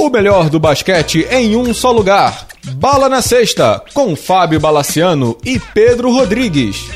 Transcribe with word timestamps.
O 0.00 0.08
melhor 0.08 0.48
do 0.48 0.58
basquete 0.58 1.28
em 1.30 1.54
um 1.54 1.74
só 1.74 1.92
lugar. 1.92 2.46
Bala 2.76 3.06
na 3.06 3.20
Sexta, 3.20 3.84
com 3.92 4.16
Fábio 4.16 4.58
Balaciano 4.58 5.36
e 5.44 5.60
Pedro 5.60 6.10
Rodrigues. 6.10 6.88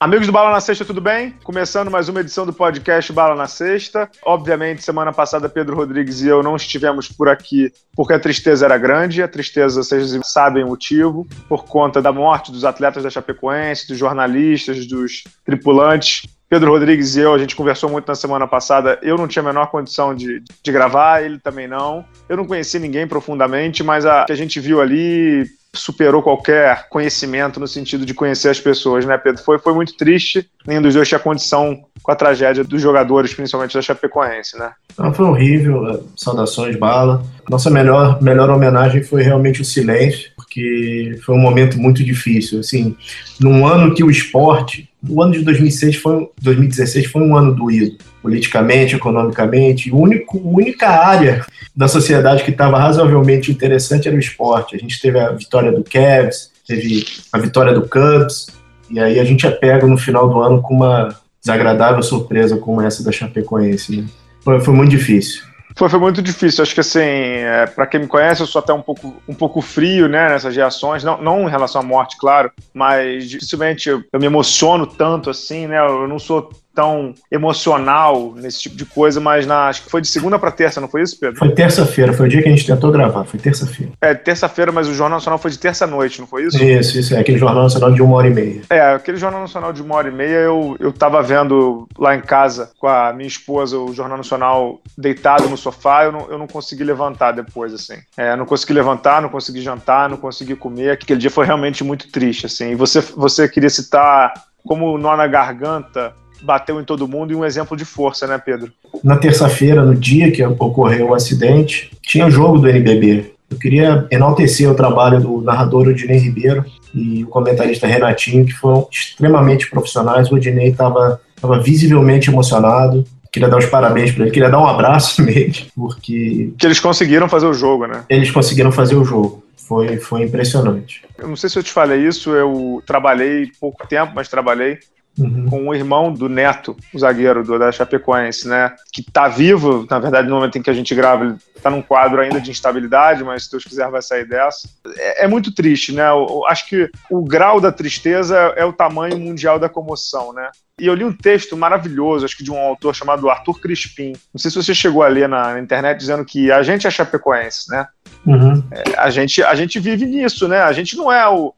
Amigos 0.00 0.26
do 0.26 0.32
Bala 0.32 0.50
na 0.50 0.60
Sexta, 0.60 0.84
tudo 0.84 1.00
bem? 1.00 1.36
Começando 1.44 1.88
mais 1.88 2.08
uma 2.08 2.20
edição 2.20 2.44
do 2.44 2.52
podcast 2.52 3.12
Bala 3.12 3.36
na 3.36 3.46
Sexta. 3.46 4.10
Obviamente, 4.24 4.82
semana 4.82 5.12
passada, 5.12 5.48
Pedro 5.48 5.76
Rodrigues 5.76 6.20
e 6.20 6.26
eu 6.26 6.42
não 6.42 6.56
estivemos 6.56 7.06
por 7.08 7.28
aqui 7.28 7.72
porque 7.94 8.12
a 8.12 8.18
tristeza 8.18 8.64
era 8.64 8.76
grande. 8.76 9.22
A 9.22 9.28
tristeza, 9.28 9.84
vocês 9.84 10.18
sabem 10.24 10.64
o 10.64 10.66
motivo, 10.66 11.24
por 11.48 11.64
conta 11.64 12.02
da 12.02 12.12
morte 12.12 12.50
dos 12.50 12.64
atletas 12.64 13.04
da 13.04 13.08
Chapecoense, 13.08 13.86
dos 13.86 13.96
jornalistas, 13.96 14.84
dos 14.84 15.22
tripulantes. 15.44 16.22
Pedro 16.48 16.70
Rodrigues 16.70 17.16
e 17.16 17.20
eu, 17.20 17.34
a 17.34 17.38
gente 17.38 17.56
conversou 17.56 17.90
muito 17.90 18.06
na 18.06 18.14
semana 18.14 18.46
passada. 18.46 18.98
Eu 19.02 19.16
não 19.16 19.26
tinha 19.26 19.42
a 19.42 19.46
menor 19.46 19.66
condição 19.66 20.14
de, 20.14 20.42
de 20.62 20.72
gravar, 20.72 21.22
ele 21.22 21.38
também 21.38 21.66
não. 21.66 22.04
Eu 22.28 22.36
não 22.36 22.46
conheci 22.46 22.78
ninguém 22.78 23.06
profundamente, 23.06 23.82
mas 23.82 24.06
a 24.06 24.24
que 24.24 24.32
a 24.32 24.36
gente 24.36 24.60
viu 24.60 24.80
ali 24.80 25.46
superou 25.74 26.22
qualquer 26.22 26.88
conhecimento 26.88 27.60
no 27.60 27.68
sentido 27.68 28.06
de 28.06 28.14
conhecer 28.14 28.48
as 28.48 28.60
pessoas, 28.60 29.04
né, 29.04 29.18
Pedro? 29.18 29.42
Foi, 29.42 29.58
foi 29.58 29.74
muito 29.74 29.96
triste. 29.96 30.48
Nenhum 30.66 30.82
dos 30.82 30.94
dois 30.94 31.08
tinha 31.08 31.18
condição 31.18 31.84
com 32.02 32.12
a 32.12 32.16
tragédia 32.16 32.64
dos 32.64 32.80
jogadores, 32.80 33.34
principalmente 33.34 33.74
da 33.74 33.82
Chapecoense, 33.82 34.58
né? 34.58 34.72
Não, 34.98 35.12
foi 35.12 35.26
horrível. 35.26 36.08
Saudações, 36.16 36.76
bala. 36.76 37.24
Nossa 37.48 37.70
melhor, 37.70 38.22
melhor 38.22 38.48
homenagem 38.50 39.02
foi 39.02 39.22
realmente 39.22 39.60
o 39.60 39.64
silêncio, 39.64 40.30
porque 40.36 41.18
foi 41.24 41.34
um 41.34 41.40
momento 41.40 41.78
muito 41.78 42.02
difícil. 42.04 42.60
Assim, 42.60 42.96
num 43.40 43.66
ano 43.66 43.94
que 43.94 44.04
o 44.04 44.10
esporte 44.10 44.88
o 45.08 45.22
ano 45.22 45.32
de 45.32 45.42
2006 45.42 45.96
foi, 45.96 46.28
2016 46.40 47.06
foi 47.06 47.22
um 47.22 47.36
ano 47.36 47.54
doído, 47.54 47.98
politicamente, 48.24 48.96
economicamente. 48.96 49.92
O 49.92 49.98
único, 49.98 50.38
a 50.38 50.56
única 50.56 50.88
área 50.88 51.44
da 51.76 51.86
sociedade 51.86 52.42
que 52.42 52.50
estava 52.50 52.78
razoavelmente 52.78 53.52
interessante 53.52 54.08
era 54.08 54.16
o 54.16 54.18
esporte. 54.20 54.74
A 54.74 54.78
gente 54.78 54.98
teve 54.98 55.20
a 55.20 55.30
vitória 55.32 55.70
do 55.70 55.84
Cavs, 55.84 56.50
teve 56.66 57.04
a 57.30 57.38
vitória 57.38 57.74
do 57.74 57.86
Cubs, 57.86 58.46
e 58.90 58.98
aí 58.98 59.20
a 59.20 59.24
gente 59.24 59.46
é 59.46 59.50
pego 59.50 59.86
no 59.86 59.98
final 59.98 60.26
do 60.26 60.40
ano 60.40 60.62
com 60.62 60.72
uma 60.72 61.14
desagradável 61.38 62.02
surpresa 62.02 62.56
como 62.56 62.80
essa 62.80 63.04
da 63.04 63.12
Chapecoense. 63.12 63.98
Né? 63.98 64.06
Foi, 64.40 64.58
foi 64.58 64.72
muito 64.72 64.90
difícil. 64.90 65.42
Foi, 65.76 65.90
foi 65.90 66.00
muito 66.00 66.22
difícil. 66.22 66.62
Acho 66.62 66.72
que 66.72 66.80
assim, 66.80 67.00
é, 67.00 67.66
para 67.66 67.86
quem 67.86 68.00
me 68.00 68.06
conhece, 68.06 68.40
eu 68.40 68.46
sou 68.46 68.60
até 68.60 68.72
um 68.72 68.80
pouco, 68.80 69.16
um 69.28 69.34
pouco 69.34 69.60
frio, 69.60 70.08
né, 70.08 70.30
nessas 70.30 70.56
reações. 70.56 71.04
Não, 71.04 71.20
não 71.20 71.46
em 71.46 71.50
relação 71.50 71.82
à 71.82 71.84
morte, 71.84 72.16
claro, 72.16 72.50
mas 72.72 73.28
dificilmente 73.28 73.90
eu, 73.90 74.02
eu 74.10 74.18
me 74.18 74.24
emociono 74.24 74.86
tanto 74.86 75.28
assim, 75.28 75.66
né? 75.66 75.78
Eu 75.78 76.08
não 76.08 76.18
sou 76.18 76.48
tão 76.74 77.14
emocional 77.30 78.34
nesse 78.34 78.62
tipo 78.62 78.76
de 78.76 78.84
coisa, 78.84 79.20
mas 79.20 79.46
na, 79.46 79.68
acho 79.68 79.84
que 79.84 79.90
foi 79.90 80.00
de 80.00 80.08
segunda 80.08 80.38
para 80.38 80.50
terça, 80.50 80.80
não 80.80 80.88
foi 80.88 81.02
isso, 81.02 81.18
Pedro? 81.18 81.38
Foi 81.38 81.50
terça-feira, 81.50 82.12
foi 82.12 82.26
o 82.26 82.28
dia 82.28 82.42
que 82.42 82.48
a 82.48 82.50
gente 82.50 82.66
tentou 82.66 82.90
gravar, 82.90 83.24
foi 83.24 83.38
terça-feira. 83.38 83.92
É, 84.00 84.14
terça-feira, 84.14 84.72
mas 84.72 84.88
o 84.88 84.94
Jornal 84.94 85.18
Nacional 85.18 85.38
foi 85.38 85.50
de 85.50 85.58
terça-noite, 85.58 86.20
não 86.20 86.26
foi 86.26 86.44
isso? 86.44 86.62
Isso, 86.62 86.98
isso, 86.98 87.14
é 87.14 87.20
aquele 87.20 87.38
Jornal 87.38 87.62
Nacional 87.62 87.92
de 87.92 88.02
uma 88.02 88.16
hora 88.16 88.26
e 88.26 88.34
meia. 88.34 88.62
É, 88.68 88.80
aquele 88.94 89.16
Jornal 89.16 89.40
Nacional 89.42 89.72
de 89.72 89.82
uma 89.82 89.94
hora 89.94 90.08
e 90.08 90.12
meia 90.12 90.38
eu, 90.38 90.76
eu 90.80 90.92
tava 90.92 91.22
vendo 91.22 91.86
lá 91.98 92.14
em 92.14 92.20
casa 92.20 92.70
com 92.78 92.88
a 92.88 93.12
minha 93.12 93.28
esposa 93.28 93.78
o 93.78 93.92
Jornal 93.92 94.18
Nacional 94.18 94.80
deitado 94.96 95.48
no 95.48 95.56
sofá, 95.56 96.04
eu 96.04 96.12
não, 96.12 96.30
eu 96.30 96.38
não 96.38 96.46
consegui 96.46 96.84
levantar 96.84 97.32
depois, 97.32 97.72
assim. 97.72 97.96
É, 98.16 98.34
não 98.36 98.46
consegui 98.46 98.72
levantar, 98.72 99.22
não 99.22 99.28
consegui 99.28 99.60
jantar, 99.60 100.08
não 100.08 100.16
consegui 100.16 100.56
comer, 100.56 100.90
aquele 100.90 101.20
dia 101.20 101.30
foi 101.30 101.46
realmente 101.46 101.84
muito 101.84 102.10
triste, 102.10 102.46
assim. 102.46 102.70
E 102.70 102.74
você, 102.74 103.00
você 103.00 103.48
queria 103.48 103.70
citar 103.70 104.32
como 104.66 104.96
nó 104.98 105.16
na 105.16 105.26
garganta 105.26 106.14
bateu 106.44 106.80
em 106.80 106.84
todo 106.84 107.08
mundo 107.08 107.32
e 107.32 107.36
um 107.36 107.44
exemplo 107.44 107.76
de 107.76 107.84
força, 107.84 108.26
né, 108.26 108.38
Pedro? 108.38 108.72
Na 109.02 109.16
terça-feira, 109.16 109.84
no 109.84 109.94
dia 109.94 110.30
que 110.30 110.44
ocorreu 110.44 111.08
o 111.08 111.14
acidente, 111.14 111.90
tinha 112.02 112.30
jogo 112.30 112.58
do 112.58 112.68
NBB. 112.68 113.32
Eu 113.50 113.58
queria 113.58 114.06
enaltecer 114.10 114.70
o 114.70 114.74
trabalho 114.74 115.20
do 115.20 115.40
narrador 115.40 115.88
Odinei 115.88 116.18
Ribeiro 116.18 116.64
e 116.94 117.24
o 117.24 117.28
comentarista 117.28 117.86
Renatinho, 117.86 118.44
que 118.44 118.52
foram 118.52 118.88
extremamente 118.90 119.70
profissionais. 119.70 120.30
O 120.30 120.34
Odinei 120.34 120.68
estava 120.68 121.20
visivelmente 121.62 122.30
emocionado, 122.30 123.04
queria 123.30 123.48
dar 123.48 123.58
os 123.58 123.66
parabéns 123.66 124.12
para 124.12 124.24
ele, 124.24 124.32
queria 124.32 124.50
dar 124.50 124.60
um 124.60 124.66
abraço 124.66 125.22
nele, 125.24 125.66
porque. 125.74 126.52
Que 126.58 126.66
eles 126.66 126.80
conseguiram 126.80 127.28
fazer 127.28 127.46
o 127.46 127.54
jogo, 127.54 127.86
né? 127.86 128.04
Eles 128.08 128.30
conseguiram 128.30 128.72
fazer 128.72 128.96
o 128.96 129.04
jogo. 129.04 129.42
Foi, 129.56 129.96
foi 129.96 130.22
impressionante. 130.24 131.02
Eu 131.18 131.26
não 131.26 131.36
sei 131.36 131.48
se 131.48 131.58
eu 131.58 131.62
te 131.62 131.72
falei 131.72 132.06
isso, 132.06 132.30
eu 132.30 132.82
trabalhei 132.86 133.50
pouco 133.58 133.86
tempo, 133.86 134.12
mas 134.14 134.28
trabalhei 134.28 134.78
Uhum. 135.16 135.46
com 135.48 135.68
o 135.68 135.74
irmão 135.74 136.12
do 136.12 136.28
Neto, 136.28 136.76
o 136.92 136.98
zagueiro 136.98 137.44
do, 137.44 137.56
da 137.56 137.70
Chapecoense, 137.70 138.48
né? 138.48 138.74
Que 138.92 139.00
tá 139.00 139.28
vivo, 139.28 139.86
na 139.88 140.00
verdade, 140.00 140.28
no 140.28 140.34
momento 140.34 140.58
em 140.58 140.62
que 140.62 140.70
a 140.70 140.74
gente 140.74 140.92
grava, 140.92 141.24
ele 141.24 141.36
tá 141.62 141.70
num 141.70 141.82
quadro 141.82 142.20
ainda 142.20 142.40
de 142.40 142.50
instabilidade, 142.50 143.22
mas 143.22 143.44
se 143.44 143.50
Deus 143.52 143.64
quiser 143.64 143.88
vai 143.88 144.02
sair 144.02 144.26
dessa. 144.26 144.68
É, 144.96 145.24
é 145.24 145.28
muito 145.28 145.54
triste, 145.54 145.92
né? 145.92 146.08
Eu, 146.08 146.26
eu 146.28 146.46
acho 146.48 146.68
que 146.68 146.90
o 147.08 147.22
grau 147.22 147.60
da 147.60 147.70
tristeza 147.70 148.36
é 148.56 148.64
o 148.64 148.72
tamanho 148.72 149.16
mundial 149.18 149.56
da 149.56 149.68
comoção, 149.68 150.32
né? 150.32 150.50
E 150.80 150.86
eu 150.86 150.94
li 150.94 151.04
um 151.04 151.12
texto 151.12 151.56
maravilhoso, 151.56 152.24
acho 152.24 152.36
que 152.36 152.42
de 152.42 152.50
um 152.50 152.58
autor 152.58 152.92
chamado 152.94 153.30
Arthur 153.30 153.60
Crispim. 153.60 154.14
Não 154.32 154.38
sei 154.38 154.50
se 154.50 154.56
você 154.56 154.74
chegou 154.74 155.04
a 155.04 155.08
ler 155.08 155.28
na 155.28 155.60
internet 155.60 155.98
dizendo 155.98 156.24
que 156.24 156.50
a 156.50 156.62
gente 156.64 156.86
é 156.86 156.90
chapecoense, 156.90 157.70
né? 157.70 157.86
Uhum. 158.26 158.62
É, 158.70 158.98
a, 158.98 159.10
gente, 159.10 159.42
a 159.42 159.54
gente 159.54 159.78
vive 159.78 160.06
nisso, 160.06 160.48
né? 160.48 160.62
A 160.62 160.72
gente 160.72 160.96
não 160.96 161.12
é 161.12 161.28
o, 161.28 161.52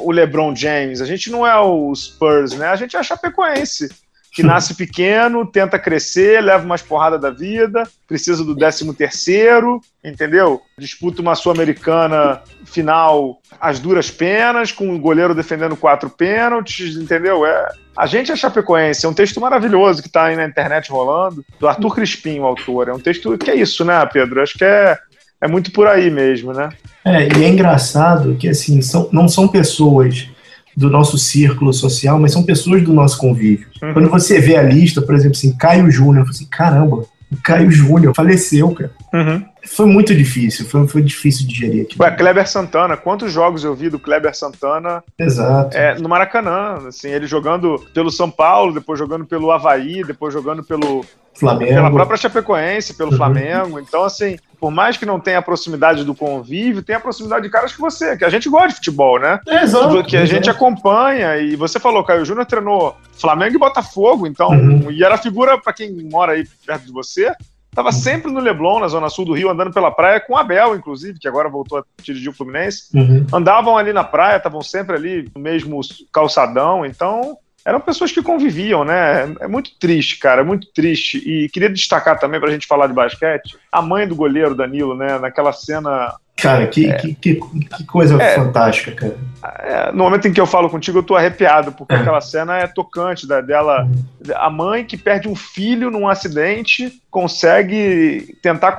o 0.00 0.12
LeBron 0.12 0.54
James, 0.54 1.00
a 1.00 1.06
gente 1.06 1.30
não 1.30 1.46
é 1.46 1.58
o 1.58 1.94
Spurs, 1.94 2.52
né? 2.52 2.68
A 2.68 2.76
gente 2.76 2.96
é 2.96 3.00
a 3.00 3.02
chapecoense 3.02 3.88
que 4.32 4.42
nasce 4.42 4.74
pequeno, 4.74 5.44
tenta 5.44 5.78
crescer, 5.78 6.42
leva 6.42 6.64
umas 6.64 6.80
porradas 6.80 7.20
da 7.20 7.28
vida, 7.28 7.86
precisa 8.08 8.42
do 8.42 8.56
13 8.56 8.90
terceiro, 8.94 9.78
entendeu? 10.02 10.62
Disputa 10.78 11.20
uma 11.20 11.34
Sul-Americana 11.34 12.40
final 12.64 13.42
às 13.60 13.78
duras 13.78 14.10
penas, 14.10 14.72
com 14.72 14.94
o 14.94 14.98
goleiro 14.98 15.34
defendendo 15.34 15.76
quatro 15.76 16.08
pênaltis, 16.08 16.96
entendeu? 16.96 17.44
É, 17.44 17.68
a 17.94 18.06
gente 18.06 18.32
é 18.32 18.36
Chapecoense, 18.36 19.04
é 19.04 19.08
um 19.08 19.14
texto 19.14 19.38
maravilhoso 19.38 20.00
que 20.00 20.08
está 20.08 20.24
aí 20.24 20.36
na 20.36 20.46
internet 20.46 20.90
rolando, 20.90 21.44
do 21.60 21.68
Arthur 21.68 21.94
Crispim, 21.94 22.40
o 22.40 22.46
autor. 22.46 22.88
É 22.88 22.94
um 22.94 23.00
texto 23.00 23.36
que 23.36 23.50
é 23.50 23.54
isso, 23.54 23.84
né, 23.84 24.04
Pedro? 24.06 24.40
Acho 24.40 24.56
que 24.56 24.64
é, 24.64 24.98
é 25.42 25.48
muito 25.48 25.72
por 25.72 25.88
aí 25.88 26.08
mesmo, 26.08 26.52
né? 26.52 26.68
É, 27.04 27.36
e 27.36 27.44
é 27.44 27.48
engraçado 27.48 28.36
que, 28.36 28.48
assim, 28.48 28.80
são, 28.80 29.08
não 29.10 29.26
são 29.26 29.48
pessoas 29.48 30.28
do 30.76 30.88
nosso 30.88 31.18
círculo 31.18 31.72
social, 31.72 32.18
mas 32.18 32.32
são 32.32 32.44
pessoas 32.44 32.82
do 32.82 32.92
nosso 32.92 33.18
convívio. 33.18 33.66
Uhum. 33.82 33.92
Quando 33.92 34.08
você 34.08 34.40
vê 34.40 34.56
a 34.56 34.62
lista, 34.62 35.02
por 35.02 35.14
exemplo, 35.14 35.36
assim, 35.36 35.54
Caio 35.56 35.90
Júnior, 35.90 36.26
assim, 36.28 36.46
caramba, 36.46 37.04
o 37.30 37.36
Caio 37.42 37.70
Júnior 37.72 38.14
faleceu, 38.14 38.70
cara. 38.70 38.92
Uhum. 39.12 39.44
Foi 39.66 39.86
muito 39.86 40.14
difícil, 40.14 40.64
foi, 40.64 40.86
foi 40.86 41.02
difícil 41.02 41.46
de 41.46 41.54
gerir 41.54 41.82
aqui. 41.82 41.96
Ué, 42.00 42.10
Kleber 42.12 42.48
Santana, 42.48 42.96
quantos 42.96 43.32
jogos 43.32 43.64
eu 43.64 43.74
vi 43.74 43.90
do 43.90 43.98
Kleber 43.98 44.34
Santana 44.36 45.02
Exato. 45.18 45.76
É, 45.76 45.98
no 45.98 46.08
Maracanã, 46.08 46.78
assim, 46.88 47.08
ele 47.08 47.26
jogando 47.26 47.78
pelo 47.92 48.10
São 48.10 48.30
Paulo, 48.30 48.72
depois 48.72 48.98
jogando 48.98 49.24
pelo 49.24 49.50
Havaí, 49.50 50.04
depois 50.04 50.32
jogando 50.32 50.62
pelo 50.62 51.04
Flamengo. 51.34 51.74
pela 51.74 51.90
própria 51.90 52.16
Chapecoense, 52.16 52.94
pelo 52.94 53.10
uhum. 53.10 53.16
Flamengo. 53.16 53.80
Então, 53.80 54.04
assim, 54.04 54.36
por 54.62 54.70
mais 54.70 54.96
que 54.96 55.04
não 55.04 55.18
tenha 55.18 55.38
a 55.38 55.42
proximidade 55.42 56.04
do 56.04 56.14
convívio, 56.14 56.84
tem 56.84 56.94
a 56.94 57.00
proximidade 57.00 57.42
de 57.42 57.50
caras 57.50 57.72
que 57.72 57.80
você, 57.80 58.16
que 58.16 58.24
a 58.24 58.30
gente 58.30 58.48
gosta 58.48 58.68
de 58.68 58.74
futebol, 58.76 59.18
né? 59.18 59.40
É, 59.48 59.64
exato. 59.64 60.04
Que 60.04 60.16
a 60.16 60.24
gente 60.24 60.48
acompanha. 60.48 61.36
E 61.38 61.56
você 61.56 61.80
falou, 61.80 62.04
Caio 62.04 62.24
Júnior 62.24 62.46
treinou 62.46 62.96
Flamengo 63.14 63.56
e 63.56 63.58
Botafogo, 63.58 64.24
então, 64.24 64.50
uhum. 64.50 64.88
e 64.88 65.02
era 65.02 65.18
figura, 65.18 65.60
para 65.60 65.72
quem 65.72 65.92
mora 66.08 66.34
aí 66.34 66.46
perto 66.64 66.86
de 66.86 66.92
você, 66.92 67.34
Tava 67.74 67.88
uhum. 67.88 67.92
sempre 67.92 68.30
no 68.30 68.38
Leblon, 68.38 68.80
na 68.80 68.88
zona 68.88 69.08
sul 69.08 69.24
do 69.24 69.32
Rio, 69.32 69.48
andando 69.48 69.72
pela 69.72 69.90
praia, 69.90 70.20
com 70.20 70.36
Abel, 70.36 70.76
inclusive, 70.76 71.18
que 71.18 71.26
agora 71.26 71.48
voltou 71.48 71.78
a 71.78 71.84
dirigir 72.02 72.28
o 72.28 72.34
Fluminense. 72.34 72.84
Uhum. 72.94 73.26
Andavam 73.32 73.78
ali 73.78 73.94
na 73.94 74.04
praia, 74.04 74.36
estavam 74.36 74.60
sempre 74.60 74.94
ali 74.94 75.30
no 75.34 75.40
mesmo 75.40 75.80
calçadão. 76.12 76.84
Então, 76.84 77.38
eram 77.64 77.80
pessoas 77.80 78.10
que 78.10 78.22
conviviam, 78.22 78.84
né? 78.84 79.34
É 79.40 79.46
muito 79.46 79.70
triste, 79.78 80.18
cara, 80.18 80.40
é 80.40 80.44
muito 80.44 80.66
triste. 80.72 81.18
E 81.18 81.48
queria 81.48 81.70
destacar 81.70 82.18
também, 82.18 82.40
para 82.40 82.48
a 82.48 82.52
gente 82.52 82.66
falar 82.66 82.86
de 82.86 82.92
basquete, 82.92 83.56
a 83.70 83.80
mãe 83.80 84.06
do 84.06 84.16
goleiro 84.16 84.54
Danilo, 84.54 84.96
né? 84.96 85.18
Naquela 85.18 85.52
cena. 85.52 86.14
Cara, 86.36 86.66
que, 86.66 86.90
é, 86.90 86.94
que, 86.94 87.14
que, 87.14 87.34
que, 87.36 87.84
coisa 87.84 88.20
é, 88.20 88.34
fantástica, 88.34 88.92
cara. 88.92 89.16
É, 89.60 89.92
no 89.92 90.04
momento 90.04 90.26
em 90.26 90.32
que 90.32 90.40
eu 90.40 90.46
falo 90.46 90.68
contigo, 90.68 90.98
eu 90.98 91.02
tô 91.02 91.14
arrepiado, 91.14 91.70
porque 91.72 91.94
é. 91.94 91.98
aquela 91.98 92.20
cena 92.20 92.58
é 92.58 92.66
tocante 92.66 93.28
da, 93.28 93.40
dela. 93.40 93.84
Uhum. 93.84 94.04
A 94.34 94.50
mãe 94.50 94.84
que 94.84 94.96
perde 94.96 95.28
um 95.28 95.36
filho 95.36 95.90
num 95.90 96.08
acidente 96.08 97.00
consegue 97.10 98.36
tentar 98.42 98.76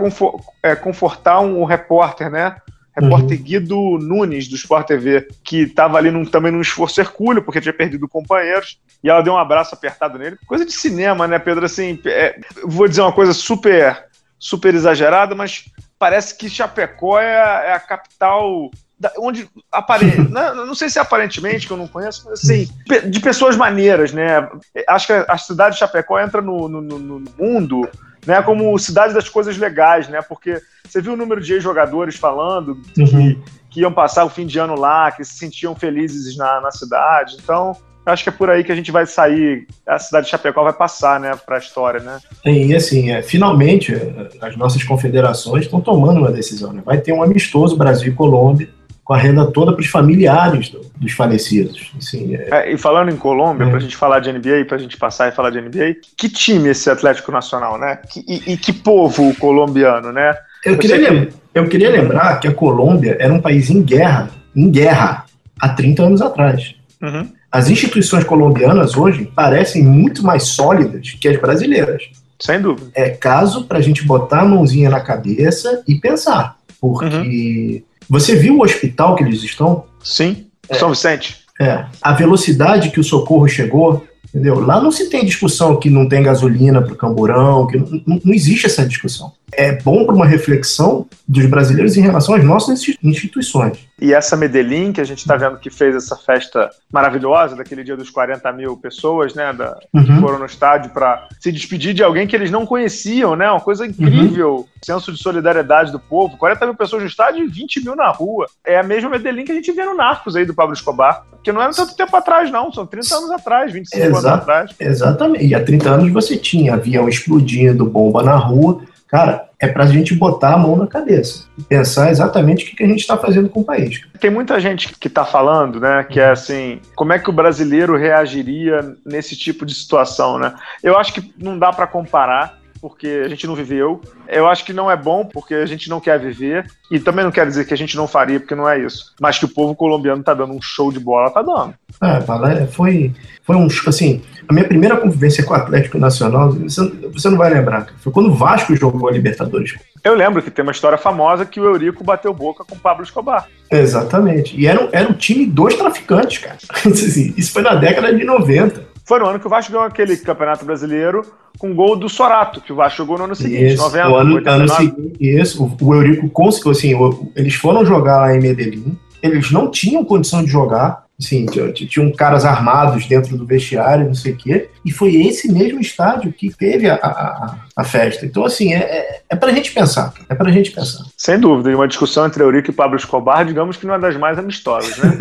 é, 0.61 0.75
confortar 0.75 1.39
um 1.39 1.63
repórter, 1.63 2.29
né? 2.29 2.55
Repórter 2.95 3.37
uhum. 3.37 3.43
Guido 3.43 3.97
Nunes, 3.99 4.47
do 4.47 4.55
Sport 4.55 4.87
TV, 4.87 5.27
que 5.43 5.63
estava 5.63 5.97
ali 5.97 6.11
num, 6.11 6.23
também 6.25 6.51
num 6.51 6.61
esforço 6.61 7.01
hercúleo, 7.01 7.43
porque 7.43 7.59
tinha 7.59 7.73
perdido 7.73 8.07
companheiros, 8.07 8.79
e 9.03 9.09
ela 9.09 9.21
deu 9.21 9.33
um 9.33 9.37
abraço 9.37 9.73
apertado 9.73 10.17
nele. 10.17 10.37
Coisa 10.45 10.65
de 10.65 10.71
cinema, 10.71 11.27
né, 11.27 11.39
Pedro? 11.39 11.65
Assim, 11.65 11.99
é, 12.05 12.39
vou 12.63 12.87
dizer 12.87 13.01
uma 13.01 13.11
coisa 13.11 13.33
super, 13.33 14.05
super 14.37 14.73
exagerada, 14.75 15.33
mas 15.33 15.65
parece 15.97 16.37
que 16.37 16.49
Chapecó 16.49 17.19
é, 17.19 17.69
é 17.69 17.73
a 17.73 17.79
capital 17.79 18.69
onde 19.17 19.49
aparente, 19.71 20.17
não, 20.31 20.65
não, 20.65 20.75
sei 20.75 20.89
se 20.89 20.97
é 20.97 21.01
aparentemente, 21.01 21.67
que 21.67 21.73
eu 21.73 21.77
não 21.77 21.87
conheço, 21.87 22.23
mas 22.25 22.41
assim, 22.41 22.69
de 23.09 23.19
pessoas 23.19 23.57
maneiras, 23.57 24.13
né? 24.13 24.47
Acho 24.87 25.07
que 25.07 25.13
a 25.27 25.37
cidade 25.37 25.73
de 25.73 25.79
Chapecó 25.79 26.19
entra 26.19 26.41
no, 26.41 26.69
no, 26.69 26.81
no 26.81 27.23
mundo 27.37 27.89
né, 28.25 28.41
como 28.41 28.77
cidade 28.77 29.13
das 29.13 29.29
coisas 29.29 29.57
legais, 29.57 30.07
né? 30.07 30.21
Porque 30.21 30.61
você 30.87 31.01
viu 31.01 31.13
o 31.13 31.17
número 31.17 31.41
de 31.41 31.59
jogadores 31.59 32.15
falando 32.15 32.79
uhum. 32.97 33.05
que, 33.05 33.41
que, 33.69 33.81
iam 33.81 33.91
passar 33.91 34.25
o 34.25 34.29
fim 34.29 34.45
de 34.45 34.59
ano 34.59 34.75
lá, 34.75 35.11
que 35.11 35.23
se 35.23 35.37
sentiam 35.37 35.75
felizes 35.75 36.37
na, 36.37 36.61
na 36.61 36.71
cidade. 36.71 37.37
Então, 37.41 37.75
acho 38.05 38.23
que 38.23 38.29
é 38.29 38.33
por 38.33 38.49
aí 38.49 38.63
que 38.63 38.71
a 38.71 38.75
gente 38.75 38.91
vai 38.91 39.05
sair, 39.05 39.67
a 39.87 39.97
cidade 39.97 40.25
de 40.25 40.31
Chapecó 40.31 40.63
vai 40.63 40.73
passar, 40.73 41.19
né, 41.19 41.35
para 41.45 41.55
a 41.55 41.59
história, 41.59 41.99
né? 41.99 42.19
E 42.45 42.75
assim, 42.75 43.11
é, 43.11 43.21
finalmente 43.21 43.93
as 44.41 44.55
nossas 44.57 44.83
confederações 44.83 45.65
estão 45.65 45.79
tomando 45.79 46.19
uma 46.19 46.31
decisão, 46.31 46.73
né? 46.73 46.81
Vai 46.85 46.99
ter 46.99 47.13
um 47.13 47.23
amistoso 47.23 47.77
Brasil 47.77 48.11
e 48.11 48.15
Colômbia 48.15 48.69
com 49.03 49.13
a 49.13 49.17
renda 49.17 49.45
toda 49.45 49.73
para 49.73 49.81
os 49.81 49.87
familiares 49.87 50.69
do, 50.69 50.81
dos 50.95 51.11
falecidos. 51.11 51.91
Assim, 51.97 52.35
é... 52.35 52.47
É, 52.51 52.73
e 52.73 52.77
falando 52.77 53.11
em 53.11 53.17
Colômbia, 53.17 53.65
é. 53.65 53.67
para 53.67 53.77
a 53.77 53.81
gente 53.81 53.97
falar 53.97 54.19
de 54.19 54.31
NBA, 54.31 54.65
para 54.67 54.77
a 54.77 54.79
gente 54.79 54.97
passar 54.97 55.27
e 55.27 55.31
falar 55.31 55.49
de 55.49 55.59
NBA, 55.59 55.97
que 56.15 56.29
time 56.29 56.69
esse 56.69 56.89
Atlético 56.89 57.31
Nacional, 57.31 57.77
né? 57.77 57.99
Que, 58.09 58.23
e, 58.27 58.53
e, 58.53 58.57
que 58.57 58.71
povo 58.71 59.35
colombiano, 59.35 60.11
né? 60.11 60.33
Eu, 60.63 60.73
eu 60.73 60.79
queria, 60.79 61.25
que... 61.25 61.33
eu 61.53 61.67
queria 61.67 61.89
lembrar 61.89 62.39
que 62.39 62.47
a 62.47 62.53
Colômbia 62.53 63.17
era 63.19 63.33
um 63.33 63.41
país 63.41 63.69
em 63.69 63.81
guerra, 63.81 64.29
em 64.55 64.71
guerra, 64.71 65.25
há 65.59 65.69
30 65.69 66.03
anos 66.03 66.21
atrás. 66.21 66.75
Uhum. 67.01 67.29
As 67.51 67.69
instituições 67.69 68.23
colombianas 68.23 68.95
hoje 68.95 69.25
parecem 69.25 69.83
muito 69.83 70.23
mais 70.23 70.43
sólidas 70.43 71.11
que 71.11 71.27
as 71.27 71.39
brasileiras. 71.39 72.03
Sem 72.39 72.59
dúvida. 72.59 72.89
É 72.95 73.09
caso 73.09 73.65
para 73.65 73.77
a 73.77 73.81
gente 73.81 74.05
botar 74.05 74.41
a 74.41 74.45
mãozinha 74.45 74.89
na 74.89 74.99
cabeça 74.99 75.83
e 75.87 75.95
pensar. 75.95 76.57
Porque 76.81 77.83
uhum. 77.85 77.92
Você 78.09 78.35
viu 78.35 78.57
o 78.57 78.63
hospital 78.63 79.15
que 79.15 79.23
eles 79.23 79.43
estão? 79.43 79.85
Sim, 80.03 80.47
é, 80.69 80.75
São 80.75 80.89
Vicente. 80.89 81.37
É. 81.59 81.85
A 82.01 82.13
velocidade 82.13 82.89
que 82.89 82.99
o 82.99 83.03
socorro 83.03 83.47
chegou, 83.47 84.05
entendeu? 84.29 84.59
Lá 84.59 84.81
não 84.81 84.91
se 84.91 85.09
tem 85.09 85.25
discussão 85.25 85.79
que 85.79 85.89
não 85.89 86.07
tem 86.07 86.23
gasolina 86.23 86.81
para 86.81 86.93
o 86.93 86.97
camburão, 86.97 87.67
que 87.67 87.77
não, 87.77 88.19
não 88.23 88.33
existe 88.33 88.65
essa 88.65 88.85
discussão 88.85 89.31
é 89.57 89.71
bom 89.81 90.05
para 90.05 90.15
uma 90.15 90.25
reflexão 90.25 91.07
dos 91.27 91.45
brasileiros 91.45 91.95
em 91.97 92.01
relação 92.01 92.35
às 92.35 92.43
nossas 92.43 92.83
instituições. 93.03 93.87
E 93.99 94.13
essa 94.13 94.35
Medellín, 94.35 94.91
que 94.91 94.99
a 94.99 95.05
gente 95.05 95.19
está 95.19 95.37
vendo 95.37 95.57
que 95.57 95.69
fez 95.69 95.95
essa 95.95 96.17
festa 96.17 96.69
maravilhosa, 96.91 97.55
daquele 97.55 97.83
dia 97.83 97.95
dos 97.95 98.09
40 98.09 98.51
mil 98.51 98.75
pessoas, 98.75 99.33
né, 99.33 99.53
da, 99.53 99.77
uhum. 99.93 100.03
que 100.03 100.19
foram 100.19 100.39
no 100.39 100.45
estádio 100.45 100.91
para 100.91 101.27
se 101.39 101.51
despedir 101.51 101.93
de 101.93 102.03
alguém 102.03 102.27
que 102.27 102.35
eles 102.35 102.51
não 102.51 102.65
conheciam, 102.65 103.35
né, 103.35 103.49
uma 103.49 103.61
coisa 103.61 103.85
incrível, 103.85 104.55
uhum. 104.55 104.65
senso 104.83 105.11
de 105.11 105.19
solidariedade 105.19 105.91
do 105.91 105.99
povo, 105.99 106.37
40 106.37 106.65
mil 106.65 106.75
pessoas 106.75 107.01
no 107.01 107.07
estádio 107.07 107.45
e 107.45 107.47
20 107.47 107.85
mil 107.85 107.95
na 107.95 108.09
rua. 108.09 108.45
É 108.65 108.77
a 108.77 108.83
mesma 108.83 109.09
Medellín 109.09 109.45
que 109.45 109.51
a 109.51 109.55
gente 109.55 109.71
vê 109.71 109.85
no 109.85 109.95
Narcos 109.95 110.35
aí 110.35 110.45
do 110.45 110.53
Pablo 110.53 110.73
Escobar, 110.73 111.23
que 111.41 111.51
não 111.51 111.61
era 111.61 111.71
tanto 111.71 111.95
tempo 111.95 112.15
atrás 112.15 112.51
não, 112.51 112.71
são 112.73 112.85
30 112.85 113.15
anos 113.15 113.31
atrás, 113.31 113.71
25 113.71 114.03
Exa 114.03 114.07
anos 114.07 114.25
atrás. 114.25 114.71
Exatamente, 114.79 115.45
e 115.45 115.55
há 115.55 115.63
30 115.63 115.89
anos 115.89 116.11
você 116.11 116.35
tinha 116.35 116.73
avião 116.73 117.07
explodindo, 117.07 117.85
bomba 117.85 118.21
na 118.21 118.35
rua, 118.35 118.81
Cara, 119.13 119.47
é 119.59 119.67
para 119.67 119.83
a 119.83 119.85
gente 119.85 120.15
botar 120.15 120.55
a 120.55 120.57
mão 120.57 120.75
na 120.75 120.87
cabeça 120.87 121.45
e 121.55 121.61
pensar 121.61 122.09
exatamente 122.09 122.65
o 122.65 122.75
que, 122.75 122.83
a 122.83 122.87
gente 122.87 123.01
está 123.01 123.15
fazendo 123.15 123.47
com 123.47 123.59
o 123.59 123.63
país. 123.63 124.01
Tem 124.19 124.31
muita 124.31 124.59
gente 124.59 124.91
que 124.97 125.07
está 125.07 125.23
falando, 125.23 125.79
né, 125.79 126.03
que 126.03 126.19
é 126.19 126.31
assim, 126.31 126.81
como 126.95 127.13
é 127.13 127.19
que 127.19 127.29
o 127.29 127.33
brasileiro 127.33 127.95
reagiria 127.95 128.95
nesse 129.05 129.35
tipo 129.37 129.67
de 129.67 129.75
situação, 129.75 130.39
né? 130.39 130.55
Eu 130.81 130.97
acho 130.97 131.13
que 131.13 131.31
não 131.37 131.59
dá 131.59 131.71
para 131.71 131.85
comparar, 131.85 132.57
porque 132.83 133.21
a 133.23 133.29
gente 133.29 133.47
não 133.47 133.55
viveu. 133.55 134.01
Eu 134.27 134.45
acho 134.45 134.65
que 134.65 134.73
não 134.73 134.91
é 134.91 134.97
bom 134.97 135.23
porque 135.23 135.53
a 135.53 135.65
gente 135.65 135.89
não 135.89 136.01
quer 136.01 136.19
viver. 136.19 136.69
E 136.91 136.99
também 136.99 137.23
não 137.23 137.31
quer 137.31 137.47
dizer 137.47 137.65
que 137.65 137.73
a 137.73 137.77
gente 137.77 137.95
não 137.95 138.09
faria, 138.09 138.41
porque 138.41 138.53
não 138.53 138.67
é 138.67 138.77
isso. 138.77 139.13
Mas 139.21 139.39
que 139.39 139.45
o 139.45 139.47
povo 139.47 139.73
colombiano 139.73 140.21
tá 140.21 140.33
dando 140.33 140.53
um 140.53 140.61
show 140.61 140.91
de 140.91 140.99
bola, 140.99 141.31
tá 141.31 141.41
dando. 141.41 141.73
É, 142.01 142.67
foi, 142.67 143.13
foi 143.43 143.55
um. 143.55 143.67
Assim, 143.87 144.21
a 144.49 144.53
minha 144.53 144.67
primeira 144.67 144.97
convivência 144.97 145.45
com 145.45 145.53
o 145.53 145.55
Atlético 145.55 145.97
Nacional, 145.97 146.51
você, 146.51 147.29
não 147.29 147.37
vai 147.37 147.53
lembrar, 147.53 147.87
foi 147.99 148.11
quando 148.11 148.29
o 148.29 148.35
Vasco 148.35 148.75
jogou 148.75 149.07
a 149.07 149.13
Libertadores. 149.13 149.75
Eu 150.03 150.13
lembro 150.13 150.43
que 150.43 150.51
tem 150.51 150.63
uma 150.63 150.73
história 150.73 150.97
famosa 150.97 151.45
que 151.45 151.61
o 151.61 151.65
Eurico 151.65 152.03
bateu 152.03 152.33
boca 152.33 152.65
com 152.65 152.75
o 152.75 152.79
Pablo 152.79 153.05
Escobar. 153.05 153.47
Exatamente. 153.71 154.59
E 154.59 154.67
era, 154.67 154.89
era 154.91 155.09
um 155.09 155.13
time 155.13 155.45
dos 155.45 155.73
traficantes, 155.75 156.39
cara. 156.39 156.57
Assim, 156.85 157.33
isso 157.37 157.53
foi 157.53 157.61
na 157.61 157.75
década 157.75 158.13
de 158.13 158.25
90. 158.25 158.91
Foi 159.05 159.19
no 159.19 159.27
ano 159.27 159.39
que 159.39 159.47
o 159.47 159.49
Vasco 159.49 159.71
ganhou 159.71 159.85
aquele 159.85 160.15
Campeonato 160.17 160.65
Brasileiro 160.65 161.25
com 161.59 161.73
gol 161.75 161.95
do 161.95 162.09
Sorato, 162.09 162.61
que 162.61 162.71
o 162.71 162.75
Vasco 162.75 162.97
jogou 162.97 163.17
no 163.17 163.25
ano 163.25 163.35
seguinte, 163.35 163.73
isso, 163.73 163.83
90, 163.83 164.07
ano, 164.07 164.35
89. 164.35 164.53
ano 164.53 164.69
seguinte, 164.69 165.17
isso, 165.19 165.77
o 165.81 165.93
Eurico 165.93 166.29
conseguiu, 166.29 166.71
assim, 166.71 167.29
eles 167.35 167.53
foram 167.55 167.85
jogar 167.85 168.21
lá 168.21 168.35
em 168.35 168.39
Medellín, 168.39 168.97
eles 169.21 169.51
não 169.51 169.69
tinham 169.69 170.03
condição 170.03 170.43
de 170.43 170.49
jogar, 170.49 171.03
assim, 171.19 171.45
tinham 171.45 172.11
caras 172.11 172.43
armados 172.43 173.05
dentro 173.05 173.37
do 173.37 173.45
vestiário, 173.45 174.07
não 174.07 174.15
sei 174.15 174.33
o 174.33 174.37
quê, 174.37 174.69
e 174.83 174.91
foi 174.91 175.15
esse 175.15 175.51
mesmo 175.51 175.79
estádio 175.79 176.33
que 176.33 176.49
teve 176.49 176.89
a, 176.89 176.95
a, 176.95 177.55
a 177.75 177.83
festa. 177.83 178.25
Então, 178.25 178.43
assim, 178.43 178.73
é, 178.73 178.79
é, 178.79 179.21
é 179.29 179.35
pra 179.35 179.51
gente 179.51 179.71
pensar, 179.71 180.13
é 180.27 180.35
pra 180.35 180.51
gente 180.51 180.71
pensar. 180.71 181.03
Sem 181.15 181.39
dúvida, 181.39 181.69
e 181.69 181.75
uma 181.75 181.87
discussão 181.87 182.25
entre 182.25 182.43
Eurico 182.43 182.71
e 182.71 182.73
Pablo 182.73 182.97
Escobar, 182.97 183.45
digamos 183.45 183.77
que 183.77 183.85
não 183.85 183.93
é 183.93 183.99
das 183.99 184.17
mais 184.17 184.37
amistosas, 184.37 184.97
né? 184.97 185.17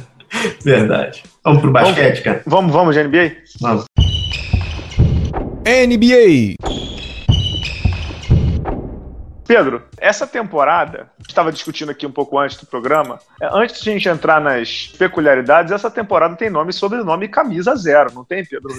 Verdade. 0.64 1.22
Vamos 1.44 1.60
pro 1.60 1.70
basquete, 1.70 2.22
cara. 2.22 2.42
Vamos, 2.46 2.72
vamos 2.72 2.94
de 2.94 3.04
NBA? 3.04 3.32
Vamos. 3.60 3.84
NBA. 5.66 6.56
Pedro, 9.50 9.82
essa 9.98 10.28
temporada, 10.28 11.08
estava 11.28 11.50
discutindo 11.50 11.90
aqui 11.90 12.06
um 12.06 12.12
pouco 12.12 12.38
antes 12.38 12.56
do 12.56 12.66
programa, 12.66 13.18
é, 13.42 13.48
antes 13.50 13.82
de 13.82 13.90
a 13.90 13.92
gente 13.92 14.08
entrar 14.08 14.40
nas 14.40 14.92
peculiaridades, 14.96 15.72
essa 15.72 15.90
temporada 15.90 16.36
tem 16.36 16.48
nome 16.48 16.70
e 16.70 16.72
sobrenome 16.72 17.26
camisa 17.26 17.74
zero, 17.74 18.12
não 18.14 18.24
tem, 18.24 18.44
Pedro? 18.44 18.70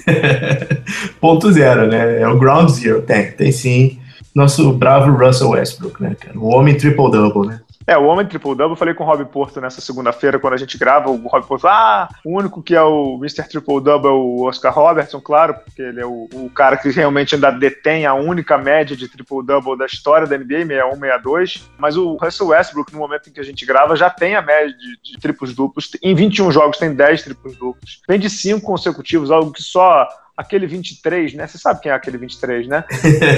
Ponto 1.19 1.51
zero, 1.51 1.87
né? 1.87 2.21
É 2.21 2.27
o 2.27 2.39
ground 2.39 2.69
zero. 2.69 3.01
Tem, 3.01 3.31
tem 3.33 3.51
sim. 3.51 3.99
Nosso 4.33 4.71
bravo 4.71 5.11
Russell 5.11 5.49
Westbrook, 5.49 6.01
né, 6.01 6.15
cara? 6.17 6.39
O 6.39 6.47
homem 6.47 6.77
triple-double, 6.77 7.47
né? 7.49 7.59
É, 7.87 7.97
o 7.97 8.05
Homem 8.05 8.25
Triple 8.25 8.55
Double, 8.55 8.73
eu 8.73 8.75
falei 8.75 8.93
com 8.93 9.03
o 9.03 9.07
Rob 9.07 9.25
Porto 9.25 9.59
nessa 9.59 9.81
segunda-feira, 9.81 10.39
quando 10.39 10.53
a 10.53 10.57
gente 10.57 10.77
grava, 10.77 11.09
o 11.09 11.27
Rob 11.27 11.45
Porto, 11.45 11.67
ah, 11.67 12.07
o 12.23 12.37
único 12.37 12.61
que 12.61 12.75
é 12.75 12.81
o 12.81 13.17
Mr. 13.17 13.47
Triple 13.47 13.81
Double 13.81 14.09
é 14.09 14.13
o 14.13 14.43
Oscar 14.43 14.73
Robertson, 14.73 15.19
claro, 15.19 15.55
porque 15.55 15.81
ele 15.81 15.99
é 15.99 16.05
o, 16.05 16.27
o 16.31 16.49
cara 16.49 16.77
que 16.77 16.89
realmente 16.89 17.35
ainda 17.35 17.51
detém 17.51 18.05
a 18.05 18.13
única 18.13 18.57
média 18.57 18.95
de 18.95 19.07
Triple 19.07 19.43
Double 19.45 19.77
da 19.77 19.85
história 19.85 20.27
da 20.27 20.37
NBA, 20.37 20.65
61, 20.65 20.91
62, 20.91 21.69
mas 21.77 21.97
o 21.97 22.15
Russell 22.15 22.47
Westbrook, 22.47 22.93
no 22.93 22.99
momento 22.99 23.29
em 23.29 23.33
que 23.33 23.39
a 23.39 23.43
gente 23.43 23.65
grava, 23.65 23.95
já 23.95 24.09
tem 24.09 24.35
a 24.35 24.41
média 24.41 24.73
de, 24.73 25.11
de 25.11 25.19
triplos 25.19 25.55
duplos, 25.55 25.91
em 26.01 26.13
21 26.13 26.51
jogos 26.51 26.77
tem 26.77 26.93
10 26.93 27.23
triplos 27.23 27.57
duplos, 27.57 28.01
vem 28.07 28.19
de 28.19 28.29
5 28.29 28.61
consecutivos, 28.61 29.31
algo 29.31 29.51
que 29.51 29.63
só 29.63 30.07
aquele 30.35 30.67
23, 30.67 31.33
né? 31.33 31.47
Você 31.47 31.57
sabe 31.57 31.81
quem 31.81 31.91
é 31.91 31.95
aquele 31.95 32.17
23, 32.17 32.67
né? 32.67 32.83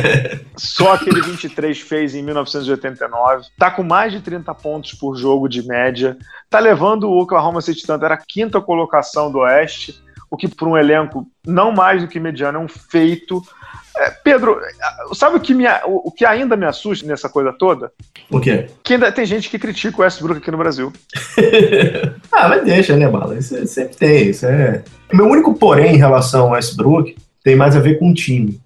Só 0.56 0.94
aquele 0.94 1.22
23 1.22 1.80
fez 1.80 2.16
em 2.16 2.22
1989. 2.22 3.48
Tá 3.58 3.72
com 3.72 3.84
mais 3.84 4.12
de 4.12 4.22
30 4.22 4.54
pontos 4.56 4.94
por 4.94 5.16
jogo 5.16 5.48
de 5.48 5.66
média. 5.68 6.18
Tá 6.50 6.60
levando 6.60 7.10
o 7.10 7.22
Oklahoma 7.22 7.62
City 7.62 7.86
Thunder 7.86 8.12
à 8.12 8.18
quinta 8.18 8.62
colocação 8.62 9.32
do 9.32 9.40
Oeste, 9.40 10.02
o 10.30 10.38
que 10.38 10.48
para 10.48 10.68
um 10.68 10.78
elenco 10.78 11.28
não 11.46 11.72
mais 11.72 12.02
do 12.02 12.08
que 12.08 12.20
mediano 12.20 12.60
é 12.60 12.62
um 12.62 12.68
feito. 12.68 13.42
É, 13.96 14.10
Pedro, 14.10 14.60
sabe 15.14 15.38
o 15.38 15.40
que, 15.40 15.54
me, 15.54 15.66
o, 15.86 16.08
o, 16.08 16.12
que 16.12 16.26
ainda 16.26 16.56
me 16.56 16.66
assusta 16.66 17.06
nessa 17.06 17.30
coisa 17.30 17.54
toda? 17.54 17.92
O 18.30 18.40
quê? 18.40 18.68
Que 18.84 18.94
ainda 18.94 19.12
tem 19.12 19.26
gente 19.26 19.50
que 19.50 19.60
critica 19.60 19.98
o 19.98 20.02
Westbrook 20.02 20.40
aqui 20.40 20.50
no 20.50 20.58
Brasil. 20.58 20.92
ah, 22.32 22.50
mas 22.50 22.64
deixa, 22.66 22.96
né, 22.96 23.08
Bala? 23.08 23.38
Isso 23.38 23.66
sempre 23.68 23.96
tem. 23.96 24.30
Isso 24.30 24.48
é... 24.48 24.84
Meu 25.14 25.28
único 25.28 25.54
porém 25.54 25.94
em 25.94 25.98
relação 25.98 26.46
ao 26.46 26.52
Westbrook 26.52 27.16
tem 27.44 27.56
mais 27.56 27.76
a 27.76 27.80
ver 27.80 28.00
com 28.00 28.10
o 28.10 28.14
time. 28.14 28.60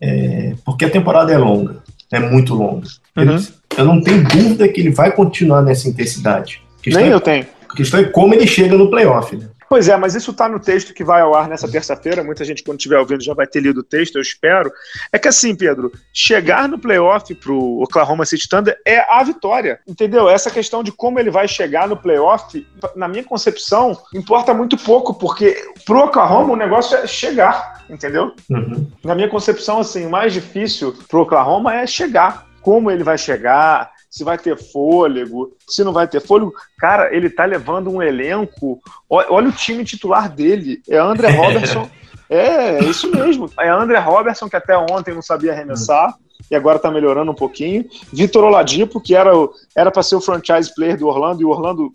É... 0.00 0.52
Porque 0.64 0.84
a 0.84 0.90
temporada 0.90 1.32
é 1.32 1.38
longa. 1.38 1.82
É 2.12 2.18
muito 2.18 2.54
longa. 2.54 2.86
Uhum. 3.16 3.46
Eu 3.76 3.84
não 3.84 4.02
tenho 4.02 4.22
dúvida 4.24 4.68
que 4.68 4.80
ele 4.80 4.90
vai 4.90 5.12
continuar 5.12 5.62
nessa 5.62 5.88
intensidade. 5.88 6.62
Nem 6.86 7.06
é, 7.06 7.12
eu 7.12 7.20
tenho. 7.20 7.46
A 7.68 7.74
questão 7.74 8.00
é 8.00 8.04
como 8.04 8.34
ele 8.34 8.46
chega 8.46 8.76
no 8.76 8.90
playoff, 8.90 9.36
né? 9.36 9.46
Pois 9.68 9.88
é, 9.88 9.96
mas 9.96 10.14
isso 10.14 10.30
está 10.30 10.48
no 10.48 10.58
texto 10.58 10.94
que 10.94 11.04
vai 11.04 11.20
ao 11.20 11.34
ar 11.34 11.48
nessa 11.48 11.70
terça-feira. 11.70 12.24
Muita 12.24 12.44
gente, 12.44 12.62
quando 12.62 12.78
estiver 12.78 12.98
ouvindo, 12.98 13.22
já 13.22 13.34
vai 13.34 13.46
ter 13.46 13.60
lido 13.60 13.80
o 13.80 13.84
texto, 13.84 14.16
eu 14.16 14.22
espero. 14.22 14.72
É 15.12 15.18
que 15.18 15.28
assim, 15.28 15.54
Pedro, 15.54 15.92
chegar 16.12 16.68
no 16.68 16.78
playoff 16.78 17.34
pro 17.34 17.82
Oklahoma 17.82 18.24
City 18.24 18.48
Thunder 18.48 18.76
é 18.86 19.00
a 19.12 19.22
vitória. 19.22 19.80
Entendeu? 19.86 20.28
Essa 20.28 20.50
questão 20.50 20.82
de 20.82 20.90
como 20.90 21.18
ele 21.18 21.30
vai 21.30 21.46
chegar 21.46 21.86
no 21.86 21.96
playoff, 21.96 22.66
na 22.96 23.08
minha 23.08 23.24
concepção, 23.24 23.96
importa 24.14 24.54
muito 24.54 24.76
pouco, 24.76 25.12
porque 25.14 25.56
pro 25.84 26.04
Oklahoma 26.04 26.54
o 26.54 26.56
negócio 26.56 26.96
é 26.96 27.06
chegar, 27.06 27.84
entendeu? 27.90 28.32
Uhum. 28.50 28.90
Na 29.04 29.14
minha 29.14 29.28
concepção, 29.28 29.80
assim, 29.80 30.06
o 30.06 30.10
mais 30.10 30.32
difícil 30.32 30.96
pro 31.08 31.22
Oklahoma 31.22 31.74
é 31.74 31.86
chegar. 31.86 32.48
Como 32.62 32.90
ele 32.90 33.04
vai 33.04 33.16
chegar, 33.16 33.92
se 34.10 34.24
vai 34.24 34.38
ter 34.38 34.56
fôlego, 34.56 35.56
se 35.66 35.84
não 35.84 35.92
vai 35.92 36.08
ter 36.08 36.20
fôlego. 36.20 36.52
Cara, 36.78 37.14
ele 37.14 37.28
tá 37.28 37.44
levando 37.44 37.90
um 37.90 38.02
elenco. 38.02 38.80
Olha 39.08 39.48
o 39.48 39.52
time 39.52 39.84
titular 39.84 40.30
dele. 40.30 40.80
É 40.88 40.96
André 40.96 41.30
Robertson. 41.36 41.88
é, 42.28 42.76
é 42.76 42.84
isso 42.84 43.10
mesmo. 43.10 43.50
É 43.58 43.68
André 43.68 43.98
Robertson, 43.98 44.48
que 44.48 44.56
até 44.56 44.76
ontem 44.76 45.14
não 45.14 45.22
sabia 45.22 45.52
arremessar. 45.52 46.14
E 46.50 46.54
agora 46.54 46.78
tá 46.78 46.90
melhorando 46.90 47.30
um 47.30 47.34
pouquinho. 47.34 47.84
Vitor 48.12 48.44
Oladipo, 48.44 49.00
que 49.00 49.14
era 49.14 49.32
era 49.76 49.90
para 49.90 50.02
ser 50.02 50.16
o 50.16 50.20
franchise 50.20 50.72
player 50.74 50.96
do 50.96 51.06
Orlando, 51.06 51.42
e 51.42 51.44
o 51.44 51.50
Orlando, 51.50 51.92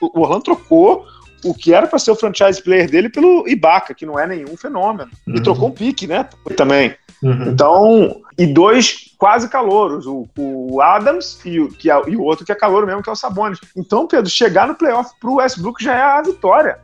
o 0.00 0.20
Orlando 0.20 0.44
trocou 0.44 1.04
o 1.44 1.52
que 1.52 1.74
era 1.74 1.86
para 1.86 1.98
ser 1.98 2.10
o 2.10 2.16
franchise 2.16 2.62
player 2.62 2.88
dele 2.88 3.08
pelo 3.08 3.46
Ibaka, 3.46 3.94
que 3.94 4.06
não 4.06 4.18
é 4.18 4.26
nenhum 4.26 4.56
fenômeno. 4.56 5.10
E 5.26 5.32
uhum. 5.32 5.42
trocou 5.42 5.68
um 5.68 5.72
pique, 5.72 6.06
né? 6.06 6.28
Também. 6.56 6.94
Uhum. 7.24 7.48
Então, 7.48 8.20
e 8.36 8.46
dois 8.46 9.14
quase 9.16 9.48
calouros, 9.48 10.06
o, 10.06 10.28
o 10.36 10.82
Adams 10.82 11.40
e 11.42 11.58
o, 11.58 11.68
que 11.68 11.90
é, 11.90 12.02
e 12.06 12.14
o 12.14 12.22
outro 12.22 12.44
que 12.44 12.52
é 12.52 12.54
calouro 12.54 12.86
mesmo, 12.86 13.02
que 13.02 13.08
é 13.08 13.12
o 13.12 13.16
Sabonis. 13.16 13.58
Então, 13.74 14.06
Pedro, 14.06 14.28
chegar 14.28 14.68
no 14.68 14.74
playoff 14.74 15.10
pro 15.18 15.36
Westbrook 15.36 15.82
já 15.82 15.94
é 15.94 16.02
a 16.02 16.20
vitória. 16.20 16.78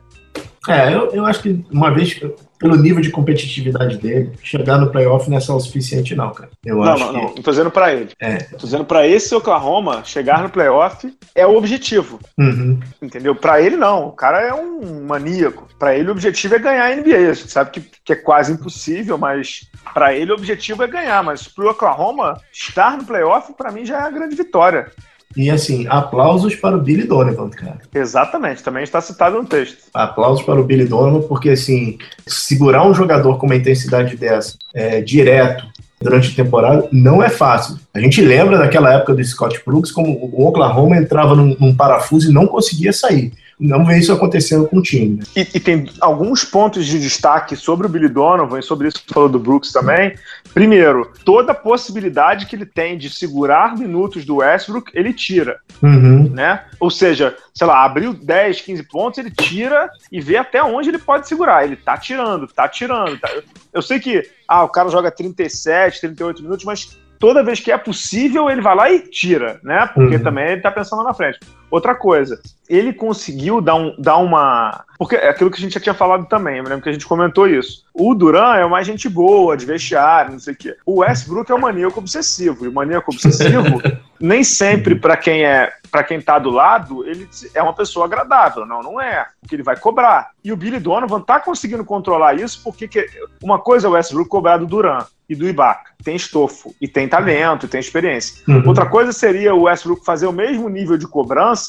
É, 0.67 0.93
eu, 0.93 1.11
eu 1.11 1.25
acho 1.25 1.43
que 1.43 1.63
uma 1.71 1.93
vez, 1.93 2.19
pelo 2.61 2.75
nível 2.75 3.01
de 3.01 3.09
competitividade 3.09 3.97
dele, 3.97 4.31
chegar 4.43 4.77
no 4.77 4.91
playoff 4.91 5.27
não 5.27 5.37
é 5.37 5.39
só 5.39 5.55
o 5.57 5.59
suficiente, 5.59 6.15
não, 6.15 6.31
cara. 6.31 6.51
Eu 6.63 6.75
não, 6.75 6.83
acho 6.83 7.03
não, 7.05 7.13
que... 7.13 7.35
não. 7.35 7.43
Tô 7.43 7.49
dizendo 7.49 7.71
pra 7.71 7.91
ele. 7.91 8.11
É. 8.19 8.37
Tô 8.37 8.65
dizendo 8.65 8.85
pra 8.85 9.07
esse 9.07 9.33
Oklahoma, 9.33 10.03
chegar 10.03 10.43
no 10.43 10.49
playoff 10.49 11.11
é 11.33 11.45
o 11.45 11.57
objetivo. 11.57 12.19
Uhum. 12.37 12.79
Entendeu? 13.01 13.35
Pra 13.35 13.59
ele, 13.59 13.75
não. 13.75 14.09
O 14.09 14.11
cara 14.11 14.41
é 14.41 14.53
um 14.53 15.03
maníaco. 15.05 15.67
Pra 15.79 15.95
ele, 15.95 16.09
o 16.09 16.11
objetivo 16.11 16.53
é 16.53 16.59
ganhar 16.59 16.85
a 16.85 16.95
NBA. 16.95 17.31
A 17.31 17.33
gente 17.33 17.51
sabe 17.51 17.71
que, 17.71 17.81
que 18.05 18.13
é 18.13 18.15
quase 18.15 18.53
impossível, 18.53 19.17
mas 19.17 19.61
pra 19.91 20.13
ele, 20.13 20.31
o 20.31 20.35
objetivo 20.35 20.83
é 20.83 20.87
ganhar. 20.87 21.23
Mas 21.23 21.47
pro 21.47 21.71
Oklahoma, 21.71 22.39
estar 22.53 22.95
no 22.95 23.05
playoff, 23.05 23.53
pra 23.53 23.71
mim, 23.71 23.85
já 23.85 24.01
é 24.01 24.03
a 24.03 24.11
grande 24.11 24.35
vitória. 24.35 24.91
E 25.35 25.49
assim, 25.49 25.85
aplausos 25.89 26.55
para 26.55 26.75
o 26.75 26.81
Billy 26.81 27.03
Donovan, 27.03 27.49
cara. 27.49 27.79
Exatamente, 27.93 28.63
também 28.63 28.83
está 28.83 28.99
citado 28.99 29.37
no 29.37 29.45
texto. 29.45 29.77
Aplausos 29.93 30.43
para 30.43 30.59
o 30.59 30.63
Billy 30.63 30.85
Donovan, 30.85 31.27
porque 31.27 31.49
assim, 31.49 31.97
segurar 32.27 32.85
um 32.85 32.93
jogador 32.93 33.37
com 33.37 33.45
uma 33.45 33.55
intensidade 33.55 34.15
dessa 34.15 34.57
é, 34.73 35.01
direto 35.01 35.65
durante 36.01 36.31
a 36.31 36.43
temporada 36.43 36.89
não 36.91 37.21
é 37.21 37.29
fácil. 37.29 37.77
A 37.93 37.99
gente 37.99 38.21
lembra 38.21 38.57
daquela 38.57 38.93
época 38.93 39.13
do 39.13 39.23
Scott 39.23 39.61
Brooks, 39.65 39.91
como 39.91 40.11
o 40.11 40.47
Oklahoma 40.47 40.97
entrava 40.97 41.35
num, 41.35 41.55
num 41.59 41.75
parafuso 41.75 42.29
e 42.29 42.33
não 42.33 42.47
conseguia 42.47 42.91
sair 42.91 43.31
não 43.61 43.85
vê 43.85 43.99
isso 43.99 44.11
acontecendo 44.11 44.67
com 44.67 44.77
o 44.79 44.81
time. 44.81 45.17
Né? 45.17 45.23
E, 45.35 45.41
e, 45.53 45.59
tem 45.59 45.87
alguns 46.01 46.43
pontos 46.43 46.83
de 46.85 46.99
destaque 46.99 47.55
sobre 47.55 47.85
o 47.85 47.89
Billy 47.89 48.09
Donovan 48.09 48.59
e 48.59 48.63
sobre 48.63 48.87
isso 48.87 49.03
que 49.05 49.13
falou 49.13 49.29
do 49.29 49.37
Brooks 49.37 49.71
também. 49.71 50.15
Primeiro, 50.51 51.11
toda 51.23 51.53
possibilidade 51.53 52.47
que 52.47 52.55
ele 52.55 52.65
tem 52.65 52.97
de 52.97 53.09
segurar 53.09 53.77
minutos 53.77 54.25
do 54.25 54.37
Westbrook, 54.37 54.91
ele 54.95 55.13
tira. 55.13 55.59
Uhum. 55.81 56.29
Né? 56.31 56.63
Ou 56.79 56.89
seja, 56.89 57.37
sei 57.53 57.67
lá, 57.67 57.85
abriu 57.85 58.13
10, 58.13 58.61
15 58.61 58.83
pontos, 58.83 59.19
ele 59.19 59.29
tira 59.29 59.89
e 60.11 60.19
vê 60.19 60.37
até 60.37 60.63
onde 60.63 60.89
ele 60.89 60.99
pode 60.99 61.27
segurar. 61.27 61.63
Ele 61.63 61.75
tá 61.75 61.95
tirando, 61.97 62.47
tá 62.47 62.67
tirando. 62.67 63.19
Tá... 63.19 63.29
Eu 63.71 63.83
sei 63.83 63.99
que 63.99 64.27
ah, 64.47 64.63
o 64.63 64.69
cara 64.69 64.89
joga 64.89 65.11
37, 65.11 66.01
38 66.01 66.41
minutos, 66.41 66.65
mas 66.65 66.97
toda 67.19 67.43
vez 67.43 67.59
que 67.59 67.71
é 67.71 67.77
possível, 67.77 68.49
ele 68.49 68.61
vai 68.61 68.75
lá 68.75 68.91
e 68.91 68.99
tira, 69.01 69.59
né? 69.63 69.87
Porque 69.93 70.15
uhum. 70.15 70.23
também 70.23 70.53
ele 70.53 70.61
tá 70.61 70.71
pensando 70.71 71.03
na 71.03 71.13
frente. 71.13 71.39
Outra 71.71 71.95
coisa, 71.95 72.41
ele 72.69 72.91
conseguiu 72.91 73.61
dar, 73.61 73.75
um, 73.75 73.95
dar 73.97 74.17
uma. 74.17 74.83
Porque 74.97 75.15
é 75.15 75.29
aquilo 75.29 75.49
que 75.49 75.57
a 75.57 75.61
gente 75.61 75.73
já 75.73 75.79
tinha 75.79 75.95
falado 75.95 76.27
também, 76.27 76.57
eu 76.57 76.63
lembro 76.63 76.81
que 76.81 76.89
a 76.89 76.93
gente 76.93 77.07
comentou 77.07 77.47
isso. 77.47 77.85
O 77.93 78.13
Duran 78.13 78.55
é 78.55 78.65
uma 78.65 78.83
gente 78.83 79.07
boa, 79.07 79.55
de 79.55 79.65
vestiário, 79.65 80.33
não 80.33 80.39
sei 80.39 80.53
o 80.53 80.57
quê. 80.57 80.75
O 80.85 80.99
Westbrook 80.99 81.51
é 81.51 81.55
um 81.55 81.59
maníaco 81.59 81.99
obsessivo. 81.99 82.65
E 82.65 82.67
o 82.67 82.73
maníaco 82.73 83.11
obsessivo, 83.11 83.81
nem 84.19 84.43
sempre 84.43 84.95
para 84.95 85.15
quem 85.15 85.45
é 85.45 85.71
para 85.91 86.03
quem 86.05 86.21
tá 86.21 86.39
do 86.39 86.49
lado, 86.49 87.05
ele 87.05 87.27
é 87.53 87.61
uma 87.61 87.73
pessoa 87.73 88.05
agradável. 88.05 88.65
Não, 88.65 88.81
não 88.81 89.01
é. 89.01 89.27
Porque 89.41 89.55
ele 89.55 89.63
vai 89.63 89.75
cobrar. 89.75 90.31
E 90.41 90.51
o 90.53 90.55
Billy 90.55 90.79
Donovan 90.79 91.19
tá 91.19 91.39
conseguindo 91.39 91.83
controlar 91.83 92.33
isso, 92.35 92.61
porque 92.63 92.87
que... 92.87 93.05
uma 93.43 93.59
coisa 93.59 93.87
é 93.87 93.89
o 93.89 93.93
Westbrook 93.93 94.29
cobrar 94.29 94.57
do 94.57 94.65
Duran 94.65 95.03
e 95.27 95.35
do 95.35 95.47
Ibaka. 95.47 95.91
Tem 96.03 96.15
estofo, 96.15 96.73
e 96.81 96.87
tem 96.87 97.07
talento, 97.07 97.65
e 97.65 97.69
tem 97.69 97.79
experiência. 97.79 98.41
Uhum. 98.47 98.67
Outra 98.67 98.85
coisa 98.85 99.11
seria 99.11 99.53
o 99.53 99.63
Westbrook 99.63 100.03
fazer 100.03 100.27
o 100.27 100.31
mesmo 100.31 100.67
nível 100.69 100.97
de 100.97 101.07
cobrança 101.07 101.60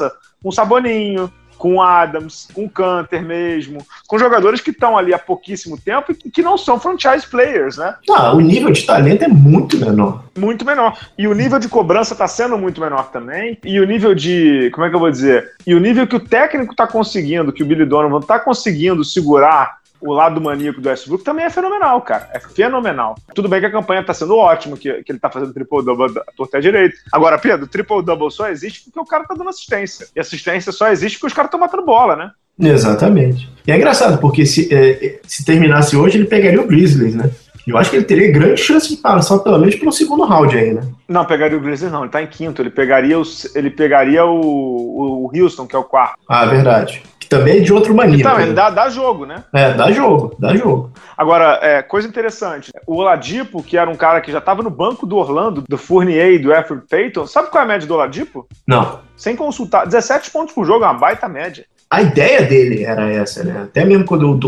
com 0.43 0.49
o 0.49 0.53
Saboninho, 0.53 1.31
com 1.63 1.77
o 1.77 1.81
Adams, 1.81 2.49
com 2.53 2.65
o 2.65 2.69
Canter 2.69 3.23
mesmo, 3.23 3.87
com 4.09 4.19
jogadores 4.19 4.61
que 4.61 4.71
estão 4.71 4.99
ali 4.99 5.15
há 5.15 5.19
pouquíssimo 5.19 5.79
tempo 5.79 6.11
e 6.11 6.29
que 6.29 6.43
não 6.43 6.59
são 6.59 6.81
franchise 6.81 7.25
players, 7.25 7.77
né? 7.77 7.95
Ah, 8.11 8.33
o 8.33 8.41
nível 8.41 8.73
de 8.73 8.83
talento 8.85 9.23
é 9.23 9.29
muito 9.29 9.79
menor. 9.79 10.25
Muito 10.37 10.65
menor. 10.65 10.99
E 11.17 11.29
o 11.29 11.35
nível 11.35 11.61
de 11.61 11.69
cobrança 11.69 12.15
está 12.15 12.27
sendo 12.27 12.59
muito 12.59 12.81
menor 12.81 13.13
também. 13.13 13.57
E 13.65 13.79
o 13.79 13.87
nível 13.87 14.13
de. 14.13 14.73
Como 14.75 14.85
é 14.85 14.91
que 14.91 14.97
eu 14.97 15.01
vou 15.01 15.09
dizer? 15.09 15.53
E 15.65 15.73
o 15.73 15.79
nível 15.79 16.05
que 16.05 16.17
o 16.17 16.21
técnico 16.21 16.73
está 16.73 16.85
conseguindo, 16.85 17.53
que 17.53 17.63
o 17.63 17.67
Billy 17.67 17.85
Donovan 17.85 18.19
está 18.19 18.41
conseguindo 18.41 19.05
segurar 19.05 19.82
o 20.03 20.13
lado 20.13 20.41
maníaco 20.41 20.81
do 20.81 20.89
Westbrook 20.89 21.25
também 21.25 21.45
é 21.45 21.51
fenomenal, 21.51 22.01
cara. 22.03 22.29
É 22.35 22.41
fenomenal. 22.41 23.17
Tudo 23.35 23.49
bem 23.49 23.61
que 23.61 23.67
a 23.67 23.71
campanha 23.71 24.05
tá 24.05 24.13
sendo 24.13 24.37
ótima, 24.37 24.77
que, 24.77 25.03
que 25.03 25.13
ele 25.13 25.19
tá 25.19 25.31
fazendo 25.31 25.55
triple-double 25.55 26.19
à 26.19 26.33
torta 26.37 26.61
direito. 26.61 26.97
Agora, 27.13 27.39
Pedro, 27.39 27.67
triple-double 27.67 28.31
só 28.31 28.49
existe 28.49 28.85
porque 28.85 29.01
o 29.01 29.07
cara 29.07 29.25
tá 29.25 29.35
dando 29.35 29.51
assistência. 29.51 30.07
E 30.15 30.21
assistência 30.21 30.73
só 30.73 30.89
existe 30.89 31.19
porque 31.19 31.29
os 31.29 31.33
caras 31.33 31.49
estão 31.49 31.61
matando 31.61 31.85
bola, 31.85 32.17
né? 32.17 32.31
Exatamente. 32.61 33.49
E 33.67 33.73
é 33.73 33.77
engraçado, 33.77 34.19
porque 34.19 34.45
se, 34.45 34.73
é, 34.75 35.21
se 35.27 35.45
terminasse 35.45 35.97
hoje, 35.97 36.19
ele 36.19 36.27
pegaria 36.27 36.61
o 36.61 36.67
Grizzlies, 36.67 37.15
né? 37.15 37.31
Eu 37.67 37.79
acho 37.79 37.91
que 37.91 37.97
ele 37.97 38.05
teria 38.05 38.33
grande 38.33 38.61
chance 38.61 38.89
de 38.89 38.97
passar 38.97 39.39
pelo 39.39 39.57
menos 39.57 39.77
pelo 39.77 39.93
segundo 39.93 40.25
round 40.25 40.57
aí, 40.57 40.75
né? 40.75 40.83
Não, 41.09 41.25
pegaria 41.25 41.57
o 41.57 41.61
Grizzlies 41.61 41.93
não, 41.93 42.03
ele 42.03 42.11
tá 42.11 42.21
em 42.21 42.27
quinto. 42.27 42.61
Ele 42.61 42.71
pegaria, 42.71 43.19
o, 43.19 43.23
ele 43.55 43.71
pegaria 43.71 44.25
o, 44.25 45.27
o 45.27 45.31
Houston, 45.33 45.67
que 45.67 45.77
é 45.77 45.79
o 45.79 45.85
quarto. 45.85 46.19
Ah, 46.29 46.45
verdade 46.45 47.03
também 47.33 47.59
é 47.59 47.61
de 47.61 47.73
outro 47.73 47.95
mania. 47.95 48.21
Então, 48.21 48.39
ele 48.39 48.53
dá, 48.53 48.69
dá 48.69 48.89
jogo, 48.89 49.25
né? 49.25 49.45
É, 49.53 49.73
dá 49.73 49.91
jogo, 49.91 50.37
dá 50.39 50.55
jogo. 50.55 50.93
Agora, 51.17 51.59
é, 51.63 51.83
coisa 51.83 52.07
interessante, 52.07 52.71
o 52.87 52.97
Oladipo, 52.97 53.63
que 53.63 53.77
era 53.77 53.89
um 53.89 53.97
cara 53.97 54.21
que 54.21 54.31
já 54.31 54.39
estava 54.39 54.63
no 54.63 54.71
banco 54.71 55.07
do 55.07 55.17
Orlando, 55.17 55.65
do 55.67 55.79
Fournier 55.79 56.33
e 56.35 56.39
do 56.39 56.53
Alfred 56.53 56.83
Payton, 56.89 57.27
sabe 57.27 57.51
qual 57.51 57.63
é 57.63 57.65
a 57.65 57.69
média 57.69 57.89
do 57.89 57.95
Oladipo? 57.95 58.47
Não. 58.67 59.01
Sem 59.17 59.35
consultar, 59.35 59.87
17 59.87 60.31
pontos 60.31 60.55
por 60.55 60.67
jogo, 60.67 60.85
é 60.85 60.89
uma 60.89 60.99
baita 60.99 61.29
média. 61.29 61.65
A 61.91 62.03
ideia 62.03 62.43
dele 62.43 62.85
era 62.85 63.11
essa, 63.11 63.45
né? 63.45 63.63
Até 63.65 63.85
mesmo 63.85 64.05
quando, 64.05 64.39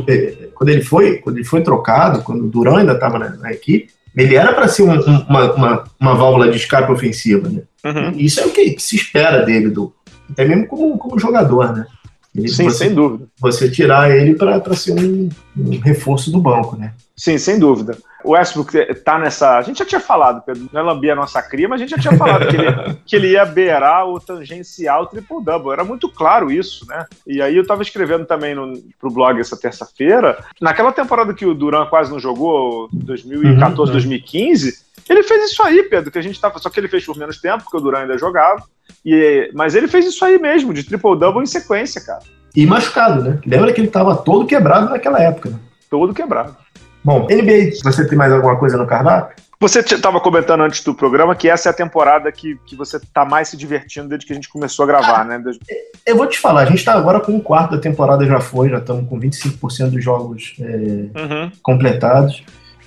quando 0.55 0.69
ele 0.69 0.83
foi, 0.83 1.19
quando 1.19 1.37
ele 1.37 1.45
foi 1.45 1.63
trocado, 1.63 2.23
quando 2.23 2.45
o 2.45 2.49
Durão 2.49 2.77
ainda 2.77 2.93
estava 2.93 3.19
na, 3.19 3.31
na, 3.31 3.53
equipe, 3.53 3.91
ele 4.17 4.35
era 4.35 4.53
para 4.53 4.69
ser 4.69 4.83
um, 4.83 4.99
uma, 5.29 5.53
uma, 5.53 5.85
uma, 6.01 6.15
válvula 6.15 6.49
de 6.49 6.57
escape 6.57 6.91
ofensiva, 6.91 7.49
né? 7.49 7.63
Uhum. 7.85 8.13
Isso 8.17 8.41
é 8.41 8.47
o 8.47 8.51
que 8.51 8.77
se 8.79 8.97
espera 8.97 9.43
dele, 9.43 9.69
do, 9.69 9.93
até 10.31 10.45
mesmo 10.47 10.67
como, 10.67 10.97
como 10.97 11.19
jogador, 11.19 11.75
né? 11.77 11.87
Ele, 12.35 12.49
Sim, 12.49 12.65
você, 12.65 12.79
sem 12.79 12.95
dúvida. 12.95 13.29
Você 13.39 13.71
tirar 13.71 14.11
ele 14.11 14.35
para 14.35 14.75
ser 14.75 14.93
um, 14.93 15.29
um, 15.57 15.79
reforço 15.79 16.33
do 16.33 16.41
banco, 16.41 16.77
né? 16.77 16.93
Sim, 17.17 17.39
sem 17.39 17.61
dúvida. 17.61 17.97
O 18.25 18.33
Westbrook 18.33 18.95
tá 19.05 19.19
nessa. 19.19 19.57
A 19.57 19.63
gente 19.63 19.79
já 19.79 19.85
tinha 19.85 20.01
falado, 20.01 20.43
Pedro, 20.45 20.69
não 20.73 20.81
é 20.81 20.83
lambia 20.83 21.13
a 21.13 21.17
nossa 21.17 21.41
cria, 21.41 21.69
mas 21.69 21.81
a 21.81 21.85
gente 21.85 21.91
já 21.91 21.99
tinha 21.99 22.19
falado 22.19 22.49
que, 22.49 22.57
ele, 22.57 22.67
que 23.07 23.17
ele 23.17 23.29
ia 23.33 23.45
beirar 23.45 24.09
o 24.09 24.19
tangencial 24.19 25.07
triple-double. 25.07 25.73
Era 25.73 25.85
muito 25.85 26.09
claro 26.09 26.51
isso, 26.51 26.85
né? 26.89 27.05
E 27.25 27.41
aí 27.41 27.57
eu 27.57 27.67
tava 27.67 27.83
escrevendo 27.83 28.25
também 28.25 28.55
no, 28.55 28.83
pro 28.99 29.13
blog 29.13 29.39
essa 29.39 29.57
terça-feira. 29.57 30.43
Naquela 30.61 30.91
temporada 30.91 31.35
que 31.35 31.47
o 31.47 31.55
Duran 31.55 31.87
quase 31.87 32.11
não 32.11 32.19
jogou, 32.19 32.89
2014, 32.93 33.91
uhum, 33.91 33.93
2015, 33.93 34.84
ele 35.09 35.23
fez 35.23 35.51
isso 35.51 35.63
aí, 35.63 35.83
Pedro, 35.83 36.11
que 36.11 36.19
a 36.19 36.23
gente 36.23 36.41
tava. 36.41 36.59
Só 36.59 36.71
que 36.71 36.81
ele 36.81 36.89
fez 36.89 37.05
por 37.05 37.17
menos 37.17 37.39
tempo, 37.39 37.65
porque 37.65 37.77
o 37.77 37.81
Duran 37.81 38.01
ainda 38.01 38.19
jogava. 38.19 38.63
E, 39.05 39.51
mas 39.55 39.75
ele 39.75 39.89
fez 39.89 40.07
isso 40.07 40.25
aí 40.25 40.39
mesmo, 40.39 40.73
de 40.73 40.83
triple-double 40.83 41.43
em 41.43 41.47
sequência, 41.47 42.01
cara. 42.01 42.23
E 42.55 42.67
machucado, 42.67 43.23
né? 43.23 43.39
Lembra 43.45 43.73
que 43.73 43.81
ele 43.81 43.89
tava 43.89 44.17
todo 44.17 44.47
quebrado 44.47 44.91
naquela 44.91 45.21
época, 45.21 45.51
né? 45.51 45.59
Todo 45.91 46.15
quebrado. 46.15 46.57
Bom, 47.03 47.27
NBA, 47.27 47.83
você 47.83 48.07
tem 48.07 48.17
mais 48.17 48.33
alguma 48.33 48.57
coisa 48.57 48.77
no 48.79 48.87
cardápio? 48.87 49.37
Você 49.61 49.81
estava 49.81 50.21
comentando 50.21 50.63
antes 50.63 50.83
do 50.83 50.95
programa 50.95 51.35
que 51.35 51.49
essa 51.49 51.69
é 51.69 51.71
a 51.71 51.75
temporada 51.75 52.31
que, 52.33 52.59
que 52.67 52.77
você 52.77 52.97
está 52.97 53.25
mais 53.25 53.49
se 53.49 53.57
divertindo 53.57 54.09
desde 54.09 54.27
que 54.27 54.33
a 54.33 54.37
gente 54.37 54.49
começou 54.49 54.83
a 54.85 54.87
gravar, 54.87 55.21
ah, 55.21 55.25
né? 55.25 55.39
Desde... 55.39 55.61
Eu 56.05 56.17
vou 56.17 56.27
te 56.27 56.39
falar, 56.39 56.63
a 56.63 56.67
gente 56.67 56.79
está 56.79 56.95
agora 56.95 57.21
com 57.21 57.33
um 57.33 57.41
quarto 57.41 57.73
da 57.73 57.79
temporada 57.79 58.27
já 58.27 58.41
foi, 58.41 58.69
já 58.69 58.79
estamos 58.79 59.09
com 59.09 59.19
25% 59.19 59.91
dos 59.91 60.05
jogos 60.05 60.55
é, 60.61 60.65
uhum. 60.65 61.53
completados. 61.63 62.43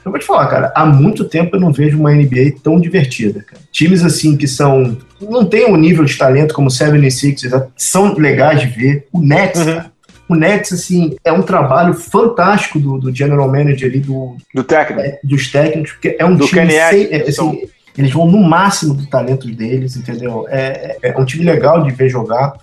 Eu 0.05 0.11
vou 0.11 0.19
te 0.19 0.25
falar, 0.25 0.47
cara, 0.47 0.73
há 0.75 0.85
muito 0.85 1.25
tempo 1.25 1.55
eu 1.55 1.59
não 1.59 1.71
vejo 1.71 1.99
uma 1.99 2.13
NBA 2.13 2.55
tão 2.63 2.79
divertida, 2.79 3.41
cara. 3.41 3.61
Times 3.71 4.03
assim 4.03 4.37
que 4.37 4.47
são. 4.47 4.97
não 5.21 5.45
tem 5.45 5.69
um 5.69 5.75
nível 5.75 6.05
de 6.05 6.17
talento 6.17 6.53
como 6.53 6.67
o 6.67 6.71
76ers, 6.71 7.67
são 7.75 8.13
legais 8.13 8.61
de 8.61 8.67
ver. 8.67 9.07
O 9.11 9.19
Nets, 9.19 9.59
uhum. 9.59 9.65
cara. 9.65 9.91
O 10.29 10.35
Nets, 10.35 10.73
assim, 10.73 11.15
é 11.23 11.31
um 11.31 11.41
trabalho 11.41 11.93
fantástico 11.93 12.79
do, 12.79 12.97
do 12.97 13.15
general 13.15 13.49
manager 13.49 13.89
ali, 13.89 13.99
do, 13.99 14.35
do 14.53 14.63
técnico. 14.63 15.01
É, 15.01 15.19
dos 15.23 15.49
técnicos, 15.49 15.93
porque 15.93 16.17
é 16.19 16.25
um 16.25 16.35
do 16.35 16.45
time 16.45 16.69
sem, 16.69 17.07
é, 17.11 17.21
assim, 17.27 17.61
eles 17.97 18.11
vão 18.11 18.29
no 18.29 18.43
máximo 18.43 18.93
do 18.93 19.07
talento 19.07 19.47
deles, 19.49 19.95
entendeu? 19.95 20.45
É, 20.49 20.97
é, 21.01 21.09
é 21.09 21.17
um 21.17 21.25
time 21.25 21.43
legal 21.43 21.83
de 21.83 21.91
ver 21.91 22.09
jogar 22.09 22.53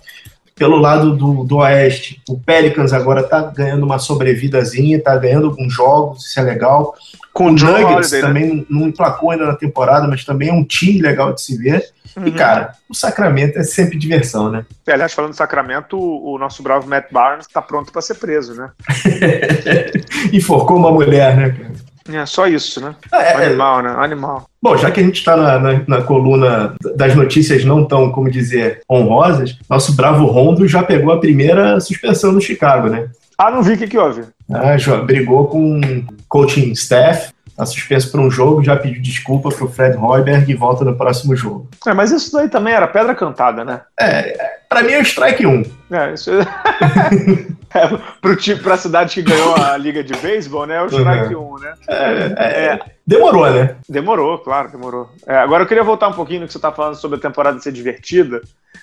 pelo 0.55 0.77
lado 0.77 1.15
do, 1.17 1.43
do 1.43 1.57
Oeste, 1.57 2.21
o 2.29 2.39
Pelicans 2.39 2.93
agora 2.93 3.21
tá 3.21 3.41
ganhando 3.41 3.83
uma 3.83 3.99
sobrevidazinha, 3.99 5.03
tá 5.03 5.15
ganhando 5.17 5.47
alguns 5.47 5.73
jogos, 5.73 6.25
isso 6.25 6.39
é 6.39 6.43
legal. 6.43 6.95
Com 7.33 7.47
o 7.47 7.51
Nuggets 7.51 7.73
Holiday, 7.73 8.21
né? 8.21 8.27
também 8.27 8.55
né? 8.55 8.65
não 8.69 8.87
emplacou 8.87 9.31
ainda 9.31 9.45
na 9.45 9.55
temporada, 9.55 10.07
mas 10.07 10.23
também 10.23 10.47
é 10.47 10.53
um 10.53 10.63
time 10.63 11.01
legal 11.01 11.33
de 11.33 11.41
se 11.41 11.57
ver. 11.57 11.83
Uhum. 12.15 12.27
E, 12.27 12.31
cara, 12.31 12.73
o 12.89 12.95
Sacramento 12.95 13.59
é 13.59 13.63
sempre 13.63 13.97
diversão, 13.97 14.49
né? 14.49 14.65
É, 14.87 14.93
aliás, 14.93 15.11
falando 15.11 15.31
do 15.31 15.35
Sacramento, 15.35 15.97
o, 15.97 16.35
o 16.35 16.37
nosso 16.37 16.63
bravo 16.63 16.87
Matt 16.87 17.11
Barnes 17.11 17.47
tá 17.47 17.61
pronto 17.61 17.91
para 17.91 18.01
ser 18.01 18.15
preso, 18.15 18.55
né? 18.55 18.71
Enforcou 20.31 20.77
uma 20.77 20.91
mulher, 20.91 21.35
né, 21.35 21.49
cara? 21.49 21.84
É, 22.11 22.25
só 22.25 22.47
isso, 22.47 22.79
né? 22.79 22.95
É, 23.11 23.17
é, 23.17 23.45
Animal, 23.47 23.81
né? 23.81 23.95
Animal. 23.97 24.47
Bom, 24.61 24.77
já 24.77 24.91
que 24.91 24.99
a 24.99 25.03
gente 25.03 25.17
está 25.17 25.35
na, 25.35 25.59
na, 25.59 25.81
na, 25.87 26.01
coluna 26.01 26.75
das 26.95 27.15
notícias 27.15 27.65
não 27.65 27.83
tão, 27.83 28.11
como 28.11 28.29
dizer, 28.29 28.81
honrosas, 28.89 29.57
nosso 29.69 29.95
bravo 29.95 30.25
Rondo 30.25 30.67
já 30.67 30.83
pegou 30.83 31.11
a 31.11 31.19
primeira 31.19 31.79
suspensão 31.79 32.31
no 32.31 32.41
Chicago, 32.41 32.89
né? 32.89 33.09
Ah, 33.37 33.51
não 33.51 33.63
vi 33.63 33.73
o 33.73 33.77
que, 33.77 33.87
que 33.87 33.97
houve. 33.97 34.23
Ah, 34.51 34.77
já 34.77 34.97
brigou 34.97 35.47
com 35.47 36.05
coaching 36.29 36.71
staff, 36.71 37.33
tá 37.57 37.65
suspenso 37.65 38.11
por 38.11 38.19
um 38.19 38.29
jogo, 38.29 38.63
já 38.63 38.75
pediu 38.75 39.01
desculpa 39.01 39.49
pro 39.49 39.67
Fred 39.67 39.97
Hoiberg 39.97 40.49
e 40.49 40.55
volta 40.55 40.85
no 40.85 40.95
próximo 40.95 41.35
jogo. 41.35 41.69
É, 41.85 41.93
mas 41.93 42.11
isso 42.11 42.31
daí 42.31 42.47
também 42.47 42.73
era 42.73 42.87
pedra 42.87 43.15
cantada, 43.15 43.65
né? 43.65 43.81
É, 43.99 44.54
pra 44.69 44.83
mim 44.83 44.93
é 44.93 44.99
o 44.99 45.03
strike 45.03 45.45
1. 45.45 45.63
É, 45.91 46.13
isso 46.13 46.31
é, 46.31 47.87
pro 48.21 48.35
time, 48.35 48.59
pra 48.59 48.77
cidade 48.77 49.13
que 49.13 49.21
ganhou 49.21 49.55
a 49.55 49.77
liga 49.77 50.03
de 50.03 50.15
beisebol, 50.17 50.65
né? 50.65 50.75
É 50.77 50.81
o 50.81 50.87
strike 50.87 51.35
uhum. 51.35 51.55
1, 51.55 51.59
né? 51.59 51.73
É, 51.87 51.95
é, 52.37 52.65
é, 52.65 52.79
demorou, 53.05 53.49
né? 53.49 53.75
Demorou, 53.87 54.37
claro, 54.39 54.71
demorou. 54.71 55.09
É, 55.27 55.35
agora 55.37 55.63
eu 55.63 55.67
queria 55.67 55.83
voltar 55.83 56.07
um 56.07 56.13
pouquinho 56.13 56.41
no 56.41 56.47
que 56.47 56.53
você 56.53 56.59
tá 56.59 56.71
falando 56.71 56.95
sobre 56.95 57.17
a 57.17 57.21
temporada 57.21 57.59
ser 57.59 57.71
divertida. 57.71 58.41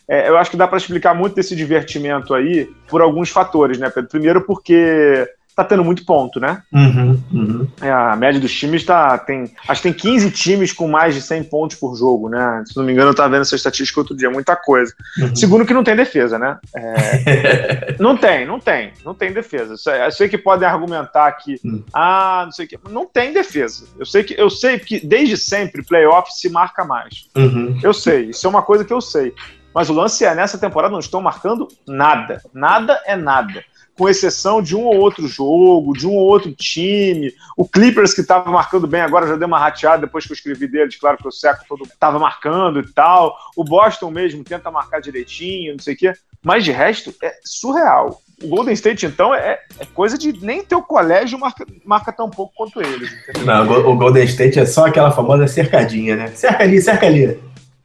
eu 0.09 0.37
acho 0.37 0.51
que 0.51 0.57
dá 0.57 0.67
para 0.67 0.79
explicar 0.79 1.15
muito 1.15 1.35
desse 1.35 1.57
divertimento 1.57 2.35
aí 2.35 2.71
por 2.89 3.01
alguns 3.01 3.31
fatores, 3.31 3.79
né, 3.79 3.91
Pedro? 3.91 4.11
Primeiro 4.11 4.41
porque 4.43 5.27
tá 5.55 5.65
tendo 5.65 5.85
muito 5.85 6.05
ponto, 6.05 6.41
né? 6.41 6.63
Uhum, 6.73 7.23
uhum. 7.33 7.69
É, 7.81 7.91
a 7.91 8.17
média 8.17 8.41
dos 8.41 8.53
times 8.53 8.85
tá. 8.85 9.19
Tem, 9.19 9.51
acho 9.69 9.83
que 9.83 9.93
tem 9.93 10.13
15 10.13 10.31
times 10.31 10.73
com 10.73 10.89
mais 10.89 11.15
de 11.15 11.21
100 11.21 11.45
pontos 11.45 11.77
por 11.77 11.95
jogo, 11.97 12.29
né? 12.29 12.63
Se 12.67 12.77
não 12.77 12.85
me 12.85 12.93
engano, 12.93 13.11
eu 13.11 13.15
tava 13.15 13.31
vendo 13.31 13.43
essa 13.43 13.57
estatística 13.57 14.01
outro 14.01 14.17
dia, 14.17 14.31
muita 14.31 14.57
coisa. 14.57 14.95
Uhum. 15.19 15.37
Segundo, 15.37 15.67
que 15.67 15.75
não 15.75 15.85
tem 15.85 15.95
defesa, 15.95 16.39
né? 16.39 16.59
É, 16.75 17.97
não 18.01 18.17
tem, 18.17 18.47
não 18.47 18.59
tem, 18.59 18.93
não 19.05 19.15
tem 19.15 19.33
defesa. 19.33 19.75
Eu 20.05 20.13
sei 20.13 20.29
que 20.29 20.39
podem 20.39 20.67
argumentar 20.67 21.31
que, 21.33 21.61
uhum. 21.65 21.85
ah, 21.93 22.43
não 22.47 22.53
sei 22.53 22.67
o 22.67 22.69
que, 22.69 22.79
não 22.91 23.07
tem 23.07 23.33
defesa. 23.33 23.85
Eu 23.99 24.07
sei 24.07 24.25
que, 24.25 24.35
eu 24.39 24.49
sei 24.49 24.79
que 24.79 25.07
desde 25.07 25.37
sempre 25.37 25.85
playoff 25.85 26.33
se 26.35 26.49
marca 26.49 26.85
mais. 26.85 27.29
Uhum. 27.37 27.79
Eu 27.83 27.93
sei, 27.93 28.31
isso 28.31 28.47
é 28.47 28.51
uma 28.51 28.63
coisa 28.63 28.85
que 28.85 28.93
eu 28.93 29.01
sei. 29.01 29.35
Mas 29.75 29.89
o 29.89 29.95
lance 29.95 30.23
é, 30.25 30.35
nessa 30.35 30.59
temporada 30.59 30.93
não 30.93 31.01
estão 31.01 31.21
marcando 31.23 31.67
nada. 31.87 32.43
Nada 32.53 33.01
é 33.07 33.17
nada 33.17 33.65
com 33.97 34.09
exceção 34.09 34.63
de 34.63 34.75
um 34.75 34.85
ou 34.85 34.97
outro 34.97 35.27
jogo, 35.29 35.93
de 35.93 36.07
um 36.07 36.13
ou 36.13 36.27
outro 36.27 36.53
time. 36.53 37.33
O 37.57 37.69
Clippers, 37.69 38.15
que 38.15 38.21
estava 38.21 38.51
marcando 38.51 38.87
bem 38.87 39.01
agora, 39.01 39.27
já 39.27 39.37
deu 39.37 39.47
uma 39.47 39.59
rateada 39.59 40.07
depois 40.07 40.27
que 40.27 40.33
eu 40.33 40.35
escrevi 40.35 40.67
deles, 40.67 40.97
claro 40.97 41.19
que 41.19 41.29
o 41.29 41.33
Seco 41.33 41.65
todo 41.69 41.85
estava 41.85 42.19
marcando 42.19 42.81
e 42.81 42.93
tal. 42.93 43.37
O 43.57 43.65
Boston 43.65 44.11
mesmo 44.11 44.43
tenta 44.45 44.71
marcar 44.71 45.01
direitinho, 45.01 45.73
não 45.73 45.81
sei 45.81 45.95
o 45.95 45.97
quê. 45.97 46.13
Mas 46.43 46.65
de 46.65 46.73
resto, 46.73 47.15
é 47.23 47.35
surreal. 47.45 48.21
O 48.43 48.49
Golden 48.49 48.75
State, 48.75 49.07
então, 49.07 49.33
é, 49.33 49.61
é 49.79 49.87
coisa 49.95 50.19
de 50.19 50.33
nem 50.45 50.65
teu 50.65 50.83
colégio 50.83 51.39
marca, 51.39 51.65
marca 51.85 52.13
tão 52.13 52.29
pouco 52.29 52.53
quanto 52.57 52.83
eles. 52.83 53.13
Entendeu? 53.13 53.45
Não, 53.45 53.91
o 53.91 53.97
Golden 53.97 54.25
State 54.25 54.59
é 54.59 54.67
só 54.67 54.87
aquela 54.87 55.13
famosa 55.13 55.47
cercadinha, 55.47 56.17
né? 56.17 56.27
Cerca 56.29 56.65
ali, 56.65 56.81
cerca 56.81 57.07
ali. 57.07 57.39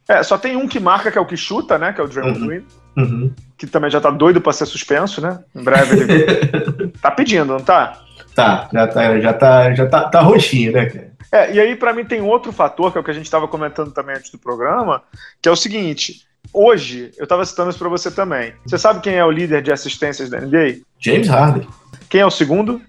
É, 0.08 0.22
só 0.22 0.36
tem 0.36 0.56
um 0.56 0.66
que 0.66 0.80
marca, 0.80 1.12
que 1.12 1.18
é 1.18 1.20
o 1.20 1.26
que 1.26 1.36
chuta, 1.36 1.78
né? 1.78 1.92
Que 1.92 2.00
é 2.00 2.04
o 2.04 2.08
Draymond 2.08 2.40
uhum. 2.40 2.46
Green. 2.46 2.64
Uhum. 2.98 3.32
Que 3.56 3.66
também 3.66 3.90
já 3.90 4.00
tá 4.00 4.10
doido 4.10 4.40
para 4.40 4.52
ser 4.52 4.66
suspenso, 4.66 5.20
né? 5.20 5.38
Em 5.54 5.62
breve 5.62 6.00
ele 6.00 6.88
tá 7.00 7.10
pedindo, 7.10 7.46
não 7.46 7.60
tá? 7.60 8.00
Tá, 8.34 8.68
já 8.72 8.86
tá, 8.86 9.20
já 9.20 9.32
tá, 9.32 9.74
já 9.74 9.86
tá, 9.86 10.08
tá 10.08 10.20
roxinho, 10.20 10.72
né, 10.72 10.86
cara? 10.86 11.08
É, 11.30 11.54
e 11.54 11.60
aí 11.60 11.76
para 11.76 11.92
mim 11.92 12.04
tem 12.04 12.20
outro 12.20 12.52
fator, 12.52 12.90
que 12.90 12.98
é 12.98 13.00
o 13.00 13.04
que 13.04 13.10
a 13.10 13.14
gente 13.14 13.26
estava 13.26 13.46
comentando 13.46 13.92
também 13.92 14.16
antes 14.16 14.30
do 14.30 14.38
programa, 14.38 15.02
que 15.40 15.48
é 15.48 15.52
o 15.52 15.56
seguinte: 15.56 16.22
hoje, 16.52 17.12
eu 17.16 17.24
estava 17.24 17.44
citando 17.44 17.70
isso 17.70 17.78
para 17.78 17.88
você 17.88 18.10
também. 18.10 18.52
Você 18.66 18.78
sabe 18.78 19.00
quem 19.00 19.14
é 19.14 19.24
o 19.24 19.30
líder 19.30 19.62
de 19.62 19.72
assistências 19.72 20.30
da 20.30 20.40
NBA? 20.40 20.78
James 20.98 21.28
Harden. 21.28 21.68
Quem 22.08 22.20
é 22.20 22.26
o 22.26 22.30
segundo? 22.30 22.80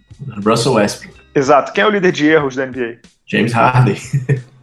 Russell 0.43 0.73
Westbrook. 0.73 1.19
Exato. 1.35 1.71
Quem 1.73 1.83
é 1.83 1.87
o 1.87 1.91
líder 1.91 2.11
de 2.11 2.27
erros 2.27 2.55
da 2.55 2.65
NBA? 2.65 2.97
James 3.25 3.53
Harden. 3.53 3.95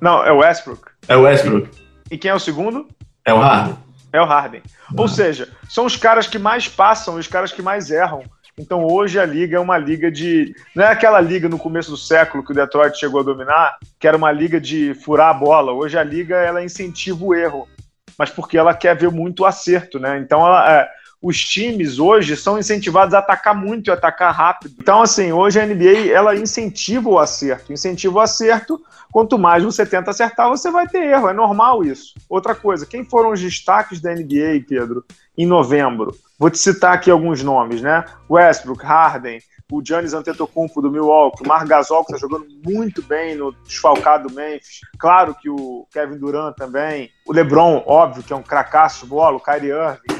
Não, 0.00 0.24
é 0.24 0.32
o 0.32 0.38
Westbrook. 0.38 0.82
É 1.08 1.16
o 1.16 1.22
Westbrook. 1.22 1.68
E 2.10 2.18
quem 2.18 2.30
é 2.30 2.34
o 2.34 2.40
segundo? 2.40 2.88
É 3.24 3.32
o 3.32 3.38
Harden. 3.38 3.76
É 4.16 4.22
o 4.22 4.24
Harden. 4.24 4.62
Ou 4.96 5.06
seja, 5.06 5.48
são 5.68 5.84
os 5.84 5.94
caras 5.94 6.26
que 6.26 6.38
mais 6.38 6.66
passam, 6.66 7.16
os 7.16 7.26
caras 7.26 7.52
que 7.52 7.60
mais 7.60 7.90
erram. 7.90 8.22
Então 8.58 8.86
hoje 8.86 9.20
a 9.20 9.26
liga 9.26 9.58
é 9.58 9.60
uma 9.60 9.76
liga 9.76 10.10
de. 10.10 10.54
Não 10.74 10.84
é 10.84 10.88
aquela 10.88 11.20
liga 11.20 11.46
no 11.50 11.58
começo 11.58 11.90
do 11.90 11.98
século 11.98 12.42
que 12.42 12.52
o 12.52 12.54
Detroit 12.54 12.98
chegou 12.98 13.20
a 13.20 13.24
dominar, 13.24 13.76
que 13.98 14.08
era 14.08 14.16
uma 14.16 14.32
liga 14.32 14.58
de 14.58 14.94
furar 14.94 15.28
a 15.28 15.34
bola. 15.34 15.72
Hoje 15.72 15.98
a 15.98 16.02
liga 16.02 16.36
ela 16.36 16.64
incentiva 16.64 17.22
o 17.22 17.34
erro, 17.34 17.68
mas 18.16 18.30
porque 18.30 18.56
ela 18.56 18.72
quer 18.72 18.96
ver 18.96 19.10
muito 19.10 19.44
acerto, 19.44 19.98
né? 19.98 20.16
Então 20.18 20.40
ela, 20.40 20.72
é, 20.72 20.88
os 21.26 21.40
times 21.44 21.98
hoje 21.98 22.36
são 22.36 22.56
incentivados 22.56 23.12
a 23.12 23.18
atacar 23.18 23.54
muito 23.54 23.88
e 23.88 23.90
atacar 23.90 24.32
rápido. 24.32 24.76
Então, 24.78 25.02
assim, 25.02 25.32
hoje 25.32 25.58
a 25.58 25.66
NBA 25.66 26.12
ela 26.12 26.36
incentiva 26.36 27.08
o 27.08 27.18
acerto. 27.18 27.72
Incentiva 27.72 28.18
o 28.18 28.20
acerto 28.20 28.80
Quanto 29.16 29.38
mais 29.38 29.64
você 29.64 29.86
tenta 29.86 30.10
acertar, 30.10 30.48
você 30.50 30.70
vai 30.70 30.86
ter 30.86 31.02
erro. 31.02 31.30
É 31.30 31.32
normal 31.32 31.82
isso. 31.82 32.12
Outra 32.28 32.54
coisa, 32.54 32.84
quem 32.84 33.02
foram 33.02 33.30
os 33.30 33.40
destaques 33.40 33.98
da 33.98 34.14
NBA, 34.14 34.66
Pedro, 34.68 35.04
em 35.38 35.46
novembro? 35.46 36.14
Vou 36.38 36.50
te 36.50 36.58
citar 36.58 36.92
aqui 36.92 37.10
alguns 37.10 37.42
nomes, 37.42 37.80
né? 37.80 38.04
Westbrook, 38.28 38.84
Harden, 38.84 39.40
o 39.72 39.82
Giannis 39.82 40.12
Antetokounmpo 40.12 40.82
do 40.82 40.90
Milwaukee, 40.90 41.42
o 41.42 41.48
Marc 41.48 41.66
Gasol 41.66 42.04
que 42.04 42.12
está 42.12 42.26
jogando 42.26 42.46
muito 42.62 43.00
bem 43.02 43.34
no 43.36 43.52
desfalcado 43.66 44.30
Memphis. 44.30 44.80
Claro 44.98 45.34
que 45.34 45.48
o 45.48 45.86
Kevin 45.90 46.18
Durant 46.18 46.54
também, 46.54 47.10
o 47.26 47.32
LeBron, 47.32 47.82
óbvio 47.86 48.22
que 48.22 48.34
é 48.34 48.36
um 48.36 48.42
cracaço 48.42 49.06
bola, 49.06 49.38
o 49.38 49.40
Kyrie 49.40 49.70
Irving 49.70 50.15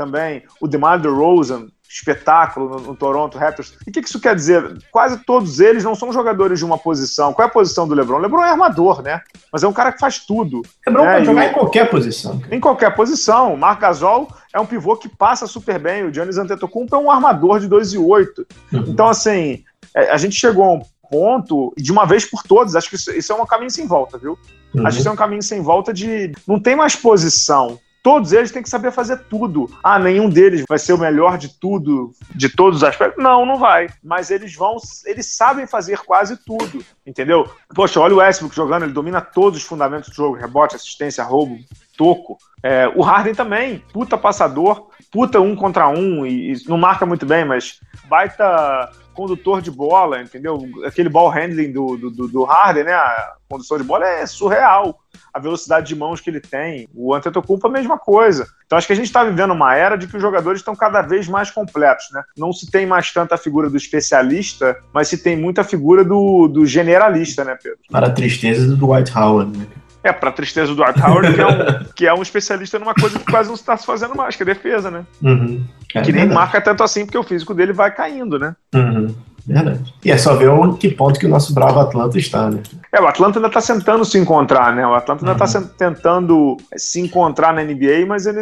também, 0.00 0.42
o 0.58 0.66
DeMar 0.66 0.98
DeRozan, 0.98 1.66
espetáculo 1.86 2.70
no, 2.70 2.80
no, 2.80 2.96
Toronto 2.96 3.36
Raptors. 3.36 3.74
E 3.86 3.90
o 3.90 3.92
que, 3.92 4.00
que, 4.00 4.08
isso 4.08 4.18
quer 4.18 4.34
dizer? 4.34 4.78
Quase 4.90 5.18
todos 5.24 5.60
eles 5.60 5.84
não 5.84 5.94
são 5.94 6.10
jogadores 6.10 6.58
de 6.58 6.64
uma 6.64 6.78
posição. 6.78 7.34
Qual 7.34 7.46
é 7.46 7.50
a 7.50 7.52
posição 7.52 7.86
do 7.86 7.94
LeBron? 7.94 8.16
O 8.16 8.20
LeBron 8.20 8.42
é 8.42 8.50
armador, 8.50 9.02
né? 9.02 9.20
Mas 9.52 9.62
é 9.62 9.68
um 9.68 9.72
cara 9.74 9.92
que 9.92 9.98
faz 9.98 10.20
tudo. 10.20 10.62
LeBron 10.86 11.04
né? 11.04 11.12
pode 11.14 11.26
jogar 11.26 11.46
em 11.46 11.52
qualquer 11.52 11.90
posição. 11.90 12.40
Em 12.50 12.60
qualquer 12.60 12.94
posição. 12.94 13.52
O 13.52 13.58
Marc 13.58 13.80
Gasol 13.80 14.28
é 14.54 14.60
um 14.60 14.64
pivô 14.64 14.96
que 14.96 15.08
passa 15.08 15.46
super 15.46 15.78
bem. 15.78 16.04
O 16.04 16.14
Giannis 16.14 16.38
Antetokounmpo 16.38 16.94
é 16.94 16.98
um 16.98 17.10
armador 17.10 17.60
de 17.60 17.68
2 17.68 17.92
e 17.92 17.98
8. 17.98 18.46
Uhum. 18.72 18.84
Então, 18.86 19.06
assim, 19.06 19.62
é, 19.94 20.10
a 20.10 20.16
gente 20.16 20.36
chegou 20.36 20.64
a 20.64 20.72
um 20.74 20.80
ponto, 21.10 21.74
de 21.76 21.92
uma 21.92 22.06
vez 22.06 22.24
por 22.24 22.42
todas, 22.44 22.74
acho 22.74 22.88
que 22.88 22.94
isso, 22.94 23.10
isso 23.10 23.32
é 23.32 23.34
um 23.34 23.44
caminho 23.44 23.70
sem 23.70 23.86
volta, 23.86 24.16
viu? 24.16 24.38
Uhum. 24.72 24.86
Acho 24.86 24.96
que 24.96 25.00
isso 25.00 25.08
é 25.08 25.12
um 25.12 25.16
caminho 25.16 25.42
sem 25.42 25.60
volta 25.60 25.92
de. 25.92 26.32
Não 26.46 26.58
tem 26.58 26.76
mais 26.76 26.94
posição 26.94 27.80
Todos 28.02 28.32
eles 28.32 28.50
têm 28.50 28.62
que 28.62 28.70
saber 28.70 28.92
fazer 28.92 29.18
tudo. 29.28 29.70
Ah, 29.82 29.98
nenhum 29.98 30.28
deles 30.28 30.64
vai 30.68 30.78
ser 30.78 30.92
o 30.94 30.98
melhor 30.98 31.36
de 31.36 31.48
tudo, 31.60 32.12
de 32.34 32.48
todos 32.48 32.78
os 32.78 32.84
aspectos. 32.84 33.22
Não, 33.22 33.44
não 33.44 33.58
vai. 33.58 33.88
Mas 34.02 34.30
eles 34.30 34.54
vão, 34.54 34.76
eles 35.04 35.36
sabem 35.36 35.66
fazer 35.66 35.98
quase 35.98 36.36
tudo, 36.44 36.84
entendeu? 37.06 37.48
Poxa, 37.74 38.00
olha 38.00 38.14
o 38.14 38.18
Westbrook 38.18 38.54
jogando, 38.54 38.84
ele 38.84 38.92
domina 38.92 39.20
todos 39.20 39.58
os 39.58 39.64
fundamentos 39.64 40.08
do 40.08 40.14
jogo: 40.14 40.36
rebote, 40.36 40.76
assistência, 40.76 41.22
roubo, 41.24 41.58
toco. 41.96 42.38
É, 42.62 42.88
o 42.94 43.02
Harden 43.02 43.34
também, 43.34 43.84
puta 43.92 44.16
passador, 44.16 44.88
puta 45.10 45.40
um 45.40 45.54
contra 45.54 45.88
um, 45.88 46.24
e, 46.24 46.52
e 46.52 46.68
não 46.68 46.78
marca 46.78 47.04
muito 47.04 47.26
bem, 47.26 47.44
mas 47.44 47.80
baita 48.08 48.90
condutor 49.14 49.60
de 49.60 49.70
bola, 49.70 50.20
entendeu? 50.20 50.58
Aquele 50.84 51.08
ball 51.08 51.28
handling 51.28 51.72
do, 51.72 51.96
do, 51.96 52.28
do 52.28 52.44
Harden, 52.44 52.84
né? 52.84 52.92
A 52.92 53.34
condução 53.48 53.78
de 53.78 53.84
bola 53.84 54.06
é 54.06 54.26
surreal. 54.26 54.98
A 55.32 55.38
velocidade 55.38 55.86
de 55.86 55.94
mãos 55.94 56.20
que 56.20 56.28
ele 56.28 56.40
tem. 56.40 56.88
O 56.94 57.14
Antetokounmpo 57.14 57.66
é 57.66 57.70
a 57.70 57.72
mesma 57.72 57.98
coisa. 57.98 58.46
Então 58.66 58.76
acho 58.76 58.86
que 58.86 58.92
a 58.92 58.96
gente 58.96 59.06
está 59.06 59.22
vivendo 59.22 59.52
uma 59.52 59.76
era 59.76 59.96
de 59.96 60.06
que 60.06 60.16
os 60.16 60.22
jogadores 60.22 60.60
estão 60.60 60.74
cada 60.74 61.02
vez 61.02 61.28
mais 61.28 61.50
completos, 61.50 62.06
né? 62.12 62.22
Não 62.36 62.52
se 62.52 62.70
tem 62.70 62.86
mais 62.86 63.12
tanta 63.12 63.36
figura 63.36 63.68
do 63.68 63.76
especialista, 63.76 64.76
mas 64.92 65.08
se 65.08 65.18
tem 65.18 65.36
muita 65.36 65.62
figura 65.62 66.04
do, 66.04 66.48
do 66.48 66.66
generalista, 66.66 67.44
né, 67.44 67.56
Pedro? 67.62 67.78
Para 67.90 68.08
a 68.08 68.10
tristeza 68.10 68.74
do 68.76 68.92
White 68.92 69.16
Howard, 69.16 69.56
né? 69.56 69.66
É, 70.02 70.12
para 70.12 70.32
tristeza 70.32 70.74
do 70.74 70.76
Dwight 70.76 71.00
Howard, 71.02 71.34
que 71.34 71.40
é, 71.40 71.46
um, 71.46 71.84
que 71.96 72.06
é 72.06 72.14
um 72.14 72.22
especialista 72.22 72.78
numa 72.78 72.94
coisa 72.94 73.18
que 73.18 73.30
quase 73.30 73.48
não 73.48 73.54
está 73.54 73.76
se 73.76 73.84
fazendo 73.84 74.14
mais, 74.14 74.34
que 74.34 74.42
é 74.42 74.46
defesa, 74.46 74.90
né? 74.90 75.04
Uhum. 75.22 75.64
É 75.94 76.00
que 76.00 76.12
nem 76.12 76.26
marca 76.26 76.60
tanto 76.60 76.82
assim, 76.82 77.04
porque 77.04 77.18
o 77.18 77.22
físico 77.22 77.52
dele 77.52 77.72
vai 77.72 77.90
caindo, 77.94 78.38
né? 78.38 78.56
Uhum. 78.74 79.14
Verdade. 79.46 79.94
E 80.04 80.10
é 80.10 80.16
só 80.16 80.34
ver 80.36 80.48
o 80.48 80.74
que 80.74 80.90
ponto 80.90 81.18
que 81.18 81.26
o 81.26 81.28
nosso 81.28 81.52
bravo 81.52 81.80
Atlanta 81.80 82.18
está, 82.18 82.50
né? 82.50 82.62
É, 82.92 83.00
o 83.00 83.06
Atlanta 83.06 83.38
ainda 83.38 83.48
está 83.48 83.60
tentando 83.60 84.04
se 84.04 84.18
encontrar, 84.18 84.74
né? 84.74 84.86
O 84.86 84.94
Atlanta 84.94 85.24
ainda 85.28 85.44
está 85.44 85.58
uhum. 85.58 85.66
tentando 85.66 86.56
se 86.76 87.00
encontrar 87.00 87.52
na 87.52 87.62
NBA, 87.62 88.06
mas 88.06 88.26
ele. 88.26 88.40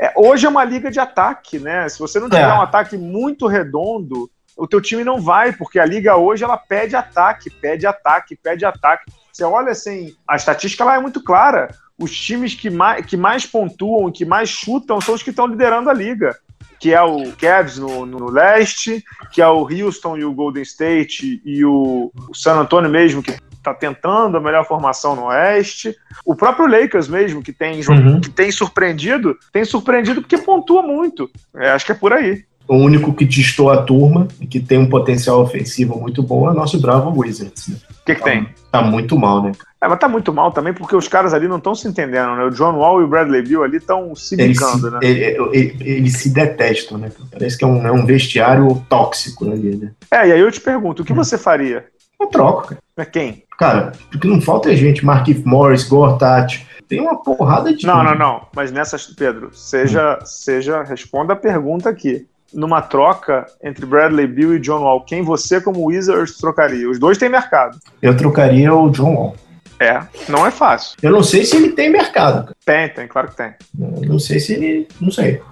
É, 0.00 0.12
hoje 0.16 0.46
é 0.46 0.48
uma 0.48 0.64
liga 0.64 0.90
de 0.90 1.00
ataque, 1.00 1.58
né? 1.58 1.88
Se 1.88 1.98
você 1.98 2.20
não 2.20 2.28
tiver 2.28 2.42
é. 2.42 2.52
um 2.52 2.60
ataque 2.60 2.96
muito 2.96 3.46
redondo, 3.46 4.30
o 4.56 4.66
teu 4.66 4.80
time 4.80 5.04
não 5.04 5.20
vai, 5.20 5.52
porque 5.52 5.78
a 5.78 5.86
liga 5.86 6.16
hoje 6.16 6.44
ela 6.44 6.56
pede 6.56 6.94
ataque, 6.96 7.48
pede 7.48 7.86
ataque, 7.86 8.36
pede 8.36 8.64
ataque. 8.64 9.10
Você 9.32 9.44
olha 9.44 9.72
assim, 9.72 10.14
a 10.28 10.36
estatística 10.36 10.84
lá 10.84 10.96
é 10.96 11.00
muito 11.00 11.22
clara. 11.22 11.74
Os 11.98 12.14
times 12.18 12.54
que 12.54 12.68
mais, 12.68 13.06
que 13.06 13.16
mais 13.16 13.46
pontuam, 13.46 14.10
que 14.10 14.24
mais 14.24 14.48
chutam, 14.48 15.00
são 15.00 15.14
os 15.14 15.22
que 15.22 15.30
estão 15.30 15.46
liderando 15.46 15.88
a 15.88 15.94
liga. 15.94 16.36
Que 16.78 16.92
é 16.92 17.00
o 17.00 17.32
Cavs 17.32 17.78
no, 17.78 18.04
no 18.04 18.30
leste, 18.30 19.04
que 19.32 19.40
é 19.40 19.46
o 19.46 19.62
Houston 19.62 20.16
e 20.16 20.24
o 20.24 20.34
Golden 20.34 20.62
State 20.62 21.40
e 21.44 21.64
o, 21.64 22.10
o 22.28 22.34
San 22.34 22.56
Antonio 22.56 22.90
mesmo, 22.90 23.22
que 23.22 23.36
está 23.62 23.72
tentando 23.72 24.36
a 24.36 24.40
melhor 24.40 24.66
formação 24.66 25.14
no 25.14 25.26
Oeste. 25.26 25.96
O 26.24 26.34
próprio 26.34 26.66
Lakers 26.66 27.08
mesmo, 27.08 27.42
que 27.42 27.52
tem, 27.52 27.80
uhum. 27.88 28.20
que 28.20 28.28
tem 28.28 28.50
surpreendido, 28.50 29.38
tem 29.52 29.64
surpreendido 29.64 30.20
porque 30.20 30.38
pontua 30.38 30.82
muito. 30.82 31.30
É, 31.54 31.70
acho 31.70 31.86
que 31.86 31.92
é 31.92 31.94
por 31.94 32.12
aí. 32.12 32.44
O 32.72 32.76
único 32.76 33.12
que 33.12 33.26
distou 33.26 33.70
a 33.70 33.82
turma 33.82 34.26
e 34.40 34.46
que 34.46 34.58
tem 34.58 34.78
um 34.78 34.88
potencial 34.88 35.42
ofensivo 35.42 36.00
muito 36.00 36.22
bom 36.22 36.48
é 36.48 36.52
o 36.52 36.54
nosso 36.54 36.80
Bravo 36.80 37.12
Wizards. 37.20 37.68
Né? 37.68 37.76
O 37.76 38.04
que, 38.06 38.14
que 38.14 38.20
tá, 38.22 38.30
tem? 38.30 38.48
Tá 38.70 38.80
muito 38.80 39.18
mal, 39.18 39.42
né? 39.42 39.52
É, 39.78 39.86
mas 39.86 39.98
tá 39.98 40.08
muito 40.08 40.32
mal 40.32 40.50
também 40.50 40.72
porque 40.72 40.96
os 40.96 41.06
caras 41.06 41.34
ali 41.34 41.46
não 41.46 41.58
estão 41.58 41.74
se 41.74 41.86
entendendo, 41.86 42.34
né? 42.34 42.44
O 42.44 42.50
John 42.50 42.74
Wall 42.76 43.02
e 43.02 43.04
o 43.04 43.08
Bradley 43.08 43.42
Bill 43.42 43.62
ali 43.62 43.76
estão 43.76 44.14
se 44.14 44.36
bicando, 44.36 44.90
né? 44.90 45.00
Eles, 45.02 45.80
eles 45.82 46.16
se 46.16 46.30
detestam, 46.30 46.96
né? 46.96 47.12
Parece 47.30 47.58
que 47.58 47.64
é 47.64 47.66
um, 47.66 47.86
é 47.86 47.92
um 47.92 48.06
vestiário 48.06 48.82
tóxico 48.88 49.52
ali, 49.52 49.76
né? 49.76 49.90
É, 50.10 50.28
e 50.28 50.32
aí 50.32 50.40
eu 50.40 50.50
te 50.50 50.60
pergunto, 50.60 51.02
o 51.02 51.04
que 51.04 51.12
hum. 51.12 51.16
você 51.16 51.36
faria? 51.36 51.84
eu 52.18 52.26
troco, 52.28 52.68
cara. 52.68 52.80
Mas 52.96 53.08
quem? 53.08 53.44
Cara, 53.58 53.92
porque 54.10 54.26
não 54.26 54.40
falta 54.40 54.72
é 54.72 54.76
gente. 54.76 55.04
Marquinhos 55.04 55.44
Morris, 55.44 55.84
Gortat. 55.84 56.66
Tem 56.88 57.00
uma 57.00 57.22
porrada 57.22 57.74
de. 57.74 57.86
Não, 57.86 58.02
não, 58.02 58.14
não. 58.14 58.46
Mas 58.56 58.72
nessas, 58.72 59.06
Pedro, 59.06 59.50
seja, 59.52 60.18
hum. 60.22 60.24
seja, 60.24 60.82
responda 60.82 61.34
a 61.34 61.36
pergunta 61.36 61.90
aqui. 61.90 62.26
Numa 62.52 62.82
troca 62.82 63.46
entre 63.62 63.86
Bradley 63.86 64.26
Bill 64.26 64.56
e 64.56 64.60
John 64.60 64.82
Wall, 64.82 65.04
quem 65.04 65.22
você, 65.22 65.60
como 65.60 65.86
Wizards, 65.86 66.36
trocaria? 66.36 66.88
Os 66.88 66.98
dois 66.98 67.16
têm 67.16 67.28
mercado. 67.28 67.78
Eu 68.00 68.16
trocaria 68.16 68.74
o 68.74 68.90
John 68.90 69.14
Wall. 69.14 69.36
É, 69.80 70.00
não 70.28 70.46
é 70.46 70.50
fácil. 70.50 70.96
Eu 71.02 71.10
não 71.10 71.22
sei 71.22 71.44
se 71.44 71.56
ele 71.56 71.70
tem 71.70 71.90
mercado. 71.90 72.54
Tem, 72.64 72.88
tem, 72.88 73.08
claro 73.08 73.28
que 73.28 73.36
tem. 73.36 73.52
Eu 73.80 74.08
não 74.08 74.18
sei 74.18 74.38
se 74.38 74.52
ele. 74.52 74.86
Não 75.00 75.10
sei. 75.10 75.42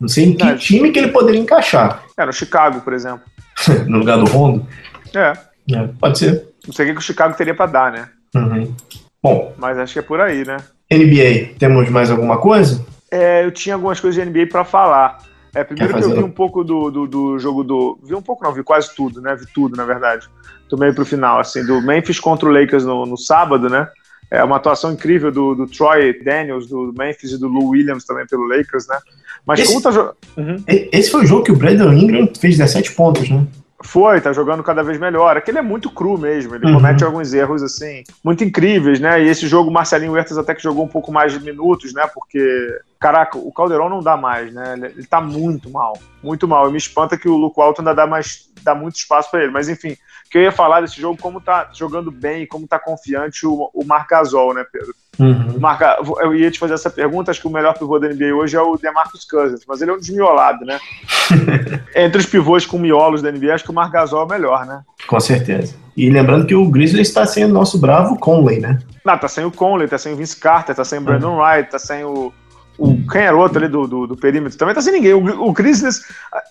Não 0.00 0.08
sei 0.08 0.24
em 0.24 0.34
que 0.34 0.44
não, 0.44 0.56
time 0.56 0.90
que 0.90 0.98
ele 0.98 1.12
poderia 1.12 1.40
encaixar. 1.40 2.02
É, 2.18 2.26
no 2.26 2.32
Chicago, 2.32 2.80
por 2.80 2.92
exemplo. 2.92 3.20
no 3.86 3.98
lugar 3.98 4.16
do 4.16 4.24
Rondo? 4.24 4.66
É. 5.14 5.32
é. 5.72 5.88
Pode 6.00 6.18
ser. 6.18 6.48
Não 6.66 6.72
sei 6.72 6.90
o 6.90 6.94
que 6.94 6.98
o 6.98 7.02
Chicago 7.02 7.36
teria 7.36 7.54
para 7.54 7.70
dar, 7.70 7.92
né? 7.92 8.08
Uhum. 8.34 8.74
Bom. 9.22 9.54
Mas 9.58 9.78
acho 9.78 9.92
que 9.92 9.98
é 9.98 10.02
por 10.02 10.20
aí, 10.20 10.44
né? 10.44 10.56
NBA, 10.90 11.54
temos 11.58 11.88
mais 11.90 12.10
alguma 12.10 12.38
coisa? 12.38 12.84
É, 13.10 13.44
eu 13.44 13.50
tinha 13.50 13.74
algumas 13.74 14.00
coisas 14.00 14.20
de 14.20 14.28
NBA 14.28 14.46
para 14.46 14.64
falar. 14.64 15.18
É, 15.54 15.64
primeiro 15.64 15.94
que 15.94 16.04
eu 16.04 16.14
vi 16.14 16.22
um 16.22 16.30
pouco 16.30 16.62
do, 16.62 16.90
do, 16.90 17.06
do, 17.06 17.38
jogo 17.38 17.64
do. 17.64 17.98
Vi 18.04 18.14
um 18.14 18.22
pouco, 18.22 18.44
não, 18.44 18.52
vi 18.52 18.62
quase 18.62 18.94
tudo, 18.94 19.20
né? 19.20 19.34
Vi 19.34 19.46
tudo, 19.52 19.76
na 19.76 19.84
verdade. 19.84 20.28
Do 20.68 20.78
meio 20.78 20.94
pro 20.94 21.04
final, 21.04 21.40
assim, 21.40 21.64
do 21.64 21.82
Memphis 21.82 22.20
contra 22.20 22.48
o 22.48 22.52
Lakers 22.52 22.84
no, 22.84 23.04
no 23.04 23.16
sábado, 23.16 23.68
né? 23.68 23.88
É 24.30 24.44
uma 24.44 24.56
atuação 24.56 24.92
incrível 24.92 25.32
do, 25.32 25.56
do 25.56 25.66
Troy 25.66 26.22
Daniels, 26.22 26.68
do 26.68 26.94
Memphis 26.96 27.32
e 27.32 27.38
do 27.38 27.48
Lou 27.48 27.70
Williams 27.70 28.04
também 28.04 28.24
pelo 28.26 28.46
Lakers, 28.46 28.86
né? 28.86 28.98
Mas 29.44 29.58
esse, 29.58 29.68
como 29.68 29.82
tá 29.82 29.90
jogando. 29.90 30.16
Uhum. 30.36 30.62
Esse 30.66 31.10
foi 31.10 31.24
o 31.24 31.26
jogo 31.26 31.42
que 31.42 31.50
o 31.50 31.56
Brandon 31.56 31.92
Ingram 31.92 32.28
fez 32.38 32.56
17 32.56 32.92
pontos, 32.92 33.28
né? 33.28 33.44
Foi, 33.82 34.20
tá 34.20 34.32
jogando 34.32 34.62
cada 34.62 34.82
vez 34.82 34.98
melhor. 34.98 35.36
Aquele 35.36 35.58
é 35.58 35.62
muito 35.62 35.90
cru 35.90 36.18
mesmo, 36.18 36.54
ele 36.54 36.66
uhum. 36.66 36.74
comete 36.74 37.02
alguns 37.02 37.32
erros 37.32 37.62
assim, 37.62 38.04
muito 38.22 38.44
incríveis, 38.44 39.00
né? 39.00 39.22
E 39.22 39.28
esse 39.28 39.48
jogo, 39.48 39.70
Marcelinho 39.70 40.12
Huertas 40.12 40.36
até 40.36 40.54
que 40.54 40.62
jogou 40.62 40.84
um 40.84 40.88
pouco 40.88 41.10
mais 41.10 41.32
de 41.32 41.40
minutos, 41.40 41.94
né? 41.94 42.06
Porque, 42.12 42.78
caraca, 42.98 43.38
o 43.38 43.50
Caldeirão 43.50 43.88
não 43.88 44.00
dá 44.00 44.18
mais, 44.18 44.52
né? 44.52 44.74
Ele, 44.74 44.86
ele 44.86 45.06
tá 45.06 45.20
muito 45.20 45.70
mal, 45.70 45.98
muito 46.22 46.46
mal. 46.46 46.68
E 46.68 46.72
me 46.72 46.78
espanta 46.78 47.16
que 47.16 47.28
o 47.28 47.36
Luco 47.36 47.62
Alto 47.62 47.80
ainda 47.80 47.94
dá 47.94 48.06
mais, 48.06 48.50
dá 48.62 48.74
muito 48.74 48.96
espaço 48.96 49.30
para 49.30 49.44
ele. 49.44 49.52
Mas 49.52 49.68
enfim, 49.68 49.96
que 50.30 50.36
eu 50.36 50.42
ia 50.42 50.52
falar 50.52 50.82
desse 50.82 51.00
jogo, 51.00 51.20
como 51.20 51.40
tá 51.40 51.70
jogando 51.72 52.10
bem 52.10 52.46
como 52.46 52.68
tá 52.68 52.78
confiante 52.78 53.46
o, 53.46 53.70
o 53.72 53.84
Marcasol, 53.84 54.54
né, 54.54 54.64
Pedro? 54.70 54.94
Uhum. 55.18 55.58
Marca, 55.58 55.98
eu 56.20 56.34
ia 56.34 56.50
te 56.50 56.58
fazer 56.58 56.74
essa 56.74 56.88
pergunta, 56.88 57.30
acho 57.30 57.40
que 57.40 57.46
o 57.46 57.50
melhor 57.50 57.74
pivô 57.74 57.98
da 57.98 58.08
NBA 58.08 58.34
hoje 58.34 58.56
é 58.56 58.60
o 58.60 58.76
DeMarcus 58.76 59.24
Cousins, 59.24 59.60
mas 59.66 59.82
ele 59.82 59.90
é 59.90 59.94
um 59.94 59.98
desmiolado, 59.98 60.64
né? 60.64 60.78
Entre 61.94 62.18
os 62.18 62.26
pivôs 62.26 62.64
com 62.64 62.78
miolos 62.78 63.20
da 63.20 63.30
NBA, 63.30 63.54
acho 63.54 63.64
que 63.64 63.70
o 63.70 63.74
Margasol 63.74 64.22
é 64.22 64.24
o 64.24 64.28
melhor, 64.28 64.64
né? 64.64 64.82
Com 65.06 65.20
certeza. 65.20 65.74
E 65.96 66.08
lembrando 66.08 66.46
que 66.46 66.54
o 66.54 66.70
Grizzlies 66.70 67.08
está 67.08 67.26
sem 67.26 67.44
o 67.44 67.48
nosso 67.48 67.78
bravo 67.78 68.16
Conley, 68.18 68.60
né? 68.60 68.78
Não, 69.04 69.18
tá 69.18 69.28
sem 69.28 69.44
o 69.44 69.50
Conley, 69.50 69.88
tá 69.88 69.98
sem 69.98 70.14
o 70.14 70.16
Vince 70.16 70.36
Carter, 70.36 70.74
tá 70.74 70.84
sem 70.84 70.98
o 70.98 71.02
Brandon 71.02 71.34
uhum. 71.34 71.42
Wright, 71.42 71.70
tá 71.70 71.78
sem 71.78 72.04
o, 72.04 72.32
o, 72.78 72.96
quem 73.06 73.20
era 73.20 73.36
outro 73.36 73.58
ali 73.58 73.68
do, 73.68 73.86
do, 73.86 74.06
do, 74.06 74.16
perímetro 74.16 74.56
também 74.56 74.74
tá 74.74 74.80
sem 74.80 74.92
ninguém. 74.92 75.12
O, 75.12 75.48
o 75.48 75.52
Grizzlies 75.52 76.02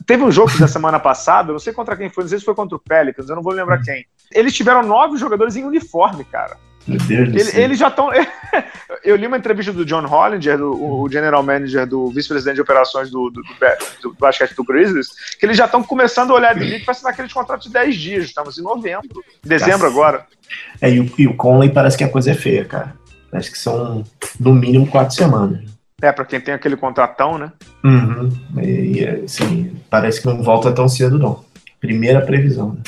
teve 0.05 0.23
um 0.23 0.31
jogo 0.31 0.55
da 0.59 0.67
semana 0.67 0.99
passada, 0.99 1.51
não 1.51 1.59
sei 1.59 1.73
contra 1.73 1.97
quem 1.97 2.09
foi, 2.09 2.23
não 2.23 2.29
sei 2.29 2.37
se 2.37 2.45
foi 2.45 2.53
contra 2.53 2.75
o 2.75 2.79
Pelicans, 2.79 3.27
eu 3.27 3.35
não 3.35 3.41
vou 3.41 3.53
lembrar 3.53 3.81
quem. 3.81 4.05
Eles 4.31 4.53
tiveram 4.53 4.83
nove 4.83 5.17
jogadores 5.17 5.55
em 5.55 5.63
uniforme, 5.63 6.23
cara. 6.23 6.57
Meu 6.87 6.97
Deus 6.97 7.49
Ele, 7.49 7.63
eles 7.63 7.79
já 7.79 7.87
estão. 7.87 8.09
eu 9.03 9.15
li 9.15 9.27
uma 9.27 9.37
entrevista 9.37 9.71
do 9.71 9.85
John 9.85 10.05
Hollinger, 10.05 10.57
do, 10.57 11.01
o 11.01 11.09
general 11.09 11.43
manager 11.43 11.85
do 11.85 12.09
vice-presidente 12.09 12.55
de 12.55 12.61
operações 12.61 13.11
do, 13.11 13.29
do, 13.29 13.41
do, 13.41 14.01
do, 14.01 14.13
basquete 14.19 14.55
do 14.55 14.63
Grizzlies, 14.63 15.09
que 15.39 15.45
eles 15.45 15.57
já 15.57 15.65
estão 15.65 15.83
começando 15.83 16.31
a 16.31 16.35
olhar 16.35 16.55
de 16.55 16.63
liga 16.65 16.85
para 16.85 16.91
assinar 16.91 17.13
aqueles 17.13 17.31
contratos 17.33 17.67
de 17.67 17.73
10 17.73 17.95
dias. 17.95 18.25
Estamos 18.25 18.57
em 18.57 18.63
novembro, 18.63 19.23
dezembro 19.43 19.87
agora. 19.87 20.25
É, 20.81 20.89
e 20.89 20.99
o, 20.99 21.11
e 21.17 21.27
o 21.27 21.35
Conley 21.35 21.69
parece 21.69 21.97
que 21.97 22.03
a 22.03 22.09
coisa 22.09 22.31
é 22.31 22.35
feia, 22.35 22.65
cara. 22.65 22.95
Parece 23.29 23.51
que 23.51 23.57
são 23.57 24.03
no 24.39 24.53
mínimo 24.53 24.87
quatro 24.87 25.15
semanas. 25.15 25.59
É, 26.01 26.11
para 26.11 26.25
quem 26.25 26.39
tem 26.39 26.53
aquele 26.53 26.77
contratão, 26.77 27.37
né? 27.37 27.51
Uhum. 27.83 28.29
E, 28.61 29.05
assim, 29.25 29.75
parece 29.89 30.21
que 30.21 30.27
não 30.27 30.41
volta 30.41 30.71
tão 30.71 30.87
cedo, 30.87 31.19
não. 31.19 31.43
Primeira 31.79 32.21
previsão. 32.21 32.71
Né? 32.73 32.81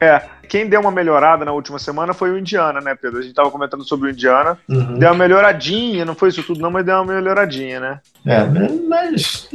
É, 0.00 0.22
quem 0.48 0.68
deu 0.68 0.80
uma 0.80 0.90
melhorada 0.90 1.44
na 1.44 1.52
última 1.52 1.78
semana 1.78 2.14
foi 2.14 2.30
o 2.30 2.38
Indiana, 2.38 2.80
né, 2.80 2.94
Pedro? 2.94 3.18
A 3.18 3.22
gente 3.22 3.34
tava 3.34 3.50
comentando 3.50 3.84
sobre 3.84 4.08
o 4.08 4.10
Indiana. 4.10 4.58
Uhum. 4.68 4.98
Deu 4.98 5.08
uma 5.08 5.14
melhoradinha, 5.14 6.04
não 6.04 6.14
foi 6.14 6.28
isso 6.28 6.42
tudo, 6.42 6.60
não, 6.60 6.70
mas 6.70 6.84
deu 6.84 6.96
uma 6.96 7.14
melhoradinha, 7.14 7.80
né? 7.80 8.00
É, 8.26 8.44
mas. 8.88 9.48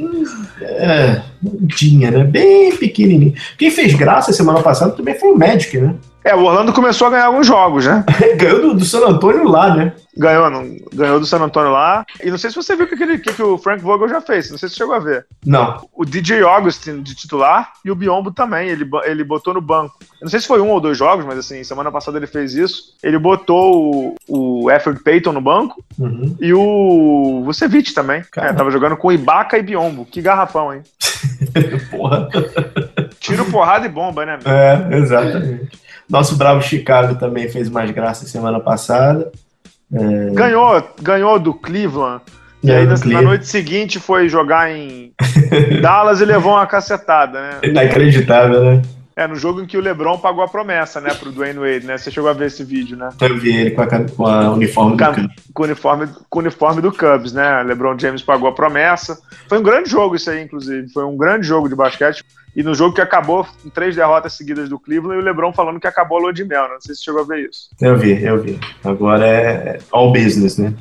É, 0.62 1.22
Indiana, 1.44 2.20
né? 2.20 2.24
Bem 2.24 2.76
pequenininho. 2.76 3.34
Quem 3.58 3.72
fez 3.72 3.94
graça 3.94 4.34
semana 4.34 4.62
passada 4.62 4.92
também 4.92 5.18
foi 5.18 5.32
o 5.32 5.38
Magic, 5.38 5.78
né? 5.78 5.96
É, 6.24 6.36
o 6.36 6.44
Orlando 6.44 6.74
começou 6.74 7.08
a 7.08 7.12
ganhar 7.12 7.26
alguns 7.26 7.48
jogos, 7.48 7.86
né? 7.86 8.04
Ganhou 8.36 8.62
do, 8.62 8.74
do, 8.76 8.86
San 8.86 9.08
Antônio 9.08 9.48
lá, 9.48 9.74
né? 9.74 9.94
Ganhou, 10.18 10.50
não, 10.50 10.78
ganhou 10.94 11.20
do 11.20 11.26
San 11.26 11.42
Antônio 11.42 11.72
lá. 11.72 12.06
E 12.22 12.30
não 12.30 12.38
sei 12.38 12.50
se 12.50 12.56
você 12.58 12.76
viu 12.76 12.86
o 12.86 12.90
que, 12.90 12.96
que, 12.98 13.34
que, 13.34 13.42
o 13.42 13.58
Frank 13.58 13.82
Vogel 13.82 14.10
já 14.10 14.20
fez. 14.20 14.52
Não 14.52 14.58
sei 14.58 14.68
se 14.68 14.76
você 14.76 14.80
chegou 14.80 14.96
a 14.96 15.00
ver. 15.00 15.26
Não. 15.46 15.88
O 15.94 16.04
DJ 16.04 16.42
Augustin 16.44 17.02
de 17.02 17.16
titular 17.16 17.72
e 17.86 17.90
o 17.90 17.96
Biombo 17.96 18.32
também. 18.32 18.68
Ele, 18.68 18.88
ele 19.06 19.24
botou 19.24 19.54
no 19.54 19.62
banco. 19.62 19.96
Eu 20.02 20.26
não 20.26 20.30
sei 20.30 20.42
se 20.42 20.48
foi 20.48 20.60
um 20.60 20.70
ou 20.70 20.82
dois 20.82 20.98
jogos, 20.98 21.26
mas 21.26 21.40
assim, 21.40 21.64
semana 21.64 21.90
passada 21.90 22.18
ele 22.18 22.28
fez 22.28 22.54
isso. 22.54 22.96
Ele 23.02 23.18
botou 23.18 24.16
o, 24.28 24.64
o 24.64 24.72
Efford 24.72 25.02
Payton 25.02 25.32
no 25.32 25.42
banco 25.42 25.82
uhum. 25.98 26.36
e 26.42 26.54
o 26.54 27.44
Vucevic 27.46 27.94
também. 27.94 28.24
É, 28.36 28.52
tava 28.52 28.72
jogando 28.72 28.98
com 28.98 29.12
Ibaka 29.12 29.58
e 29.58 29.64
Biombo. 29.64 30.06
Que 30.06 30.22
garrafão, 30.22 30.74
hein? 30.74 30.84
Porra. 31.90 32.28
Tiro, 33.20 33.46
porrada 33.46 33.86
e 33.86 33.90
bomba, 33.90 34.26
né? 34.26 34.40
É, 34.46 34.98
exatamente. 34.98 35.70
Nosso 36.10 36.36
Bravo 36.36 36.62
Chicago 36.62 37.16
também 37.16 37.48
fez 37.50 37.70
mais 37.70 37.92
graça 37.92 38.26
semana 38.26 38.60
passada. 38.60 39.32
É... 39.94 40.32
Ganhou, 40.32 40.84
ganhou 41.02 41.40
do 41.40 41.54
Cleveland. 41.54 42.22
E 42.62 42.72
aí, 42.72 42.86
na, 42.86 42.96
na, 43.06 43.22
noite 43.22 43.48
seguinte, 43.48 44.00
foi 44.00 44.28
jogar 44.28 44.70
em 44.70 45.14
Dallas 45.82 46.20
e 46.20 46.26
levou 46.26 46.54
uma 46.54 46.68
cacetada, 46.68 47.42
né? 47.42 47.50
Inacreditável, 47.70 48.64
né? 48.66 48.82
É, 49.20 49.28
no 49.28 49.36
jogo 49.36 49.62
em 49.62 49.66
que 49.66 49.78
o 49.78 49.82
LeBron 49.82 50.18
pagou 50.18 50.42
a 50.42 50.48
promessa, 50.48 51.02
né, 51.02 51.14
pro 51.14 51.30
Dwayne 51.30 51.60
Wade, 51.60 51.86
né? 51.86 51.98
Você 51.98 52.10
chegou 52.10 52.30
a 52.30 52.34
ver 52.34 52.46
esse 52.48 52.64
vídeo, 52.64 52.96
né? 52.96 53.10
Eu 53.20 53.38
vi 53.38 53.54
ele 53.54 53.72
com 53.72 53.82
a, 53.82 53.88
com 53.88 54.26
a 54.26 54.52
uniforme 54.52 54.96
do 54.96 55.06
Cubs. 55.06 55.28
Com 55.54 55.62
o 55.62 55.66
uniforme, 55.66 56.08
com 56.30 56.40
uniforme 56.40 56.82
do 56.82 56.90
Cubs, 56.90 57.34
né? 57.34 57.62
LeBron 57.64 58.00
James 58.00 58.22
pagou 58.22 58.48
a 58.48 58.54
promessa. 58.54 59.20
Foi 59.50 59.60
um 59.60 59.62
grande 59.62 59.90
jogo 59.90 60.16
isso 60.16 60.30
aí, 60.30 60.42
inclusive. 60.42 60.88
Foi 60.94 61.04
um 61.04 61.18
grande 61.18 61.46
jogo 61.46 61.68
de 61.68 61.76
basquete. 61.76 62.24
E 62.56 62.64
no 62.64 62.74
jogo 62.74 62.96
que 62.96 63.02
acabou 63.02 63.46
com 63.62 63.70
três 63.70 63.94
derrotas 63.94 64.32
seguidas 64.32 64.70
do 64.70 64.80
Cleveland 64.80 65.20
e 65.20 65.22
o 65.22 65.26
LeBron 65.26 65.52
falando 65.52 65.82
que 65.82 65.88
acabou 65.88 66.20
a 66.20 66.22
lua 66.22 66.34
de 66.34 66.46
mel. 66.46 66.64
Né? 66.64 66.76
Não 66.76 66.82
sei 66.82 66.96
se 66.96 67.02
você 67.02 67.06
chegou 67.06 67.22
a 67.22 67.26
ver 67.26 67.50
isso. 67.50 67.70
Eu 67.82 67.98
vi, 67.98 68.24
eu 68.24 68.42
vi. 68.42 68.58
Agora 68.86 69.28
é 69.28 69.80
all 69.92 70.14
business, 70.14 70.58
né? 70.58 70.74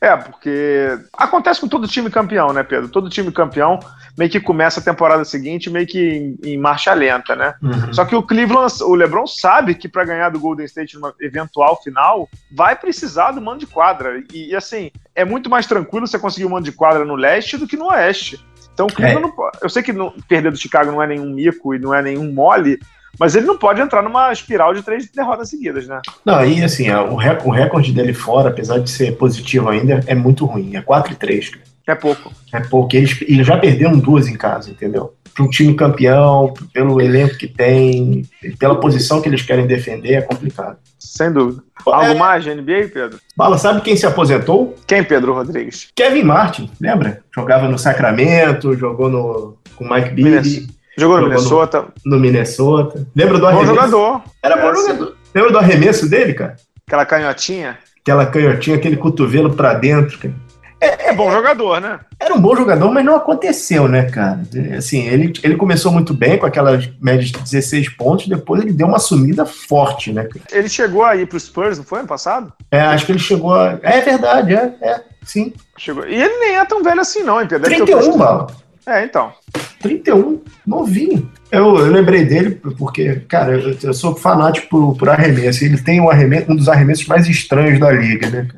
É, 0.00 0.14
porque 0.16 0.98
acontece 1.12 1.60
com 1.60 1.68
todo 1.68 1.88
time 1.88 2.10
campeão, 2.10 2.52
né, 2.52 2.62
Pedro? 2.62 2.88
Todo 2.88 3.08
time 3.08 3.32
campeão 3.32 3.80
meio 4.16 4.30
que 4.30 4.40
começa 4.40 4.80
a 4.80 4.82
temporada 4.82 5.24
seguinte 5.24 5.70
meio 5.70 5.86
que 5.86 6.36
em, 6.42 6.52
em 6.52 6.58
marcha 6.58 6.92
lenta, 6.92 7.34
né? 7.34 7.54
Uhum. 7.62 7.92
Só 7.92 8.04
que 8.04 8.14
o 8.14 8.22
Cleveland, 8.22 8.72
o 8.82 8.94
LeBron 8.94 9.26
sabe 9.26 9.74
que 9.74 9.88
para 9.88 10.04
ganhar 10.04 10.30
do 10.30 10.40
Golden 10.40 10.66
State 10.66 10.94
numa 10.94 11.14
eventual 11.20 11.80
final, 11.82 12.28
vai 12.50 12.76
precisar 12.76 13.32
do 13.32 13.40
mando 13.40 13.60
de 13.60 13.66
quadra. 13.66 14.22
E, 14.32 14.50
e, 14.50 14.56
assim, 14.56 14.90
é 15.14 15.24
muito 15.24 15.48
mais 15.50 15.66
tranquilo 15.66 16.06
você 16.06 16.18
conseguir 16.18 16.44
o 16.44 16.48
um 16.48 16.52
mando 16.52 16.64
de 16.64 16.72
quadra 16.72 17.04
no 17.04 17.14
leste 17.14 17.56
do 17.56 17.66
que 17.66 17.76
no 17.76 17.88
oeste. 17.88 18.44
Então 18.72 18.86
o 18.86 18.92
Cleveland 18.92 19.32
é. 19.32 19.36
não, 19.36 19.50
eu 19.62 19.70
sei 19.70 19.82
que 19.82 19.92
não, 19.92 20.12
perder 20.28 20.52
do 20.52 20.58
Chicago 20.58 20.92
não 20.92 21.02
é 21.02 21.06
nenhum 21.06 21.30
mico 21.30 21.74
e 21.74 21.78
não 21.78 21.94
é 21.94 22.02
nenhum 22.02 22.30
mole, 22.30 22.78
mas 23.18 23.34
ele 23.34 23.46
não 23.46 23.56
pode 23.56 23.80
entrar 23.80 24.02
numa 24.02 24.32
espiral 24.32 24.74
de 24.74 24.82
três 24.82 25.08
derrotas 25.10 25.48
seguidas, 25.48 25.86
né? 25.86 26.00
Não, 26.24 26.44
e 26.44 26.62
assim, 26.62 26.90
o, 26.90 27.16
rec 27.16 27.44
o 27.46 27.50
recorde 27.50 27.92
dele 27.92 28.12
fora, 28.12 28.48
apesar 28.48 28.78
de 28.78 28.90
ser 28.90 29.16
positivo 29.16 29.68
ainda, 29.68 30.02
é 30.06 30.14
muito 30.14 30.44
ruim. 30.44 30.76
É 30.76 30.82
4 30.82 31.12
e 31.12 31.16
3, 31.16 31.50
É 31.86 31.94
pouco. 31.94 32.32
É 32.52 32.60
pouco. 32.60 32.96
Eles, 32.96 33.18
eles 33.22 33.46
já 33.46 33.56
perderam 33.56 33.98
duas 33.98 34.28
em 34.28 34.36
casa, 34.36 34.70
entendeu? 34.70 35.14
Para 35.34 35.44
um 35.44 35.50
time 35.50 35.74
campeão, 35.74 36.54
pelo 36.72 37.00
elenco 37.00 37.36
que 37.36 37.46
tem, 37.46 38.24
pela 38.58 38.80
posição 38.80 39.20
que 39.20 39.28
eles 39.28 39.42
querem 39.42 39.66
defender, 39.66 40.14
é 40.14 40.22
complicado. 40.22 40.78
Sem 40.98 41.30
dúvida. 41.30 41.62
Algo 41.86 42.12
é... 42.12 42.14
mais 42.14 42.42
de 42.42 42.54
NBA, 42.54 42.90
Pedro? 42.92 43.18
Bala, 43.36 43.58
sabe 43.58 43.80
quem 43.82 43.96
se 43.96 44.06
aposentou? 44.06 44.74
Quem, 44.86 45.04
Pedro 45.04 45.34
Rodrigues? 45.34 45.88
Kevin 45.94 46.24
Martin, 46.24 46.70
lembra? 46.80 47.22
Jogava 47.34 47.68
no 47.68 47.78
Sacramento, 47.78 48.74
jogou 48.76 49.08
no, 49.08 49.56
com 49.76 49.88
Mike 49.88 50.10
Bibby. 50.10 50.68
Jogou 50.96 51.20
no 51.20 51.28
Minnesota. 51.28 51.86
No, 52.04 52.16
no, 52.16 52.20
Minnesota. 52.20 53.06
Lembra 53.14 53.38
do 53.38 53.46
arremesso? 53.46 53.66
Bom 53.66 53.74
jogador. 53.74 54.22
Era 54.42 54.56
bom 54.56 54.70
é, 54.70 54.74
jogador. 54.74 55.16
Lembra 55.34 55.52
do 55.52 55.58
arremesso 55.58 56.08
dele, 56.08 56.34
cara? 56.34 56.56
Aquela 56.86 57.04
canhotinha? 57.04 57.78
Aquela 58.00 58.26
canhotinha, 58.26 58.76
aquele 58.76 58.96
cotovelo 58.96 59.54
pra 59.54 59.74
dentro, 59.74 60.18
cara. 60.18 60.34
É, 60.80 61.08
é, 61.08 61.12
bom 61.12 61.30
jogador, 61.30 61.80
né? 61.80 61.98
Era 62.20 62.34
um 62.34 62.40
bom 62.40 62.54
jogador, 62.54 62.92
mas 62.92 63.04
não 63.04 63.16
aconteceu, 63.16 63.88
né, 63.88 64.10
cara? 64.10 64.42
Assim, 64.76 65.06
ele, 65.06 65.32
ele 65.42 65.56
começou 65.56 65.90
muito 65.90 66.12
bem 66.12 66.38
com 66.38 66.44
aquelas 66.44 66.88
médias 67.00 67.30
de 67.30 67.38
16 67.38 67.96
pontos, 67.96 68.28
depois 68.28 68.60
ele 68.60 68.72
deu 68.72 68.86
uma 68.86 68.98
sumida 68.98 69.46
forte, 69.46 70.12
né? 70.12 70.24
Cara? 70.24 70.44
Ele 70.52 70.68
chegou 70.68 71.02
aí 71.02 71.24
pro 71.24 71.40
Spurs, 71.40 71.78
não 71.78 71.84
foi 71.84 72.00
ano 72.00 72.08
passado? 72.08 72.52
É, 72.70 72.80
acho 72.80 73.06
que 73.06 73.12
ele 73.12 73.18
chegou 73.18 73.54
a... 73.54 73.78
É 73.82 74.00
verdade, 74.02 74.54
é, 74.54 74.74
é, 74.82 75.02
sim. 75.24 75.52
Chegou. 75.78 76.06
E 76.06 76.14
ele 76.14 76.38
nem 76.38 76.56
é 76.56 76.64
tão 76.66 76.82
velho 76.82 77.00
assim, 77.00 77.22
não, 77.22 77.40
hein, 77.40 77.48
Pedro? 77.48 77.68
31, 77.68 78.18
Bala. 78.18 78.46
É, 78.86 79.02
então. 79.02 79.32
31, 79.80 80.42
novinho. 80.66 81.30
Eu, 81.50 81.76
eu 81.76 81.86
lembrei 81.86 82.24
dele 82.24 82.60
porque, 82.78 83.20
cara, 83.28 83.52
eu, 83.52 83.76
eu, 83.82 83.94
sou 83.94 84.16
fanático 84.16 84.68
por, 84.68 84.96
por 84.96 85.08
arremesso. 85.08 85.64
Ele 85.64 85.78
tem 85.78 86.00
um, 86.00 86.10
arremesso, 86.10 86.50
um 86.50 86.56
dos 86.56 86.68
arremessos 86.68 87.06
mais 87.06 87.28
estranhos 87.28 87.78
da 87.78 87.90
liga, 87.90 88.28
né? 88.28 88.48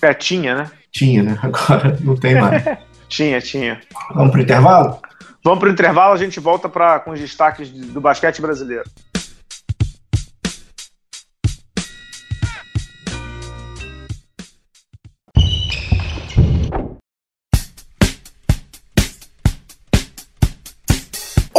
É, 0.00 0.14
tinha, 0.14 0.54
né? 0.54 0.70
Tinha, 0.92 1.22
né? 1.22 1.38
Agora 1.42 1.96
não 2.00 2.14
tem 2.14 2.40
mais. 2.40 2.62
tinha, 3.08 3.40
tinha. 3.40 3.80
Vamos 4.14 4.32
pro 4.32 4.42
intervalo? 4.42 5.00
Vamos 5.42 5.60
pro 5.60 5.70
intervalo, 5.70 6.12
a 6.12 6.16
gente 6.16 6.40
volta 6.40 6.68
pra, 6.68 6.98
com 6.98 7.12
os 7.12 7.20
destaques 7.20 7.70
do 7.70 8.00
basquete 8.00 8.42
brasileiro. 8.42 8.84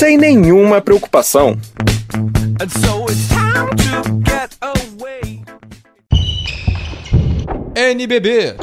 sem 0.00 0.16
nenhuma 0.16 0.80
preocupação. 0.80 1.58
NBB 7.76 8.56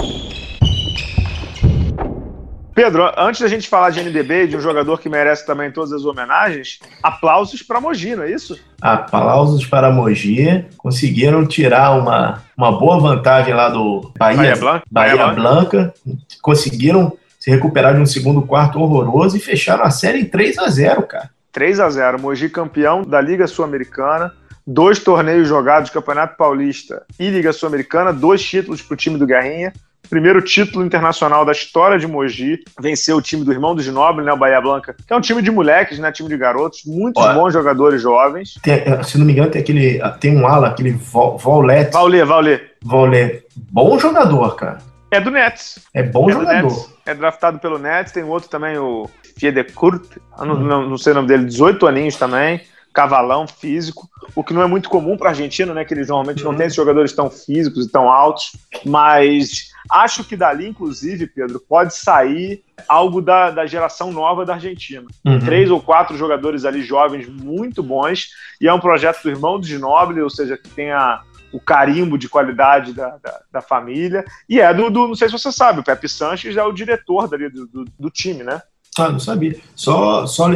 Pedro, 2.74 3.12
antes 3.16 3.42
da 3.42 3.48
gente 3.48 3.68
falar 3.68 3.92
de 3.92 4.00
NDB, 4.00 4.48
de 4.48 4.58
um 4.58 4.60
jogador 4.60 5.00
que 5.00 5.08
merece 5.08 5.46
também 5.46 5.72
todas 5.72 5.92
as 5.92 6.06
homenagens, 6.06 6.80
aplausos 7.04 7.62
para 7.62 7.80
Mogi, 7.80 8.16
não 8.16 8.24
é 8.24 8.32
isso? 8.32 8.60
Aplausos 8.82 9.64
para 9.64 9.92
Mogi. 9.92 10.66
Conseguiram 10.76 11.46
tirar 11.46 12.00
uma, 12.00 12.42
uma 12.58 12.80
boa 12.80 13.00
vantagem 13.00 13.54
lá 13.54 13.70
do 13.70 14.12
Bahia, 14.18 14.38
Bahia, 14.38 14.56
Blanca. 14.56 14.84
Bahia, 14.90 15.18
Bahia 15.18 15.34
Blanca. 15.36 15.94
Conseguiram 16.42 17.16
se 17.48 17.52
recuperar 17.52 17.96
de 17.96 18.02
um 18.02 18.06
segundo 18.06 18.42
quarto 18.42 18.78
horroroso 18.78 19.38
e 19.38 19.40
fecharam 19.40 19.86
a 19.86 19.90
série 19.90 20.20
em 20.20 20.26
3 20.26 20.58
a 20.58 20.68
0 20.68 21.04
cara. 21.04 21.30
3 21.54 21.80
a 21.80 21.90
0 21.90 22.20
Mogi 22.20 22.50
campeão 22.50 23.04
da 23.04 23.22
Liga 23.22 23.48
Sul-Americana 23.48 24.34
dois 24.70 25.00
torneios 25.00 25.48
jogados, 25.48 25.90
Campeonato 25.90 26.36
Paulista 26.36 27.04
e 27.18 27.30
Liga 27.30 27.54
Sul-Americana, 27.54 28.12
dois 28.12 28.44
títulos 28.44 28.82
para 28.82 28.96
o 28.96 28.98
time 28.98 29.18
do 29.18 29.26
Garrinha 29.26 29.72
primeiro 30.10 30.42
título 30.42 30.86
internacional 30.86 31.44
da 31.44 31.52
história 31.52 32.00
de 32.00 32.08
Mogi, 32.08 32.60
venceu 32.80 33.18
o 33.18 33.22
time 33.22 33.44
do 33.44 33.52
irmão 33.52 33.76
do 33.76 33.82
Ginoble, 33.82 34.24
né, 34.24 34.32
o 34.32 34.38
Bahia 34.38 34.62
Blanca, 34.62 34.96
que 35.06 35.12
é 35.12 35.16
um 35.16 35.20
time 35.20 35.42
de 35.42 35.52
moleques, 35.52 36.00
né, 36.00 36.12
time 36.14 36.30
de 36.30 36.38
garotos, 36.38 36.84
muitos 36.86 37.22
Olha, 37.22 37.34
bons 37.34 37.52
jogadores 37.52 38.02
jovens. 38.02 38.54
Tem, 38.64 38.76
eh, 38.76 39.04
se 39.04 39.18
não 39.18 39.26
me 39.26 39.34
engano, 39.34 39.52
tem 39.52 39.62
aquele, 39.62 40.00
tem 40.22 40.38
um 40.38 40.48
ala, 40.48 40.68
aquele 40.68 40.92
Volet. 40.92 41.92
Vaulé, 41.92 42.24
Vaulé. 42.24 42.62
Vaulé. 42.82 43.42
Bom 43.70 44.00
jogador, 44.00 44.56
cara. 44.56 44.78
É 45.12 45.20
do 45.20 45.32
Nets. 45.32 45.80
É 45.94 46.04
bom 46.04 46.30
é 46.30 46.34
jogador. 46.34 46.97
É 47.08 47.16
draftado 47.16 47.60
pelo 47.60 47.80
Nets, 47.80 48.12
tem 48.12 48.24
outro 48.24 48.50
também, 48.50 48.78
o 48.78 49.10
Fiedekurt, 49.38 50.18
não, 50.38 50.56
não, 50.56 50.90
não 50.90 50.98
sei 50.98 51.14
o 51.14 51.16
nome 51.16 51.28
dele, 51.28 51.46
18 51.46 51.88
aninhos 51.88 52.16
também 52.16 52.62
cavalão 52.94 53.46
físico, 53.48 54.10
o 54.34 54.44
que 54.44 54.56
não 54.56 54.64
é 54.64 54.66
muito 54.66 54.90
comum 54.90 55.16
para 55.16 55.28
a 55.28 55.30
Argentina, 55.30 55.72
né? 55.72 55.86
Que 55.86 55.94
eles 55.94 56.08
normalmente 56.08 56.44
não 56.44 56.50
uhum. 56.50 56.58
têm 56.58 56.66
esses 56.66 56.76
jogadores 56.76 57.14
tão 57.14 57.30
físicos 57.30 57.86
e 57.86 57.92
tão 57.92 58.10
altos, 58.10 58.54
mas 58.84 59.70
Acho 59.90 60.24
que 60.24 60.36
dali, 60.36 60.68
inclusive, 60.68 61.28
Pedro, 61.28 61.60
pode 61.60 61.96
sair 61.96 62.64
algo 62.88 63.22
da, 63.22 63.52
da 63.52 63.66
geração 63.66 64.12
nova 64.12 64.46
da 64.46 64.56
Argentina. 64.56 65.06
Uhum. 65.26 65.40
Três 65.40 65.72
ou 65.72 65.82
quatro 65.82 66.18
jogadores 66.18 66.66
ali 66.66 66.84
jovens 66.84 67.28
muito 67.28 67.82
bons, 67.82 68.30
e 68.60 68.68
é 68.68 68.74
um 68.74 68.80
projeto 68.80 69.24
do 69.24 69.30
irmão 69.30 69.60
do 69.60 69.66
Ginoble, 69.66 70.22
ou 70.22 70.30
seja, 70.30 70.58
que 70.58 70.70
tem 70.70 70.92
a, 70.92 71.22
o 71.52 71.60
carimbo 71.60 72.18
de 72.18 72.28
qualidade 72.28 72.94
da, 72.94 73.18
da, 73.24 73.42
da, 73.52 73.62
família, 73.62 74.26
e 74.50 74.60
é 74.60 74.74
do, 74.74 74.90
do, 74.90 75.08
não 75.08 75.16
sei 75.16 75.28
se 75.28 75.38
você 75.38 75.52
sabe, 75.52 75.80
o 75.80 75.84
Pepe 75.84 76.10
Sanches 76.10 76.58
é 76.58 76.64
o 76.64 76.72
diretor 76.72 77.28
dali 77.28 77.50
do, 77.50 77.68
do, 77.68 77.86
do 77.98 78.10
time, 78.10 78.44
né? 78.44 78.62
Ah, 78.98 79.10
não 79.10 79.20
sabia. 79.20 79.56
Só, 79.76 80.26
só 80.26 80.50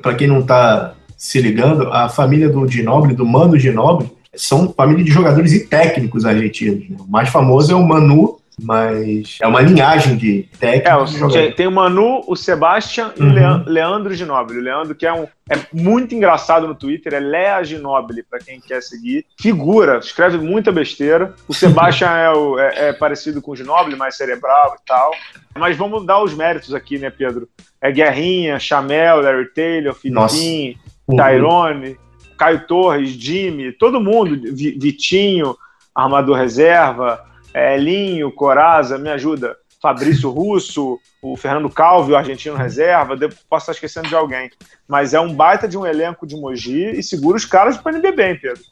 para 0.00 0.14
quem 0.14 0.28
não 0.28 0.40
está 0.40 0.94
se 1.16 1.40
ligando, 1.40 1.92
a 1.92 2.08
família 2.08 2.48
do 2.48 2.66
Ginoble, 2.66 3.14
do 3.14 3.26
Mano 3.26 3.58
Ginoble, 3.58 4.10
são 4.34 4.72
família 4.72 5.04
de 5.04 5.10
jogadores 5.10 5.52
e 5.52 5.66
técnicos 5.66 6.24
argentinos. 6.24 6.88
Né? 6.88 6.96
O 6.98 7.10
mais 7.10 7.28
famoso 7.28 7.72
é 7.72 7.74
o 7.74 7.86
Manu 7.86 8.39
mas 8.62 9.38
é 9.40 9.46
uma 9.46 9.60
linhagem 9.60 10.16
de 10.16 10.48
técnicos. 10.58 11.34
É, 11.34 11.50
tem 11.50 11.66
o 11.66 11.72
Manu, 11.72 12.22
o 12.26 12.36
Sebastian 12.36 13.12
e 13.16 13.22
uhum. 13.22 13.64
o 13.66 13.68
Leandro 13.68 14.14
Ginobili. 14.14 14.58
O 14.58 14.62
Leandro, 14.62 14.94
que 14.94 15.06
é, 15.06 15.12
um, 15.12 15.26
é 15.48 15.58
muito 15.72 16.14
engraçado 16.14 16.66
no 16.66 16.74
Twitter, 16.74 17.14
é 17.14 17.20
Lea 17.20 17.62
Ginobili, 17.64 18.22
para 18.22 18.38
quem 18.38 18.60
quer 18.60 18.82
seguir. 18.82 19.24
Figura, 19.40 19.98
escreve 19.98 20.38
muita 20.38 20.70
besteira. 20.70 21.34
O 21.48 21.54
Sebastian 21.54 22.10
é, 22.10 22.30
o, 22.30 22.58
é, 22.58 22.88
é, 22.88 22.92
parecido 22.92 23.40
com 23.40 23.52
o 23.52 23.56
Ginobili, 23.56 23.96
mais 23.96 24.16
cerebral 24.16 24.76
e 24.80 24.86
tal. 24.86 25.10
Mas 25.58 25.76
vamos 25.76 26.04
dar 26.04 26.22
os 26.22 26.34
méritos 26.34 26.74
aqui, 26.74 26.98
né, 26.98 27.10
Pedro? 27.10 27.48
É 27.80 27.90
Guerrinha, 27.90 28.58
Chamel, 28.58 29.20
Larry 29.20 29.52
Taylor, 29.54 29.94
Filipim, 29.94 30.76
uhum. 31.08 31.16
Tyrone, 31.16 31.96
Caio 32.36 32.66
Torres, 32.66 33.10
Jimmy, 33.10 33.72
todo 33.72 34.00
mundo, 34.00 34.38
Vitinho, 34.54 35.56
armador 35.94 36.36
reserva 36.36 37.29
é, 37.54 37.76
Linho, 37.76 38.32
Coraza, 38.32 38.98
me 38.98 39.10
ajuda. 39.10 39.56
Fabrício 39.82 40.28
Russo, 40.30 40.98
o 41.22 41.36
Fernando 41.36 41.70
Calvi, 41.70 42.12
o 42.12 42.16
argentino 42.16 42.54
reserva, 42.54 43.16
posso 43.48 43.62
estar 43.62 43.72
esquecendo 43.72 44.08
de 44.08 44.14
alguém. 44.14 44.50
Mas 44.86 45.14
é 45.14 45.20
um 45.20 45.34
baita 45.34 45.66
de 45.66 45.78
um 45.78 45.86
elenco 45.86 46.26
de 46.26 46.36
Mogi 46.36 46.90
e 46.90 47.02
segura 47.02 47.38
os 47.38 47.46
caras 47.46 47.78
para 47.78 47.92
NBB, 47.92 48.22
hein, 48.22 48.38
Pedro? 48.40 48.62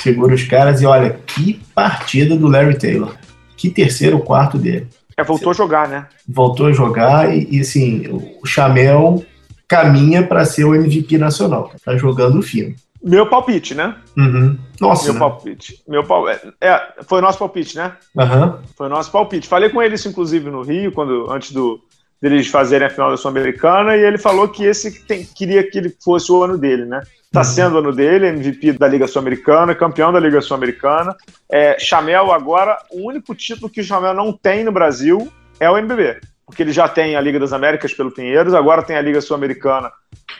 Segura 0.00 0.34
os 0.34 0.44
caras 0.44 0.80
e 0.80 0.86
olha, 0.86 1.20
que 1.26 1.60
partida 1.74 2.36
do 2.36 2.48
Larry 2.48 2.78
Taylor. 2.78 3.14
Que 3.56 3.68
terceiro 3.68 4.18
quarto 4.20 4.56
dele. 4.56 4.88
É, 5.16 5.22
voltou 5.24 5.50
a 5.50 5.54
jogar, 5.54 5.88
né? 5.88 6.06
Voltou 6.26 6.66
a 6.66 6.72
jogar 6.72 7.34
e, 7.34 7.48
e 7.50 7.60
assim, 7.60 8.06
o 8.08 8.46
Chamel 8.46 9.24
caminha 9.68 10.26
para 10.26 10.44
ser 10.44 10.64
o 10.64 10.74
MVP 10.74 11.18
nacional. 11.18 11.70
Tá 11.84 11.96
jogando 11.96 12.38
o 12.38 12.42
filme. 12.42 12.76
Meu 13.02 13.26
palpite, 13.26 13.74
né? 13.74 13.96
Uhum. 14.16 14.58
Nossa. 14.80 15.04
Meu 15.04 15.14
né? 15.14 15.18
palpite. 15.20 15.82
Meu 15.86 16.04
pal... 16.04 16.28
É, 16.28 16.40
é, 16.60 16.94
foi 17.02 17.18
o 17.18 17.22
nosso 17.22 17.38
palpite, 17.38 17.76
né? 17.76 17.92
Uhum. 18.14 18.58
Foi 18.76 18.86
o 18.86 18.90
nosso 18.90 19.10
palpite. 19.10 19.48
Falei 19.48 19.68
com 19.70 19.82
ele 19.82 19.94
isso, 19.94 20.08
inclusive, 20.08 20.50
no 20.50 20.62
Rio, 20.62 20.92
quando, 20.92 21.30
antes 21.30 21.52
do, 21.52 21.80
deles 22.20 22.48
fazerem 22.48 22.86
a 22.86 22.90
final 22.90 23.10
da 23.10 23.16
Sul-Americana, 23.16 23.96
e 23.96 24.04
ele 24.04 24.18
falou 24.18 24.48
que 24.48 24.64
esse 24.64 25.04
tem, 25.04 25.24
queria 25.24 25.68
que 25.68 25.78
ele 25.78 25.94
fosse 26.02 26.30
o 26.32 26.42
ano 26.42 26.56
dele, 26.58 26.84
né? 26.84 27.00
Tá 27.32 27.40
uhum. 27.40 27.44
sendo 27.44 27.74
o 27.76 27.78
ano 27.78 27.92
dele, 27.92 28.28
MVP 28.28 28.72
da 28.72 28.88
Liga 28.88 29.06
Sul-Americana, 29.06 29.74
campeão 29.74 30.12
da 30.12 30.20
Liga 30.20 30.40
Sul-Americana. 30.40 31.14
É, 31.50 31.78
Chamel 31.78 32.32
agora, 32.32 32.78
o 32.90 33.06
único 33.06 33.34
título 33.34 33.70
que 33.70 33.80
o 33.80 33.84
Chamel 33.84 34.14
não 34.14 34.32
tem 34.32 34.64
no 34.64 34.72
Brasil 34.72 35.30
é 35.60 35.70
o 35.70 35.76
NBB 35.76 36.20
porque 36.46 36.62
ele 36.62 36.72
já 36.72 36.88
tem 36.88 37.16
a 37.16 37.20
Liga 37.20 37.40
das 37.40 37.52
Américas 37.52 37.92
pelo 37.92 38.12
Pinheiros, 38.12 38.54
agora 38.54 38.82
tem 38.82 38.96
a 38.96 39.02
Liga 39.02 39.20
Sul-Americana 39.20 39.90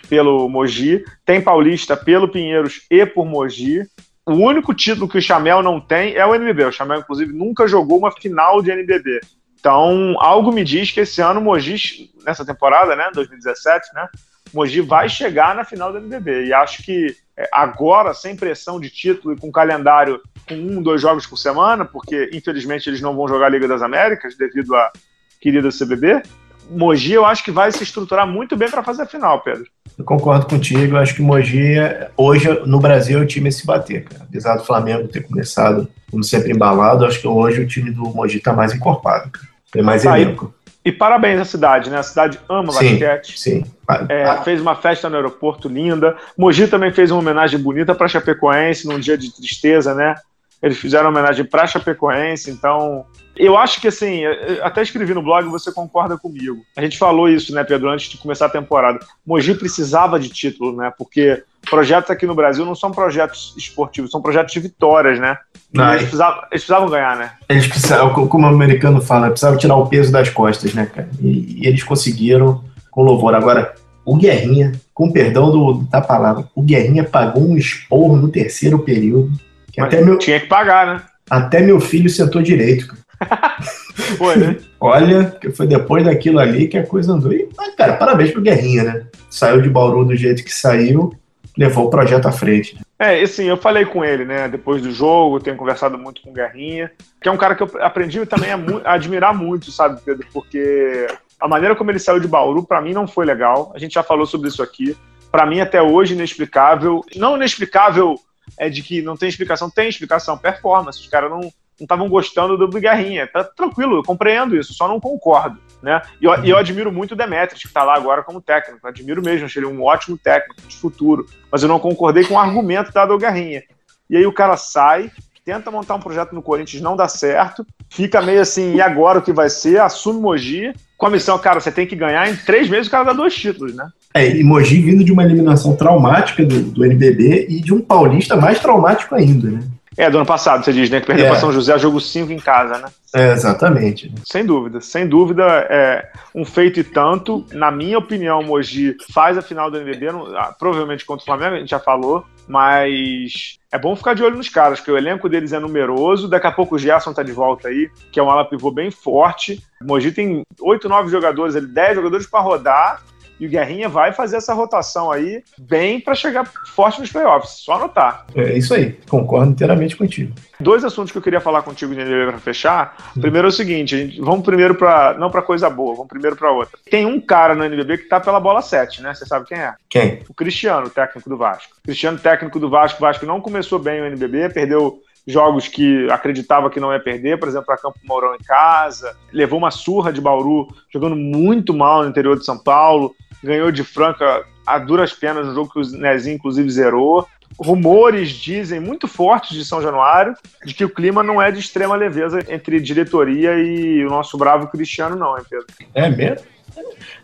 pelo 0.09 0.49
Mogi, 0.49 1.05
tem 1.25 1.43
Paulista 1.43 1.97
pelo 1.97 2.29
Pinheiros 2.29 2.83
e 2.89 3.05
por 3.05 3.27
Mogi. 3.27 3.83
O 4.25 4.35
único 4.35 4.73
título 4.73 5.09
que 5.09 5.19
o 5.19 5.23
Chamel 5.23 5.63
não 5.63 5.81
tem 5.81 6.15
é 6.15 6.25
o 6.25 6.35
NBB. 6.35 6.65
O 6.65 6.73
Chamel, 6.73 7.01
inclusive, 7.01 7.33
nunca 7.33 7.67
jogou 7.67 7.99
uma 7.99 8.13
final 8.13 8.63
de 8.63 8.71
NBB. 8.71 9.21
Então, 9.59 10.15
algo 10.21 10.53
me 10.53 10.63
diz 10.63 10.93
que 10.93 11.01
esse 11.01 11.21
ano 11.21 11.41
o 11.41 11.43
Mogi, 11.43 12.11
nessa 12.25 12.45
temporada, 12.45 12.95
né, 12.95 13.11
2017, 13.13 13.93
né, 13.95 14.09
o 14.53 14.57
Mogi 14.57 14.81
vai 14.81 15.09
chegar 15.09 15.57
na 15.57 15.65
final 15.65 15.91
do 15.91 15.99
NBB. 15.99 16.47
E 16.47 16.53
acho 16.53 16.85
que 16.85 17.17
é, 17.37 17.49
agora, 17.53 18.15
sem 18.15 18.37
pressão 18.37 18.81
de 18.81 18.89
título 18.91 19.35
e 19.35 19.39
com 19.39 19.51
calendário 19.51 20.21
com 20.49 20.55
um, 20.55 20.81
dois 20.81 21.03
jogos 21.03 21.27
por 21.27 21.37
semana, 21.37 21.85
porque 21.85 22.31
infelizmente 22.33 22.89
eles 22.89 23.01
não 23.01 23.17
vão 23.17 23.27
jogar 23.27 23.47
a 23.47 23.51
Liga 23.51 23.67
das 23.67 23.83
Américas 23.83 24.37
devido 24.37 24.75
a 24.77 24.93
querida 25.41 25.69
CBB, 25.69 26.23
Mogi 26.71 27.13
eu 27.13 27.25
acho 27.25 27.45
que 27.45 27.51
vai 27.51 27.71
se 27.71 27.83
estruturar 27.83 28.27
muito 28.27 28.57
bem 28.57 28.71
para 28.71 28.83
fazer 28.83 29.03
a 29.03 29.07
final, 29.07 29.41
Pedro. 29.41 29.67
Eu 29.97 30.05
concordo 30.05 30.47
contigo, 30.47 30.97
eu 30.97 31.01
acho 31.01 31.15
que 31.15 31.23
Mogi, 31.23 31.77
hoje 32.17 32.49
no 32.67 32.79
Brasil, 32.79 33.19
é 33.19 33.23
o 33.23 33.27
time 33.27 33.49
a 33.49 33.53
se 33.53 33.65
bater, 33.65 34.05
cara. 34.05 34.25
Apesar 34.29 34.57
do 34.57 34.65
Flamengo 34.65 35.09
ter 35.09 35.23
começado, 35.23 35.89
como 36.11 36.23
sempre, 36.23 36.53
embalado, 36.53 37.07
acho 37.07 37.21
que 37.21 37.29
hoje 37.29 37.63
o 37.63 37.67
time 37.67 37.91
do 37.91 38.03
Mogi 38.03 38.41
tá 38.41 38.53
mais 38.53 38.75
encorpado, 38.75 39.31
cara. 39.31 39.47
Tem 39.73 39.83
mais 39.83 40.03
tá 40.03 40.19
elenco. 40.19 40.53
E 40.85 40.93
parabéns 40.93 41.41
à 41.41 41.45
cidade, 41.45 41.91
né? 41.91 41.99
A 41.99 42.03
cidade 42.03 42.39
ama 42.49 42.73
sim, 42.73 42.91
basquete. 42.91 43.41
Sim. 43.41 43.65
É, 44.09 44.37
fez 44.45 44.61
uma 44.61 44.77
festa 44.77 45.09
no 45.09 45.17
aeroporto 45.17 45.69
linda. 45.69 46.17
Mogi 46.39 46.69
também 46.69 46.93
fez 46.93 47.11
uma 47.11 47.19
homenagem 47.19 47.59
bonita 47.59 47.95
para 47.95 48.07
Chapecoense 48.07 48.87
num 48.87 49.01
dia 49.01 49.19
de 49.19 49.35
tristeza, 49.35 49.95
né? 49.95 50.15
Eles 50.63 50.79
fizeram 50.79 51.11
homenagem 51.11 51.45
para 51.45 51.67
Chapecoense, 51.67 52.51
então 52.51 53.05
eu 53.37 53.57
acho 53.57 53.81
que 53.81 53.89
assim, 53.89 54.23
até 54.63 54.83
escrevi 54.83 55.13
no 55.13 55.23
blog, 55.23 55.47
você 55.49 55.71
concorda 55.71 56.17
comigo. 56.17 56.63
A 56.75 56.83
gente 56.83 56.97
falou 56.97 57.29
isso, 57.29 57.55
né, 57.55 57.63
Pedro, 57.63 57.91
antes 57.91 58.09
de 58.09 58.17
começar 58.17 58.47
a 58.47 58.51
temporada. 58.51 58.99
Mogi 59.27 59.55
precisava 59.55 60.19
de 60.19 60.31
título, 60.31 60.75
né? 60.75 60.93
Porque 60.97 61.43
projetos 61.69 62.11
aqui 62.11 62.27
no 62.27 62.35
Brasil 62.35 62.65
não 62.65 62.75
são 62.75 62.91
projetos 62.91 63.55
esportivos, 63.57 64.11
são 64.11 64.23
projetos 64.23 64.53
de 64.53 64.61
vitórias, 64.61 65.21
né? 65.21 65.37
Não, 65.73 65.91
eles, 65.91 66.03
precisavam, 66.03 66.39
eles, 66.39 66.49
precisavam, 66.49 66.89
ganhar, 66.89 67.17
né? 67.17 67.33
Eles 67.49 67.67
precisavam, 67.67 68.29
como 68.29 68.47
o 68.47 68.49
americano 68.49 69.01
fala, 69.03 69.29
precisavam 69.29 69.59
tirar 69.59 69.77
o 69.77 69.87
peso 69.87 70.11
das 70.11 70.31
costas, 70.31 70.73
né, 70.73 70.87
cara? 70.87 71.09
E, 71.21 71.63
e 71.63 71.67
eles 71.67 71.83
conseguiram 71.83 72.65
com 72.91 73.03
louvor. 73.03 73.35
Agora, 73.35 73.75
o 74.05 74.17
Guerrinha, 74.17 74.73
com 74.95 75.13
perdão 75.13 75.51
do, 75.51 75.75
da 75.91 76.01
palavra, 76.01 76.47
o 76.55 76.63
Guerrinha 76.63 77.05
pagou 77.05 77.43
um 77.43 77.57
esporro 77.57 78.17
no 78.17 78.29
terceiro 78.29 78.79
período. 78.79 79.31
Até 79.79 80.01
meu, 80.01 80.19
tinha 80.19 80.41
que 80.41 80.47
pagar, 80.47 80.87
né? 80.87 81.03
Até 81.31 81.61
meu 81.61 81.81
filho 81.81 82.09
sentou 82.09 82.43
direito, 82.43 82.87
cara. 82.89 83.57
Foi, 84.19 84.37
né? 84.37 84.57
Olha, 84.79 85.25
que 85.41 85.51
foi 85.51 85.67
depois 85.67 86.05
daquilo 86.05 86.39
ali 86.39 86.69
que 86.69 86.77
a 86.77 86.87
coisa 86.87 87.13
andou. 87.13 87.33
E, 87.33 87.49
cara, 87.77 87.95
parabéns 87.95 88.31
pro 88.31 88.43
Guerrinha, 88.43 88.85
né? 88.85 89.07
Saiu 89.31 89.63
de 89.63 89.71
Bauru 89.71 90.05
do 90.05 90.15
jeito 90.15 90.45
que 90.45 90.53
saiu, 90.53 91.15
levou 91.57 91.87
o 91.87 91.91
projeto 91.91 92.27
à 92.27 92.33
frente. 92.33 92.79
É, 92.99 93.21
assim, 93.21 93.45
eu 93.45 93.57
falei 93.57 93.85
com 93.85 94.05
ele, 94.05 94.25
né, 94.25 94.49
depois 94.49 94.83
do 94.83 94.91
jogo, 94.93 95.41
tenho 95.41 95.57
conversado 95.57 95.99
muito 95.99 96.23
com 96.23 96.31
o 96.31 96.33
Guerrinha, 96.33 96.91
que 97.21 97.29
é 97.29 97.33
um 97.33 97.37
cara 97.37 97.55
que 97.55 97.63
eu 97.63 97.71
aprendi 97.81 98.25
também 98.27 98.51
a, 98.51 98.59
a 98.85 98.95
admirar 98.95 99.35
muito, 99.35 99.71
sabe, 99.71 100.01
Pedro? 100.05 100.27
Porque 100.33 101.07
a 101.41 101.49
maneira 101.49 101.75
como 101.75 101.91
ele 101.91 101.99
saiu 101.99 102.21
de 102.21 102.29
Bauru, 102.29 102.65
para 102.65 102.81
mim, 102.81 102.93
não 102.93 103.07
foi 103.07 103.27
legal. 103.27 103.73
A 103.75 103.79
gente 103.79 103.95
já 103.95 104.03
falou 104.03 104.27
sobre 104.27 104.49
isso 104.49 104.63
aqui. 104.63 104.97
Para 105.31 105.45
mim, 105.45 105.61
até 105.61 105.83
hoje, 105.83 106.15
inexplicável. 106.15 107.03
Não 107.17 107.37
inexplicável 107.37 108.19
é 108.59 108.69
de 108.69 108.83
que 108.83 109.03
não 109.03 109.17
tem 109.17 109.29
explicação, 109.29 109.71
tem 109.71 109.89
explicação, 109.89 110.39
performance. 110.39 111.01
Os 111.01 111.09
caras 111.09 111.31
não 111.31 111.53
estavam 111.79 112.09
gostando 112.09 112.57
do 112.57 112.69
Guerrinha. 112.69 113.27
Tá 113.27 113.45
tranquilo, 113.45 113.97
eu 113.97 114.03
compreendo 114.03 114.57
isso, 114.57 114.73
só 114.73 114.89
não 114.89 115.01
concordo. 115.01 115.59
Né? 115.83 116.01
E 116.21 116.25
eu, 116.25 116.33
eu 116.45 116.57
admiro 116.57 116.91
muito 116.91 117.13
o 117.13 117.17
Demetrius, 117.17 117.61
que 117.61 117.69
está 117.69 117.83
lá 117.83 117.95
agora 117.95 118.23
como 118.23 118.41
técnico. 118.41 118.87
Admiro 118.87 119.23
mesmo, 119.23 119.47
achei 119.47 119.63
ele 119.63 119.71
um 119.71 119.83
ótimo 119.83 120.17
técnico 120.17 120.63
de 120.63 120.77
futuro. 120.77 121.27
Mas 121.51 121.63
eu 121.63 121.69
não 121.69 121.79
concordei 121.79 122.25
com 122.25 122.35
o 122.35 122.39
argumento 122.39 122.93
dado 122.93 123.13
ao 123.13 123.19
Guerrinha. 123.19 123.63
E 124.09 124.17
aí 124.17 124.27
o 124.27 124.33
cara 124.33 124.57
sai, 124.57 125.11
tenta 125.45 125.71
montar 125.71 125.95
um 125.95 126.01
projeto 126.01 126.35
no 126.35 126.43
Corinthians, 126.43 126.83
não 126.83 126.97
dá 126.97 127.09
certo, 127.09 127.67
fica 127.91 128.23
meio 128.23 128.41
assim, 128.41 128.75
e 128.75 128.81
agora 128.81 129.19
o 129.19 129.23
que 129.23 129.33
vai 129.33 129.51
ser? 129.51 129.81
Assume 129.81 130.21
Mogi, 130.21 130.73
com 130.97 131.07
a 131.07 131.11
missão, 131.11 131.39
cara, 131.39 131.61
você 131.61 131.71
tem 131.71 131.87
que 131.87 131.97
ganhar 131.97 132.29
em 132.29 132.37
três 132.37 132.69
meses 132.69 132.89
o 132.89 132.91
cara 132.91 133.05
dá 133.05 133.13
dois 133.13 133.35
títulos, 133.35 133.75
né? 133.75 133.89
É, 134.15 134.37
e 134.37 134.43
Mogi 134.43 134.81
vindo 134.81 135.05
de 135.05 135.13
uma 135.13 135.25
eliminação 135.25 135.77
traumática 135.77 136.45
do, 136.45 136.63
do 136.63 136.85
NBB 136.85 137.47
e 137.51 137.61
de 137.61 137.75
um 137.75 137.81
paulista 137.81 138.35
mais 138.37 138.59
traumático 138.59 139.15
ainda, 139.15 139.51
né? 139.51 139.61
É, 139.97 140.11
do 140.11 140.19
ano 140.19 140.27
passado, 140.27 140.63
você 140.63 140.73
diz, 140.73 140.91
né? 140.91 141.01
Que 141.01 141.07
perdeu 141.07 141.25
é. 141.25 141.29
para 141.31 141.41
São 141.41 141.51
José, 141.51 141.79
jogo 141.79 141.99
5 142.01 142.31
em 142.31 142.39
casa, 142.39 142.77
né? 142.79 142.89
É, 143.15 143.33
exatamente. 143.33 144.13
Sem 144.27 144.45
dúvida, 144.45 144.79
sem 144.81 145.09
dúvida, 145.09 145.45
é 145.71 146.11
um 146.35 146.45
feito 146.45 146.79
e 146.79 146.85
tanto. 146.85 147.47
Na 147.53 147.71
minha 147.71 147.97
opinião, 147.97 148.41
o 148.41 148.45
Mogi 148.45 148.95
faz 149.15 149.39
a 149.39 149.43
final 149.43 149.71
do 149.71 149.79
NBB, 149.79 150.09
ah, 150.37 150.55
provavelmente 150.59 151.07
contra 151.07 151.23
o 151.23 151.25
Flamengo, 151.25 151.57
a 151.57 151.59
gente 151.59 151.71
já 151.71 151.79
falou, 151.79 152.25
mas 152.47 153.59
é 153.73 153.79
bom 153.79 153.97
ficar 153.97 154.13
de 154.13 154.23
olho 154.23 154.37
nos 154.37 154.51
caras, 154.51 154.81
que 154.81 154.91
o 154.91 154.99
elenco 154.99 155.31
deles 155.31 155.55
é 155.55 155.59
numeroso. 155.59 156.29
Daqui 156.29 156.47
a 156.47 156.53
pouco 156.53 156.75
o 156.75 156.79
Gerson 156.79 157.15
tá 157.15 157.23
de 157.23 157.33
volta 157.33 157.69
aí, 157.69 157.89
que 158.13 158.21
é 158.21 158.23
um 158.23 158.31
ala 158.31 158.45
pivô 158.45 158.71
bem 158.71 158.91
forte. 158.91 159.63
O 159.81 159.87
Mogi 159.87 160.13
tem 160.13 160.43
8, 160.61 160.89
9 160.91 161.11
jogadores, 161.11 161.55
ele 161.55 161.69
10 161.69 161.97
jogadores 161.97 162.27
para 162.27 162.41
rodar 162.41 163.03
e 163.39 163.47
o 163.47 163.51
Guerrinha 163.51 163.89
vai 163.89 164.13
fazer 164.13 164.37
essa 164.37 164.55
rotação 164.55 165.11
aí 165.11 165.43
bem 165.59 166.01
para 166.01 166.15
chegar 166.15 166.51
forte 166.75 167.01
nos 167.01 167.11
playoffs. 167.11 167.61
Só 167.65 167.75
anotar. 167.75 168.27
É 168.35 168.57
isso 168.57 168.75
aí, 168.75 168.99
concordo 169.09 169.53
inteiramente 169.53 169.97
contigo. 169.97 170.35
Dois 170.59 170.85
assuntos 170.85 171.13
que 171.13 171.19
eu 171.19 171.23
queria 171.23 171.41
falar 171.41 171.63
contigo 171.63 171.95
para 171.95 172.39
fechar. 172.39 172.97
Hum. 173.17 173.21
Primeiro 173.21 173.49
é 173.49 173.51
o 173.51 173.53
seguinte, 173.53 173.97
gente, 173.97 174.21
vamos 174.21 174.45
primeiro 174.45 174.75
para 174.75 175.15
não 175.19 175.31
para 175.31 175.43
coisa 175.43 175.69
boa, 175.69 175.95
vamos 175.95 176.09
primeiro 176.09 176.37
para 176.37 176.51
outra. 176.51 176.79
Tem 176.91 177.05
um 177.05 177.21
cara 177.21 177.55
no 177.55 177.65
NBB 177.65 177.99
que 177.99 178.09
tá 178.09 178.21
pela 178.21 178.41
bola 178.41 178.63
7, 178.63 179.03
né? 179.03 179.15
Você 179.15 179.27
sabe 179.27 179.47
quem 179.47 179.59
é? 179.59 179.75
Quem? 179.89 180.23
O 180.29 180.35
Cristiano, 180.35 180.89
técnico 180.89 181.29
do 181.29 181.37
Vasco. 181.37 181.77
Cristiano, 181.85 182.19
técnico 182.19 182.59
do 182.59 182.71
Vasco. 182.71 182.99
O 182.99 183.07
Vasco 183.07 183.27
não 183.27 183.41
começou 183.41 183.79
bem 183.79 184.01
o 184.01 184.07
NBB, 184.07 184.51
perdeu 184.51 185.01
jogos 185.27 185.67
que 185.67 186.09
acreditava 186.11 186.71
que 186.71 186.79
não 186.79 186.93
ia 186.93 187.01
perder, 187.01 187.39
por 187.39 187.49
exemplo, 187.49 187.67
para 187.67 187.77
Campo 187.77 187.99
Mourão 188.05 188.35
em 188.35 188.45
casa, 188.45 189.17
levou 189.33 189.59
uma 189.59 189.73
surra 189.73 190.13
de 190.13 190.21
Bauru, 190.21 190.69
jogando 190.93 191.17
muito 191.17 191.75
mal 191.75 192.05
no 192.05 192.09
interior 192.09 192.39
de 192.39 192.45
São 192.45 192.57
Paulo, 192.57 193.15
ganhou 193.43 193.71
de 193.71 193.85
Franca 193.85 194.45
a 194.67 194.79
duras 194.79 195.13
penas 195.13 195.47
no 195.47 195.55
jogo 195.55 195.73
que 195.73 195.79
o 195.79 195.99
Nezinho, 195.99 196.37
inclusive, 196.37 196.69
zerou. 196.71 197.27
Rumores 197.59 198.31
dizem 198.31 198.81
muito 198.81 199.07
fortes 199.07 199.57
de 199.57 199.65
São 199.65 199.81
Januário 199.81 200.35
de 200.65 200.75
que 200.75 200.85
o 200.85 200.91
clima 200.91 201.23
não 201.23 201.41
é 201.41 201.51
de 201.51 201.61
extrema 201.61 201.95
leveza 201.95 202.41
entre 202.49 202.81
diretoria 202.81 203.55
e 203.55 204.05
o 204.05 204.11
nosso 204.11 204.37
bravo 204.37 204.67
Cristiano, 204.67 205.17
não, 205.17 205.37
hein, 205.37 205.45
Pedro? 205.49 205.67
É 205.95 206.11
mesmo? 206.11 206.45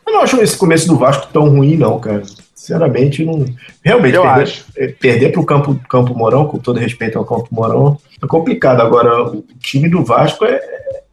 Eu 0.06 0.12
não 0.12 0.20
acho 0.22 0.40
esse 0.40 0.56
começo 0.56 0.86
do 0.86 0.96
Vasco 0.96 1.28
tão 1.32 1.48
ruim, 1.48 1.76
não, 1.76 1.98
cara. 1.98 2.22
Sinceramente, 2.54 3.24
não. 3.24 3.44
Realmente, 3.84 4.14
eu 4.14 4.22
perder, 4.22 4.42
acho. 4.42 4.64
É, 4.76 4.86
perder 4.88 5.32
para 5.32 5.40
o 5.40 5.44
Campo, 5.44 5.80
Campo 5.88 6.14
Mourão, 6.14 6.46
com 6.46 6.58
todo 6.58 6.78
respeito 6.78 7.18
ao 7.18 7.24
Campo 7.24 7.48
Mourão, 7.50 7.98
é 8.22 8.26
complicado. 8.26 8.80
Agora, 8.80 9.24
o 9.24 9.44
time 9.60 9.88
do 9.88 10.04
Vasco 10.04 10.44
é, 10.44 10.60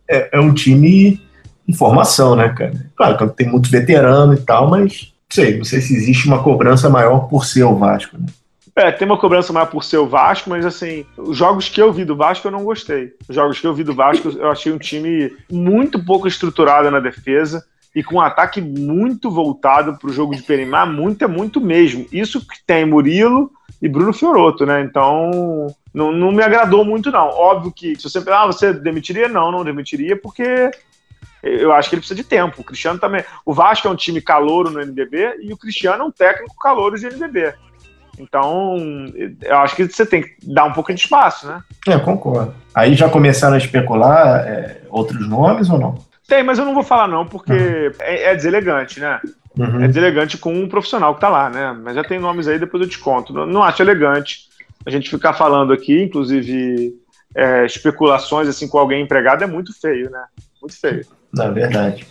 é, 0.07 0.29
é 0.33 0.39
um 0.39 0.53
time 0.53 1.19
informação, 1.69 2.35
né, 2.35 2.49
cara? 2.49 2.73
Claro 2.95 3.17
que 3.17 3.37
tem 3.37 3.47
muito 3.47 3.69
veterano 3.69 4.33
e 4.33 4.41
tal, 4.41 4.69
mas 4.69 5.13
não 5.13 5.27
sei, 5.29 5.57
não 5.57 5.63
sei 5.63 5.79
se 5.79 5.95
existe 5.95 6.27
uma 6.27 6.41
cobrança 6.41 6.89
maior 6.89 7.27
por 7.27 7.45
ser 7.45 7.63
o 7.63 7.75
Vasco, 7.75 8.17
né? 8.17 8.25
É, 8.75 8.91
tem 8.91 9.05
uma 9.05 9.17
cobrança 9.17 9.51
maior 9.51 9.65
por 9.65 9.83
ser 9.83 9.97
o 9.97 10.07
Vasco, 10.07 10.49
mas 10.49 10.65
assim, 10.65 11.05
os 11.17 11.37
jogos 11.37 11.67
que 11.67 11.81
eu 11.81 11.91
vi 11.91 12.05
do 12.05 12.15
Vasco 12.15 12.47
eu 12.47 12.51
não 12.51 12.63
gostei. 12.63 13.13
Os 13.27 13.35
jogos 13.35 13.59
que 13.59 13.67
eu 13.67 13.73
vi 13.73 13.83
do 13.83 13.93
Vasco 13.93 14.29
eu 14.29 14.49
achei 14.49 14.71
um 14.71 14.77
time 14.77 15.31
muito 15.51 16.03
pouco 16.03 16.27
estruturado 16.27 16.89
na 16.89 16.99
defesa 16.99 17.63
e 17.93 18.01
com 18.01 18.15
um 18.15 18.21
ataque 18.21 18.61
muito 18.61 19.29
voltado 19.29 19.97
para 19.97 20.09
o 20.09 20.13
jogo 20.13 20.33
de 20.33 20.43
perimar, 20.43 20.87
muito 20.87 21.23
é 21.23 21.27
muito 21.27 21.59
mesmo. 21.59 22.05
Isso 22.11 22.39
que 22.39 22.63
tem 22.65 22.85
Murilo 22.85 23.51
e 23.81 23.89
Bruno 23.89 24.13
Fioroto, 24.13 24.65
né? 24.65 24.81
Então, 24.81 25.75
não, 25.93 26.11
não 26.11 26.31
me 26.31 26.43
agradou 26.43 26.85
muito, 26.85 27.11
não. 27.11 27.27
Óbvio 27.27 27.73
que 27.73 27.95
se 27.95 28.03
você 28.03 28.23
ah, 28.29 28.45
você 28.45 28.73
demitiria? 28.73 29.27
Não, 29.27 29.51
não 29.51 29.63
demitiria, 29.63 30.15
porque 30.15 30.71
eu 31.41 31.71
acho 31.71 31.89
que 31.89 31.95
ele 31.95 32.01
precisa 32.01 32.21
de 32.21 32.27
tempo. 32.27 32.61
O 32.61 32.63
Cristiano 32.63 32.99
também. 32.99 33.23
O 33.45 33.53
Vasco 33.53 33.87
é 33.87 33.91
um 33.91 33.95
time 33.95 34.21
calouro 34.21 34.69
no 34.69 34.81
NBB 34.81 35.39
e 35.41 35.53
o 35.53 35.57
Cristiano 35.57 36.03
é 36.03 36.05
um 36.05 36.11
técnico 36.11 36.55
calouro 36.57 36.97
de 36.97 37.05
NBB. 37.05 37.53
Então, 38.19 38.75
eu 39.41 39.57
acho 39.59 39.75
que 39.75 39.87
você 39.87 40.05
tem 40.05 40.21
que 40.21 40.35
dar 40.43 40.65
um 40.65 40.73
pouco 40.73 40.93
de 40.93 40.99
espaço, 40.99 41.47
né? 41.47 41.63
É, 41.87 41.97
concordo. 41.97 42.53
Aí 42.75 42.93
já 42.93 43.09
começaram 43.09 43.55
a 43.55 43.57
especular 43.57 44.45
é, 44.45 44.81
outros 44.89 45.27
nomes 45.27 45.69
ou 45.69 45.79
não? 45.79 46.09
Tem, 46.27 46.43
mas 46.43 46.59
eu 46.59 46.65
não 46.65 46.73
vou 46.73 46.83
falar 46.83 47.07
não, 47.07 47.25
porque 47.25 47.53
uhum. 47.53 47.91
é, 47.99 48.23
é, 48.31 48.35
deselegante, 48.35 48.99
né? 48.99 49.21
Uhum. 49.57 49.83
É 49.83 49.87
deselegante 49.87 50.37
com 50.37 50.53
um 50.53 50.67
profissional 50.67 51.15
que 51.15 51.21
tá 51.21 51.29
lá, 51.29 51.49
né? 51.49 51.75
Mas 51.81 51.95
já 51.95 52.03
tem 52.03 52.19
nomes 52.19 52.47
aí, 52.47 52.59
depois 52.59 52.83
eu 52.83 52.89
te 52.89 52.99
conto. 52.99 53.33
Não, 53.33 53.45
não 53.45 53.63
acho 53.63 53.81
elegante 53.81 54.49
a 54.85 54.89
gente 54.89 55.09
ficar 55.09 55.33
falando 55.33 55.73
aqui, 55.73 56.03
inclusive 56.03 56.93
é, 57.35 57.65
especulações 57.65 58.47
assim 58.47 58.67
com 58.67 58.77
alguém 58.77 59.01
empregado 59.01 59.43
é 59.43 59.47
muito 59.47 59.77
feio, 59.79 60.09
né? 60.09 60.23
Muito 60.61 60.79
feio. 60.79 61.05
Na 61.33 61.49
verdade. 61.49 62.05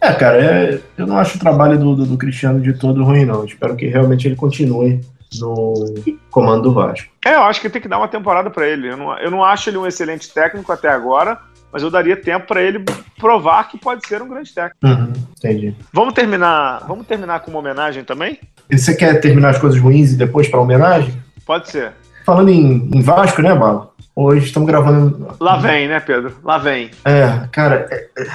É, 0.00 0.12
cara, 0.12 0.42
é, 0.42 0.80
eu 0.96 1.06
não 1.06 1.16
acho 1.16 1.36
o 1.36 1.40
trabalho 1.40 1.78
do, 1.78 1.94
do, 1.94 2.06
do, 2.06 2.16
Cristiano 2.16 2.60
de 2.60 2.72
todo 2.72 3.04
ruim, 3.04 3.24
não. 3.24 3.44
Espero 3.44 3.76
que 3.76 3.86
realmente 3.86 4.26
ele 4.26 4.36
continue 4.36 5.00
no 5.38 5.94
comando 6.30 6.62
do 6.62 6.72
Vasco. 6.72 7.08
É, 7.24 7.34
eu 7.34 7.42
acho 7.42 7.60
que 7.60 7.68
tem 7.68 7.82
que 7.82 7.88
dar 7.88 7.98
uma 7.98 8.08
temporada 8.08 8.50
para 8.50 8.66
ele. 8.66 8.90
Eu 8.90 8.96
não, 8.96 9.18
eu 9.18 9.30
não 9.30 9.44
acho 9.44 9.68
ele 9.68 9.78
um 9.78 9.86
excelente 9.86 10.32
técnico 10.32 10.72
até 10.72 10.88
agora, 10.88 11.38
mas 11.72 11.82
eu 11.82 11.90
daria 11.90 12.16
tempo 12.16 12.46
para 12.46 12.62
ele 12.62 12.84
provar 13.18 13.68
que 13.68 13.78
pode 13.78 14.06
ser 14.06 14.22
um 14.22 14.28
grande 14.28 14.52
técnico. 14.52 14.86
Uhum, 14.86 15.12
entendi. 15.36 15.74
Vamos 15.92 16.14
terminar, 16.14 16.84
vamos 16.86 17.06
terminar 17.06 17.40
com 17.40 17.50
uma 17.50 17.60
homenagem 17.60 18.02
também? 18.02 18.38
E 18.70 18.78
você 18.78 18.94
quer 18.94 19.20
terminar 19.20 19.50
as 19.50 19.58
coisas 19.58 19.78
ruins 19.78 20.12
e 20.12 20.16
depois 20.16 20.48
para 20.48 20.60
homenagem? 20.60 21.12
Pode 21.44 21.68
ser. 21.70 21.92
Falando 22.24 22.48
em, 22.48 22.90
em 22.92 23.02
Vasco, 23.02 23.42
né, 23.42 23.54
Bala? 23.54 23.90
Hoje 24.22 24.44
estamos 24.44 24.68
gravando. 24.68 25.34
Lá 25.40 25.56
vem, 25.56 25.88
né, 25.88 25.98
Pedro? 25.98 26.34
Lá 26.44 26.58
vem. 26.58 26.90
É, 27.06 27.48
cara, 27.50 27.86
é, 27.90 28.06
é 28.18 28.26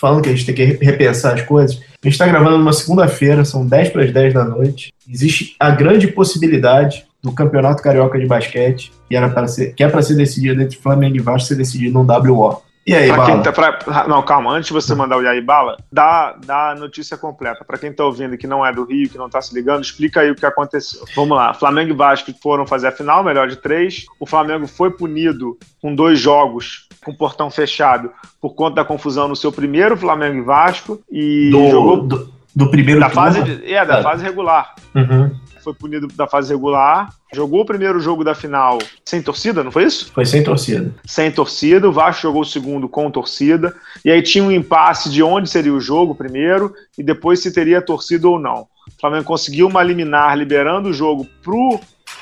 falando 0.00 0.22
que 0.22 0.30
a 0.30 0.32
gente 0.32 0.46
tem 0.46 0.54
que 0.54 0.82
repensar 0.82 1.34
as 1.34 1.42
coisas. 1.42 1.76
A 1.76 2.06
gente 2.06 2.14
está 2.14 2.26
gravando 2.26 2.56
numa 2.56 2.72
segunda-feira, 2.72 3.44
são 3.44 3.66
10 3.66 3.90
para 3.90 4.04
as 4.04 4.12
10 4.12 4.32
da 4.32 4.44
noite. 4.44 4.94
Existe 5.06 5.54
a 5.60 5.68
grande 5.68 6.08
possibilidade 6.08 7.04
do 7.22 7.32
Campeonato 7.32 7.82
Carioca 7.82 8.18
de 8.18 8.24
Basquete, 8.24 8.90
que, 9.06 9.14
era 9.14 9.28
para 9.28 9.46
ser, 9.46 9.74
que 9.74 9.84
é 9.84 9.88
para 9.90 10.00
ser 10.00 10.14
decidido 10.14 10.62
entre 10.62 10.78
Flamengo 10.78 11.16
e 11.16 11.20
Vasco, 11.20 11.48
ser 11.48 11.56
decidido 11.56 11.92
no 11.92 12.02
WO. 12.02 12.62
E 12.86 12.94
aí, 12.94 13.08
pra 13.08 13.16
Bala? 13.16 13.42
Tá, 13.42 13.52
pra, 13.52 14.06
não, 14.06 14.22
calma, 14.22 14.52
antes 14.52 14.68
de 14.68 14.72
você 14.72 14.94
mandar 14.94 15.16
o 15.18 15.22
E 15.22 15.26
aí, 15.26 15.40
Bala, 15.40 15.76
dá, 15.90 16.36
dá 16.46 16.70
a 16.70 16.74
notícia 16.76 17.16
completa. 17.16 17.64
Para 17.64 17.78
quem 17.78 17.92
tá 17.92 18.04
ouvindo 18.04 18.38
que 18.38 18.46
não 18.46 18.64
é 18.64 18.72
do 18.72 18.84
Rio, 18.84 19.10
que 19.10 19.18
não 19.18 19.28
tá 19.28 19.42
se 19.42 19.52
ligando, 19.52 19.82
explica 19.82 20.20
aí 20.20 20.30
o 20.30 20.36
que 20.36 20.46
aconteceu. 20.46 21.00
Vamos 21.16 21.36
lá, 21.36 21.52
Flamengo 21.52 21.90
e 21.90 21.96
Vasco 21.96 22.32
foram 22.40 22.64
fazer 22.64 22.86
a 22.86 22.92
final, 22.92 23.24
melhor 23.24 23.48
de 23.48 23.56
três. 23.56 24.06
O 24.20 24.26
Flamengo 24.26 24.68
foi 24.68 24.90
punido 24.92 25.58
com 25.82 25.92
dois 25.92 26.20
jogos 26.20 26.86
com 27.04 27.12
portão 27.14 27.50
fechado 27.50 28.10
por 28.40 28.54
conta 28.54 28.76
da 28.76 28.84
confusão 28.84 29.26
no 29.26 29.36
seu 29.36 29.50
primeiro 29.50 29.96
Flamengo 29.96 30.38
e 30.38 30.42
Vasco. 30.42 31.00
E 31.10 31.50
do, 31.50 31.70
jogou. 31.70 32.02
Do, 32.02 32.32
do 32.54 32.70
primeiro 32.70 33.00
da 33.00 33.10
fase 33.10 33.40
É, 33.64 33.84
da 33.84 33.98
é. 33.98 34.02
fase 34.02 34.22
regular. 34.22 34.74
Uhum 34.94 35.45
foi 35.66 35.74
punido 35.74 36.06
da 36.06 36.28
fase 36.28 36.52
regular, 36.52 37.12
jogou 37.34 37.62
o 37.62 37.66
primeiro 37.66 37.98
jogo 37.98 38.22
da 38.22 38.36
final 38.36 38.78
sem 39.04 39.20
torcida, 39.20 39.64
não 39.64 39.72
foi 39.72 39.84
isso? 39.84 40.12
Foi 40.12 40.24
sem 40.24 40.44
torcida. 40.44 40.94
Sem 41.04 41.30
torcida, 41.32 41.88
o 41.88 41.92
Vasco 41.92 42.22
jogou 42.22 42.42
o 42.42 42.46
segundo 42.46 42.88
com 42.88 43.10
torcida, 43.10 43.74
e 44.04 44.10
aí 44.10 44.22
tinha 44.22 44.44
um 44.44 44.52
impasse 44.52 45.10
de 45.10 45.24
onde 45.24 45.50
seria 45.50 45.72
o 45.72 45.80
jogo 45.80 46.14
primeiro 46.14 46.72
e 46.96 47.02
depois 47.02 47.40
se 47.40 47.50
teria 47.50 47.82
torcida 47.82 48.28
ou 48.28 48.38
não. 48.38 48.68
O 48.86 49.00
Flamengo 49.00 49.24
conseguiu 49.24 49.66
uma 49.66 49.82
liminar 49.82 50.38
liberando 50.38 50.90
o 50.90 50.92
jogo 50.92 51.26
pro 51.42 51.80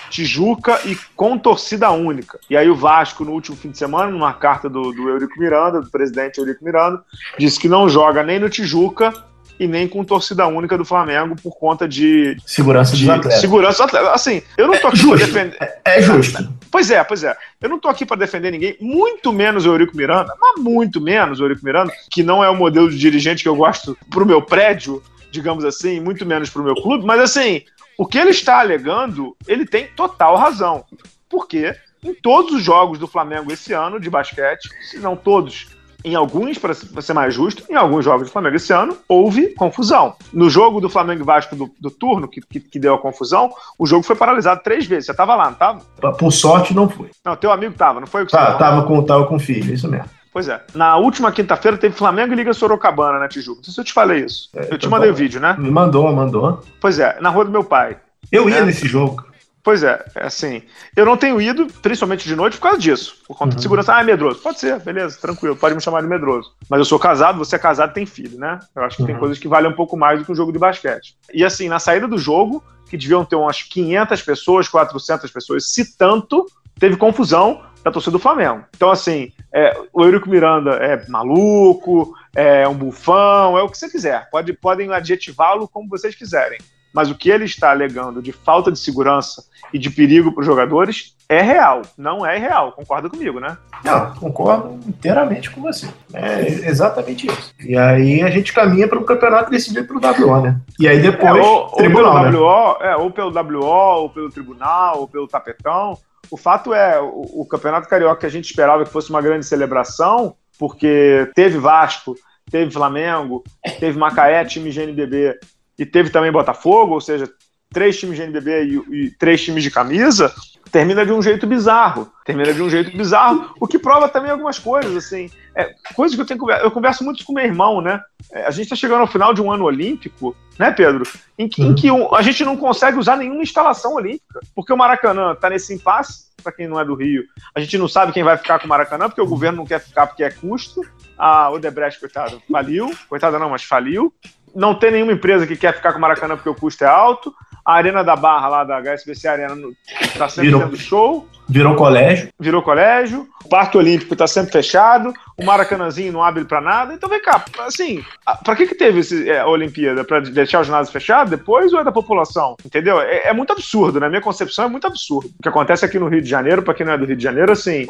Tijuca 0.08 0.80
e 0.86 0.96
com 1.14 1.36
torcida 1.36 1.90
única. 1.90 2.38
E 2.48 2.56
aí 2.56 2.70
o 2.70 2.74
Vasco, 2.74 3.24
no 3.24 3.32
último 3.32 3.56
fim 3.56 3.70
de 3.70 3.76
semana, 3.76 4.10
numa 4.10 4.32
carta 4.32 4.70
do, 4.70 4.90
do 4.92 5.08
Eurico 5.10 5.38
Miranda, 5.38 5.82
do 5.82 5.90
presidente 5.90 6.38
Eurico 6.38 6.64
Miranda, 6.64 7.02
disse 7.38 7.60
que 7.60 7.68
não 7.68 7.88
joga 7.90 8.22
nem 8.22 8.38
no 8.38 8.48
Tijuca 8.48 9.12
e 9.58 9.66
nem 9.66 9.86
com 9.86 10.04
torcida 10.04 10.46
única 10.46 10.76
do 10.76 10.84
Flamengo 10.84 11.36
por 11.40 11.56
conta 11.56 11.86
de 11.86 12.36
segurança 12.44 12.96
de, 12.96 13.08
atletas. 13.10 13.40
Segurança 13.40 13.84
dos 13.84 13.94
atletas. 13.94 14.14
Assim, 14.14 14.42
eu 14.56 14.66
não 14.66 14.78
tô 14.78 14.88
aqui 14.88 15.00
é 15.00 15.06
para 15.06 15.16
defender. 15.16 15.56
É, 15.60 15.80
é, 15.84 16.02
justo. 16.02 16.48
Pois 16.70 16.90
é, 16.90 17.02
pois 17.04 17.22
é. 17.22 17.36
Eu 17.60 17.68
não 17.68 17.78
tô 17.78 17.88
aqui 17.88 18.04
para 18.04 18.16
defender 18.16 18.50
ninguém, 18.50 18.76
muito 18.80 19.32
menos 19.32 19.64
o 19.64 19.68
Eurico 19.68 19.96
Miranda, 19.96 20.34
mas 20.40 20.60
muito 20.60 21.00
menos 21.00 21.40
o 21.40 21.44
Eurico 21.44 21.64
Miranda, 21.64 21.92
que 22.10 22.22
não 22.22 22.42
é 22.42 22.50
o 22.50 22.56
modelo 22.56 22.90
de 22.90 22.98
dirigente 22.98 23.42
que 23.42 23.48
eu 23.48 23.56
gosto 23.56 23.96
pro 24.10 24.26
meu 24.26 24.42
prédio, 24.42 25.02
digamos 25.30 25.64
assim, 25.64 26.00
muito 26.00 26.26
menos 26.26 26.50
pro 26.50 26.64
meu 26.64 26.74
clube, 26.74 27.04
mas 27.04 27.20
assim, 27.20 27.62
o 27.96 28.06
que 28.06 28.18
ele 28.18 28.30
está 28.30 28.60
alegando, 28.60 29.36
ele 29.46 29.64
tem 29.64 29.86
total 29.86 30.36
razão. 30.36 30.84
Porque 31.28 31.74
em 32.02 32.12
todos 32.12 32.54
os 32.54 32.62
jogos 32.62 32.98
do 32.98 33.06
Flamengo 33.06 33.52
esse 33.52 33.72
ano 33.72 33.98
de 33.98 34.10
basquete, 34.10 34.68
se 34.90 34.98
não 34.98 35.16
todos, 35.16 35.68
em 36.04 36.14
alguns, 36.14 36.58
para 36.58 36.74
ser 36.74 37.14
mais 37.14 37.32
justo, 37.32 37.64
em 37.70 37.74
alguns 37.74 38.04
jogos 38.04 38.28
do 38.28 38.32
Flamengo 38.32 38.56
esse 38.56 38.72
ano, 38.72 38.96
houve 39.08 39.54
confusão. 39.54 40.14
No 40.32 40.50
jogo 40.50 40.80
do 40.80 40.90
Flamengo 40.90 41.22
e 41.22 41.24
Vasco 41.24 41.56
do, 41.56 41.70
do 41.80 41.90
turno, 41.90 42.28
que, 42.28 42.40
que, 42.42 42.60
que, 42.60 42.78
deu 42.78 42.94
a 42.94 42.98
confusão, 42.98 43.50
o 43.78 43.86
jogo 43.86 44.02
foi 44.02 44.14
paralisado 44.14 44.60
três 44.62 44.86
vezes. 44.86 45.06
Você 45.06 45.12
estava 45.12 45.34
lá, 45.34 45.44
não 45.46 45.52
estava? 45.52 45.80
Por 46.12 46.30
sorte, 46.30 46.74
não 46.74 46.88
foi. 46.88 47.10
Não, 47.24 47.34
teu 47.36 47.50
amigo 47.50 47.72
estava, 47.72 48.00
não 48.00 48.06
foi 48.06 48.22
o 48.22 48.26
que 48.26 48.32
tá, 48.32 48.52
você 48.52 48.58
tava 48.58 48.82
com, 48.82 49.02
tava 49.02 49.26
com 49.26 49.36
o 49.36 49.40
filho, 49.40 49.72
isso 49.72 49.88
mesmo. 49.88 50.08
Pois 50.32 50.48
é. 50.48 50.60
Na 50.74 50.96
última 50.96 51.30
quinta-feira 51.30 51.78
teve 51.78 51.94
Flamengo 51.94 52.32
e 52.32 52.36
Liga 52.36 52.52
Sorocabana, 52.52 53.20
né, 53.20 53.28
Tijuca? 53.28 53.58
Não 53.58 53.64
sei 53.64 53.72
se 53.72 53.80
eu 53.80 53.84
te 53.84 53.92
falei 53.92 54.24
isso. 54.24 54.50
É, 54.54 54.74
eu 54.74 54.76
te 54.76 54.88
mandei 54.88 55.08
o 55.08 55.14
vídeo, 55.14 55.40
né? 55.40 55.54
Me 55.56 55.70
mandou, 55.70 56.12
mandou. 56.12 56.60
Pois 56.80 56.98
é, 56.98 57.20
na 57.20 57.30
rua 57.30 57.44
do 57.44 57.52
meu 57.52 57.62
pai. 57.62 57.96
Eu 58.32 58.50
ia 58.50 58.56
é. 58.56 58.64
nesse 58.64 58.88
jogo. 58.88 59.24
Pois 59.64 59.82
é, 59.82 60.04
é 60.14 60.26
assim. 60.26 60.62
Eu 60.94 61.06
não 61.06 61.16
tenho 61.16 61.40
ido, 61.40 61.66
principalmente 61.80 62.28
de 62.28 62.36
noite, 62.36 62.58
por 62.58 62.64
causa 62.64 62.78
disso. 62.78 63.16
Por 63.26 63.34
conta 63.34 63.52
uhum. 63.52 63.56
de 63.56 63.62
segurança. 63.62 63.94
Ah, 63.94 64.02
é 64.02 64.04
medroso. 64.04 64.42
Pode 64.42 64.60
ser, 64.60 64.78
beleza, 64.80 65.18
tranquilo. 65.18 65.56
Pode 65.56 65.74
me 65.74 65.80
chamar 65.80 66.02
de 66.02 66.06
medroso. 66.06 66.52
Mas 66.68 66.78
eu 66.78 66.84
sou 66.84 66.98
casado, 66.98 67.38
você 67.38 67.56
é 67.56 67.58
casado 67.58 67.90
e 67.92 67.94
tem 67.94 68.04
filho, 68.04 68.38
né? 68.38 68.60
Eu 68.76 68.82
acho 68.82 68.96
que 68.96 69.02
uhum. 69.02 69.08
tem 69.08 69.16
coisas 69.16 69.38
que 69.38 69.48
valem 69.48 69.70
um 69.70 69.74
pouco 69.74 69.96
mais 69.96 70.18
do 70.18 70.24
que 70.26 70.30
um 70.30 70.34
jogo 70.34 70.52
de 70.52 70.58
basquete. 70.58 71.16
E 71.32 71.42
assim, 71.42 71.66
na 71.66 71.78
saída 71.78 72.06
do 72.06 72.18
jogo, 72.18 72.62
que 72.90 72.98
deviam 72.98 73.24
ter 73.24 73.36
umas 73.36 73.62
500 73.62 74.20
pessoas, 74.20 74.68
400 74.68 75.30
pessoas, 75.30 75.72
se 75.72 75.96
tanto, 75.96 76.44
teve 76.78 76.98
confusão 76.98 77.62
da 77.82 77.90
torcida 77.90 78.12
do 78.12 78.18
Flamengo. 78.18 78.64
Então, 78.76 78.90
assim, 78.90 79.32
é, 79.50 79.74
o 79.94 80.04
Eurico 80.04 80.28
Miranda 80.28 80.72
é 80.72 81.08
maluco, 81.08 82.14
é 82.36 82.68
um 82.68 82.74
bufão, 82.74 83.56
é 83.56 83.62
o 83.62 83.68
que 83.70 83.78
você 83.78 83.88
quiser. 83.88 84.28
Pode, 84.30 84.52
podem 84.52 84.92
adjetivá-lo 84.92 85.66
como 85.66 85.88
vocês 85.88 86.14
quiserem 86.14 86.58
mas 86.94 87.10
o 87.10 87.14
que 87.16 87.28
ele 87.28 87.44
está 87.44 87.70
alegando 87.70 88.22
de 88.22 88.30
falta 88.30 88.70
de 88.70 88.78
segurança 88.78 89.44
e 89.72 89.78
de 89.78 89.90
perigo 89.90 90.30
para 90.32 90.42
os 90.42 90.46
jogadores 90.46 91.16
é 91.28 91.42
real, 91.42 91.82
não 91.98 92.24
é 92.24 92.38
real. 92.38 92.70
Concorda 92.72 93.10
comigo, 93.10 93.40
né? 93.40 93.58
Não, 93.82 94.14
concordo 94.14 94.78
inteiramente 94.86 95.50
com 95.50 95.60
você. 95.60 95.88
É 96.12 96.68
exatamente 96.68 97.26
isso. 97.26 97.52
E 97.58 97.76
aí 97.76 98.22
a 98.22 98.30
gente 98.30 98.52
caminha 98.52 98.86
para 98.86 98.98
o 98.98 99.04
campeonato 99.04 99.50
decidido 99.50 99.86
pelo 99.86 100.00
WO, 100.00 100.42
né? 100.42 100.60
E 100.78 100.86
aí 100.86 101.00
depois. 101.00 101.36
É, 101.36 101.40
ou, 101.40 101.66
tribunal, 101.72 102.14
ou 102.14 102.22
pelo 102.22 102.30
né? 102.30 102.38
WO, 102.38 102.76
é, 102.80 102.96
ou 102.96 103.10
pelo 103.10 103.60
WO, 103.60 104.02
ou 104.02 104.10
pelo 104.10 104.30
tribunal, 104.30 105.00
ou 105.00 105.08
pelo 105.08 105.26
tapetão. 105.26 105.98
O 106.30 106.36
fato 106.36 106.72
é, 106.72 107.00
o, 107.00 107.40
o 107.40 107.46
campeonato 107.46 107.88
carioca 107.88 108.20
que 108.20 108.26
a 108.26 108.30
gente 108.30 108.44
esperava 108.44 108.84
que 108.84 108.92
fosse 108.92 109.10
uma 109.10 109.20
grande 109.20 109.44
celebração, 109.44 110.36
porque 110.58 111.28
teve 111.34 111.58
Vasco, 111.58 112.14
teve 112.50 112.70
Flamengo, 112.70 113.42
teve 113.80 113.98
Macaé, 113.98 114.44
time 114.44 114.70
GNBB 114.70 115.36
e 115.78 115.84
teve 115.84 116.10
também 116.10 116.30
Botafogo, 116.32 116.94
ou 116.94 117.00
seja, 117.00 117.28
três 117.74 117.98
times 117.98 118.16
de 118.16 118.22
NBB 118.22 118.64
e, 118.64 118.96
e, 118.96 119.10
três 119.10 119.42
times 119.42 119.62
de 119.62 119.70
camisa, 119.70 120.32
termina 120.70 121.04
de 121.04 121.12
um 121.12 121.20
jeito 121.20 121.46
bizarro. 121.46 122.10
Termina 122.24 122.54
de 122.54 122.62
um 122.62 122.70
jeito 122.70 122.96
bizarro, 122.96 123.52
o 123.60 123.66
que 123.66 123.78
prova 123.78 124.08
também 124.08 124.30
algumas 124.30 124.58
coisas, 124.58 124.96
assim. 124.96 125.30
É, 125.54 125.74
coisas 125.94 126.14
que 126.14 126.22
eu 126.22 126.26
tenho 126.26 126.50
Eu 126.50 126.70
converso 126.70 127.04
muito 127.04 127.24
com 127.24 127.32
meu 127.32 127.44
irmão, 127.44 127.80
né? 127.80 128.00
É, 128.32 128.46
a 128.46 128.50
gente 128.50 128.64
está 128.64 128.76
chegando 128.76 129.00
ao 129.00 129.06
final 129.06 129.34
de 129.34 129.42
um 129.42 129.52
ano 129.52 129.64
olímpico, 129.64 130.34
né, 130.58 130.70
Pedro? 130.70 131.04
Em 131.38 131.48
que, 131.48 131.62
em 131.62 131.74
que 131.74 131.90
um, 131.90 132.14
a 132.14 132.22
gente 132.22 132.44
não 132.44 132.56
consegue 132.56 132.98
usar 132.98 133.16
nenhuma 133.16 133.42
instalação 133.42 133.94
olímpica. 133.94 134.40
Porque 134.54 134.72
o 134.72 134.76
Maracanã 134.76 135.32
está 135.32 135.50
nesse 135.50 135.74
impasse, 135.74 136.32
para 136.42 136.52
quem 136.52 136.68
não 136.68 136.80
é 136.80 136.84
do 136.84 136.94
Rio. 136.94 137.24
A 137.54 137.60
gente 137.60 137.76
não 137.76 137.88
sabe 137.88 138.12
quem 138.12 138.22
vai 138.22 138.36
ficar 138.36 138.58
com 138.58 138.66
o 138.66 138.68
Maracanã, 138.68 139.08
porque 139.08 139.20
o 139.20 139.26
governo 139.26 139.58
não 139.58 139.66
quer 139.66 139.80
ficar 139.80 140.06
porque 140.06 140.24
é 140.24 140.30
custo. 140.30 140.80
A 141.18 141.50
Odebrecht, 141.50 142.00
coitado, 142.00 142.42
faliu. 142.50 142.90
Coitada 143.08 143.38
não, 143.38 143.50
mas 143.50 143.64
faliu 143.64 144.12
não 144.54 144.74
tem 144.74 144.92
nenhuma 144.92 145.12
empresa 145.12 145.46
que 145.46 145.56
quer 145.56 145.74
ficar 145.74 145.92
com 145.92 145.98
o 145.98 146.00
Maracanã 146.00 146.36
porque 146.36 146.48
o 146.48 146.54
custo 146.54 146.84
é 146.84 146.86
alto. 146.86 147.34
A 147.64 147.74
Arena 147.74 148.04
da 148.04 148.14
Barra, 148.14 148.48
lá 148.48 148.64
da 148.64 148.78
HSBC 148.78 149.26
Arena, 149.26 149.56
está 150.02 150.28
sempre 150.28 150.50
virou, 150.50 150.62
tendo 150.62 150.76
show. 150.76 151.28
Virou 151.48 151.74
colégio. 151.74 152.28
Virou 152.38 152.62
colégio. 152.62 153.26
O 153.44 153.48
Parque 153.48 153.76
Olímpico 153.76 154.12
está 154.12 154.26
sempre 154.26 154.52
fechado. 154.52 155.12
O 155.38 155.44
Maracanãzinho 155.44 156.12
não 156.12 156.22
abre 156.22 156.44
para 156.44 156.60
nada. 156.60 156.94
Então 156.94 157.08
vem 157.08 157.20
cá, 157.22 157.42
assim, 157.60 158.04
para 158.44 158.54
que, 158.54 158.66
que 158.66 158.74
teve 158.74 159.00
esse, 159.00 159.30
é, 159.30 159.40
a 159.40 159.46
Olimpíada? 159.46 160.04
Para 160.04 160.20
deixar 160.20 160.60
o 160.60 160.64
ginásio 160.64 160.92
fechado 160.92 161.30
depois 161.30 161.72
ou 161.72 161.80
é 161.80 161.84
da 161.84 161.92
população? 161.92 162.54
Entendeu? 162.64 163.00
É, 163.00 163.28
é 163.28 163.32
muito 163.32 163.52
absurdo, 163.52 163.98
na 163.98 164.08
minha 164.08 164.20
concepção 164.20 164.66
é 164.66 164.68
muito 164.68 164.86
absurdo. 164.86 165.30
O 165.38 165.42
que 165.42 165.48
acontece 165.48 165.84
aqui 165.84 165.98
no 165.98 166.08
Rio 166.08 166.22
de 166.22 166.28
Janeiro, 166.28 166.62
para 166.62 166.74
quem 166.74 166.84
não 166.84 166.92
é 166.92 166.98
do 166.98 167.06
Rio 167.06 167.16
de 167.16 167.22
Janeiro, 167.22 167.52
assim, 167.52 167.86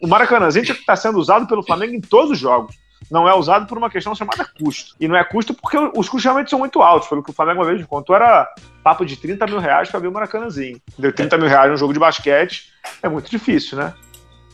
o 0.00 0.06
Maracanãzinho 0.06 0.64
está 0.64 0.96
sendo 0.96 1.18
usado 1.18 1.46
pelo 1.46 1.64
Flamengo 1.64 1.94
em 1.94 2.00
todos 2.00 2.32
os 2.32 2.38
jogos 2.38 2.81
não 3.10 3.28
é 3.28 3.34
usado 3.34 3.66
por 3.66 3.78
uma 3.78 3.90
questão 3.90 4.14
chamada 4.14 4.46
custo. 4.58 4.94
E 4.98 5.06
não 5.06 5.16
é 5.16 5.24
custo 5.24 5.54
porque 5.54 5.76
os 5.76 6.08
custos 6.08 6.24
realmente 6.24 6.50
são 6.50 6.58
muito 6.58 6.82
altos. 6.82 7.08
Pelo 7.08 7.22
que 7.22 7.30
o 7.30 7.34
Flamengo 7.34 7.60
uma 7.60 7.66
vez 7.66 7.84
contou, 7.86 8.16
era 8.16 8.48
papo 8.82 9.04
de 9.04 9.16
30 9.16 9.46
mil 9.46 9.58
reais 9.58 9.90
para 9.90 10.00
ver 10.00 10.08
o 10.08 10.12
Maracanãzinho. 10.12 10.80
Deu 10.98 11.12
30 11.12 11.38
mil 11.38 11.48
reais 11.48 11.70
num 11.70 11.76
jogo 11.76 11.92
de 11.92 11.98
basquete 11.98 12.72
é 13.02 13.08
muito 13.08 13.30
difícil, 13.30 13.78
né? 13.78 13.92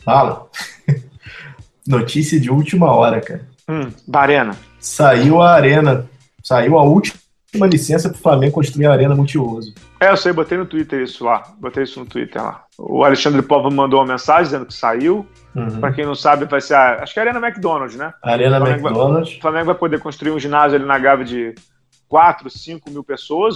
Fala. 0.03 0.47
Notícia 1.87 2.39
de 2.39 2.51
última 2.51 2.91
hora, 2.91 3.19
cara. 3.21 3.47
Hum, 3.67 3.91
da 4.07 4.21
Arena. 4.21 4.57
Saiu 4.79 5.41
a 5.41 5.53
Arena. 5.53 6.07
Saiu 6.43 6.77
a 6.77 6.83
última 6.83 7.67
licença 7.67 8.09
para 8.09 8.17
o 8.17 8.21
Flamengo 8.21 8.53
construir 8.53 8.85
a 8.87 8.93
Arena 8.93 9.15
Multiuso. 9.15 9.73
É, 9.99 10.09
eu 10.09 10.17
sei, 10.17 10.31
botei 10.31 10.57
no 10.57 10.65
Twitter 10.65 11.01
isso 11.01 11.25
lá. 11.25 11.43
Botei 11.59 11.83
isso 11.83 11.99
no 11.99 12.05
Twitter 12.05 12.41
lá. 12.41 12.63
O 12.77 13.03
Alexandre 13.03 13.41
Pova 13.41 13.69
mandou 13.69 13.99
uma 13.99 14.13
mensagem 14.13 14.45
dizendo 14.45 14.65
que 14.65 14.73
saiu. 14.73 15.25
Uhum. 15.55 15.79
Para 15.79 15.91
quem 15.91 16.05
não 16.05 16.15
sabe, 16.15 16.45
vai 16.45 16.61
ser 16.61 16.75
a. 16.75 17.03
Acho 17.03 17.13
que 17.13 17.19
é 17.19 17.23
a 17.23 17.25
Arena 17.25 17.45
McDonald's, 17.45 17.95
né? 17.95 18.13
Arena 18.21 18.59
o 18.59 18.67
McDonald's. 18.67 19.29
Vai, 19.29 19.37
o 19.37 19.41
Flamengo 19.41 19.65
vai 19.65 19.75
poder 19.75 19.99
construir 19.99 20.31
um 20.31 20.39
ginásio 20.39 20.77
ali 20.77 20.85
na 20.85 20.99
Gávea 20.99 21.25
de 21.25 21.55
4, 22.07 22.49
5 22.49 22.89
mil 22.91 23.03
pessoas. 23.03 23.55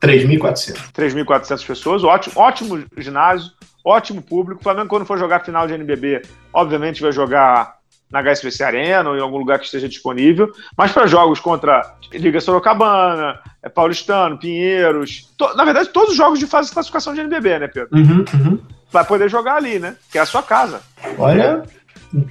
3.400. 0.00 0.92
3.400 0.92 1.66
pessoas. 1.66 2.04
Ótimo, 2.04 2.40
ótimo 2.40 2.84
ginásio, 2.96 3.50
ótimo 3.84 4.22
público. 4.22 4.60
O 4.60 4.64
Flamengo, 4.64 4.88
quando 4.88 5.04
for 5.04 5.18
jogar 5.18 5.44
final 5.44 5.66
de 5.66 5.74
NBB, 5.74 6.22
obviamente 6.52 7.02
vai 7.02 7.12
jogar 7.12 7.80
na 8.10 8.20
HSBC 8.22 8.64
Arena 8.64 9.10
ou 9.10 9.16
em 9.16 9.20
algum 9.20 9.38
lugar 9.38 9.58
que 9.58 9.66
esteja 9.66 9.88
disponível, 9.88 10.50
mas 10.76 10.90
para 10.90 11.06
jogos 11.06 11.38
contra 11.38 11.94
Liga 12.12 12.40
Sorocabana, 12.40 13.38
é 13.62 13.68
Paulistano, 13.68 14.36
Pinheiros, 14.36 15.32
to, 15.38 15.54
na 15.54 15.64
verdade 15.64 15.90
todos 15.90 16.10
os 16.10 16.16
jogos 16.16 16.40
de 16.40 16.46
fase 16.46 16.68
de 16.68 16.74
classificação 16.74 17.14
de 17.14 17.20
NBB, 17.20 17.60
né, 17.60 17.68
Pedro? 17.68 17.88
Uhum, 17.92 18.24
uhum. 18.34 18.58
Vai 18.92 19.04
poder 19.04 19.28
jogar 19.28 19.56
ali, 19.56 19.78
né? 19.78 19.96
Que 20.10 20.18
é 20.18 20.20
a 20.20 20.26
sua 20.26 20.42
casa. 20.42 20.80
Olha, 21.18 21.62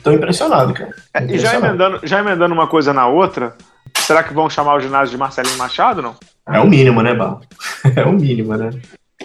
tô 0.04 0.12
impressionado, 0.12 0.74
cara. 0.74 0.94
É, 1.14 1.26
e 1.26 1.40
já 1.40 1.56
emendando, 1.56 2.00
já 2.04 2.20
emendando 2.20 2.54
uma 2.54 2.68
coisa 2.68 2.94
na 2.94 3.08
outra, 3.08 3.56
será 3.98 4.24
que 4.24 4.34
vão 4.34 4.50
chamar 4.50 4.76
o 4.76 4.82
ginásio 4.82 5.12
de 5.12 5.18
Marcelinho 5.18 5.58
Machado, 5.58 6.02
não? 6.02 6.16
É 6.48 6.60
o 6.60 6.68
mínimo, 6.68 7.02
né, 7.02 7.14
Bal? 7.14 7.42
É 7.96 8.04
o 8.04 8.12
mínimo, 8.12 8.56
né? 8.56 8.72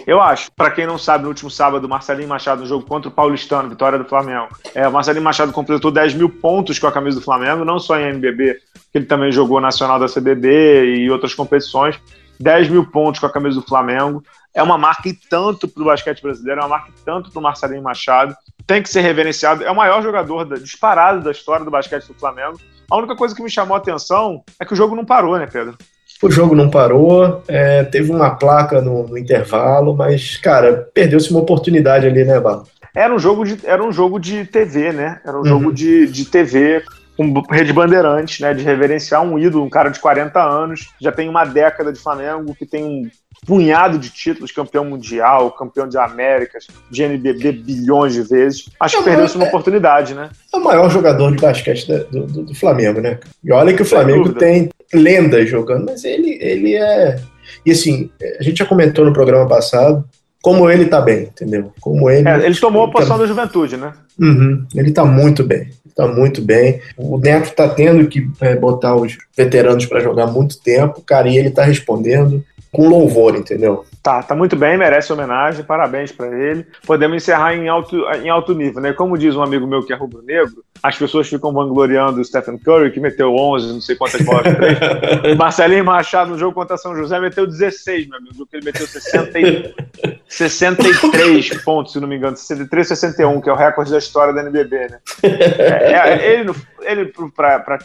Eu 0.05 0.21
acho, 0.21 0.51
para 0.51 0.69
quem 0.69 0.85
não 0.85 0.97
sabe, 0.97 1.23
no 1.23 1.29
último 1.29 1.49
sábado, 1.49 1.89
Marcelinho 1.89 2.29
Machado, 2.29 2.61
no 2.61 2.67
jogo 2.67 2.85
contra 2.85 3.09
o 3.09 3.11
Paulistano, 3.11 3.69
vitória 3.69 3.97
do 3.97 4.05
Flamengo. 4.05 4.49
É, 4.75 4.87
o 4.87 4.91
Marcelinho 4.91 5.23
Machado 5.23 5.51
completou 5.51 5.89
10 5.89 6.13
mil 6.13 6.29
pontos 6.29 6.77
com 6.77 6.85
a 6.85 6.91
camisa 6.91 7.19
do 7.19 7.23
Flamengo, 7.23 7.65
não 7.65 7.79
só 7.79 7.97
em 7.97 8.09
NBB, 8.09 8.59
que 8.91 8.97
ele 8.99 9.05
também 9.05 9.31
jogou 9.31 9.59
Nacional 9.59 9.99
da 9.99 10.07
CBB 10.07 10.97
e 10.97 11.09
outras 11.09 11.33
competições. 11.33 11.99
10 12.39 12.69
mil 12.69 12.85
pontos 12.85 13.19
com 13.19 13.25
a 13.25 13.31
camisa 13.31 13.59
do 13.59 13.65
Flamengo. 13.65 14.21
É 14.55 14.63
uma 14.63 14.77
marca 14.77 15.09
e 15.09 15.13
tanto 15.13 15.67
para 15.67 15.83
o 15.83 15.85
basquete 15.85 16.21
brasileiro, 16.21 16.61
é 16.61 16.63
uma 16.63 16.69
marca 16.69 16.89
e 16.89 17.05
tanto 17.05 17.29
para 17.29 17.39
o 17.39 17.43
Marcelinho 17.43 17.83
Machado. 17.83 18.33
tem 18.65 18.81
que 18.81 18.89
ser 18.89 19.01
reverenciado. 19.01 19.65
É 19.65 19.69
o 19.69 19.75
maior 19.75 20.01
jogador 20.01 20.45
da, 20.45 20.55
disparado 20.55 21.21
da 21.21 21.31
história 21.31 21.65
do 21.65 21.69
basquete 21.69 22.07
do 22.07 22.13
Flamengo. 22.13 22.57
A 22.89 22.97
única 22.97 23.15
coisa 23.15 23.35
que 23.35 23.43
me 23.43 23.49
chamou 23.49 23.75
a 23.75 23.79
atenção 23.79 24.43
é 24.57 24.63
que 24.63 24.71
o 24.71 24.75
jogo 24.75 24.95
não 24.95 25.03
parou, 25.03 25.37
né, 25.37 25.45
Pedro? 25.45 25.77
O 26.23 26.31
jogo 26.31 26.55
não 26.55 26.69
parou, 26.69 27.43
é, 27.47 27.83
teve 27.83 28.09
uma 28.09 28.31
placa 28.31 28.81
no, 28.81 29.05
no 29.05 29.17
intervalo, 29.17 29.93
mas, 29.93 30.37
cara, 30.37 30.89
perdeu-se 30.93 31.29
uma 31.29 31.41
oportunidade 31.41 32.07
ali, 32.07 32.23
né, 32.23 32.39
Bala? 32.39 32.63
Era 32.95 33.13
um 33.13 33.19
jogo 33.19 33.43
de, 33.43 33.59
era 33.65 33.83
um 33.83 33.91
jogo 33.91 34.17
de 34.17 34.45
TV, 34.45 34.93
né? 34.93 35.19
Era 35.25 35.35
um 35.35 35.41
uhum. 35.41 35.45
jogo 35.45 35.73
de, 35.73 36.07
de 36.07 36.23
TV 36.23 36.81
com 37.15 37.41
rede 37.49 37.71
bandeirante, 37.71 38.41
né? 38.41 38.53
De 38.53 38.63
reverenciar 38.63 39.23
um 39.23 39.39
ídolo, 39.39 39.63
um 39.63 39.69
cara 39.69 39.89
de 39.89 39.99
40 39.99 40.41
anos, 40.41 40.89
já 40.99 41.11
tem 41.11 41.29
uma 41.29 41.45
década 41.45 41.91
de 41.91 41.99
Flamengo, 41.99 42.55
que 42.55 42.65
tem 42.65 42.83
um 42.83 43.09
punhado 43.45 43.97
de 43.97 44.09
títulos, 44.09 44.51
campeão 44.51 44.85
mundial, 44.85 45.51
campeão 45.51 45.87
de 45.87 45.97
Américas, 45.97 46.67
de 46.89 47.03
NBB 47.03 47.51
bilhões 47.51 48.13
de 48.13 48.21
vezes. 48.21 48.69
Acho 48.79 48.97
é, 48.97 48.99
que 48.99 49.05
perdeu-se 49.05 49.35
uma 49.35 49.45
é, 49.45 49.47
oportunidade, 49.47 50.13
né? 50.13 50.29
É 50.53 50.57
o 50.57 50.63
maior 50.63 50.89
jogador 50.89 51.33
de 51.33 51.41
basquete 51.41 51.87
do, 51.87 52.25
do, 52.25 52.43
do 52.43 52.55
Flamengo, 52.55 53.01
né? 53.01 53.19
E 53.43 53.51
olha 53.51 53.73
que 53.73 53.81
o 53.81 53.85
Flamengo 53.85 54.33
tem 54.33 54.69
lendas 54.93 55.49
jogando, 55.49 55.85
mas 55.85 56.03
ele, 56.03 56.37
ele 56.41 56.75
é. 56.75 57.19
E 57.65 57.71
assim, 57.71 58.09
a 58.39 58.43
gente 58.43 58.57
já 58.57 58.65
comentou 58.65 59.05
no 59.05 59.13
programa 59.13 59.47
passado 59.47 60.03
como 60.45 60.69
ele 60.69 60.85
tá 60.85 61.01
bem, 61.01 61.23
entendeu? 61.23 61.71
Como 61.81 62.07
ele. 62.07 62.29
É, 62.29 62.45
ele 62.45 62.55
tomou 62.55 62.83
a 62.83 62.91
posição 62.91 63.15
tá... 63.15 63.23
da 63.23 63.27
juventude, 63.27 63.77
né? 63.77 63.93
Uhum, 64.19 64.63
ele 64.75 64.91
tá 64.91 65.03
muito 65.03 65.43
bem. 65.43 65.71
Tá 65.95 66.07
muito 66.07 66.39
bem. 66.39 66.79
O 66.95 67.17
Neto 67.17 67.55
tá 67.55 67.67
tendo 67.67 68.05
que 68.05 68.29
é, 68.39 68.55
botar 68.55 68.95
os 68.95 69.17
veteranos 69.35 69.87
para 69.87 70.01
jogar 70.01 70.27
muito 70.27 70.61
tempo, 70.61 71.01
cara, 71.01 71.27
e 71.27 71.35
ele 71.35 71.49
tá 71.49 71.63
respondendo 71.63 72.45
com 72.75 72.89
louvor, 72.89 73.35
entendeu? 73.35 73.85
Tá, 74.03 74.21
tá 74.21 74.35
muito 74.35 74.55
bem, 74.55 74.77
merece 74.77 75.11
homenagem, 75.13 75.63
parabéns 75.63 76.11
para 76.11 76.27
ele. 76.27 76.65
Podemos 76.85 77.15
encerrar 77.15 77.55
em 77.55 77.69
alto, 77.69 77.97
em 78.21 78.29
alto 78.29 78.53
nível, 78.53 78.81
né? 78.81 78.91
Como 78.91 79.17
diz 79.17 79.35
um 79.35 79.41
amigo 79.41 79.65
meu 79.65 79.83
que 79.83 79.93
é 79.93 79.95
rubro-negro, 79.95 80.63
as 80.83 80.97
pessoas 80.97 81.27
ficam 81.27 81.53
vangloriando 81.53 82.19
o 82.19 82.25
Stephen 82.25 82.57
Curry, 82.57 82.91
que 82.91 82.99
meteu 82.99 83.33
11, 83.33 83.73
não 83.73 83.81
sei 83.81 83.95
quantas 83.95 84.21
bolas. 84.21 84.43
Marcelinho 85.37 85.85
Machado 85.85 86.31
no 86.31 86.37
jogo 86.37 86.53
contra 86.53 86.77
São 86.77 86.95
José 86.95 87.19
meteu 87.19 87.47
16, 87.47 88.09
meu 88.09 88.19
amigo, 88.19 88.45
que 88.45 88.57
ele 88.57 88.65
meteu 88.65 88.85
60 88.85 89.39
e... 89.39 89.75
63 90.27 91.63
pontos, 91.63 91.93
se 91.93 91.99
não 91.99 92.07
me 92.07 92.17
engano, 92.17 92.35
63, 92.35 92.87
61, 92.87 93.41
que 93.41 93.49
é 93.49 93.53
o 93.53 93.55
recorde 93.55 93.91
da 93.91 93.97
história 93.97 94.33
da 94.33 94.41
NBB, 94.41 94.89
né? 94.89 94.99
É, 95.23 95.93
é, 95.93 96.39
ele, 96.39 96.53
ele 96.81 97.13
para 97.33 97.77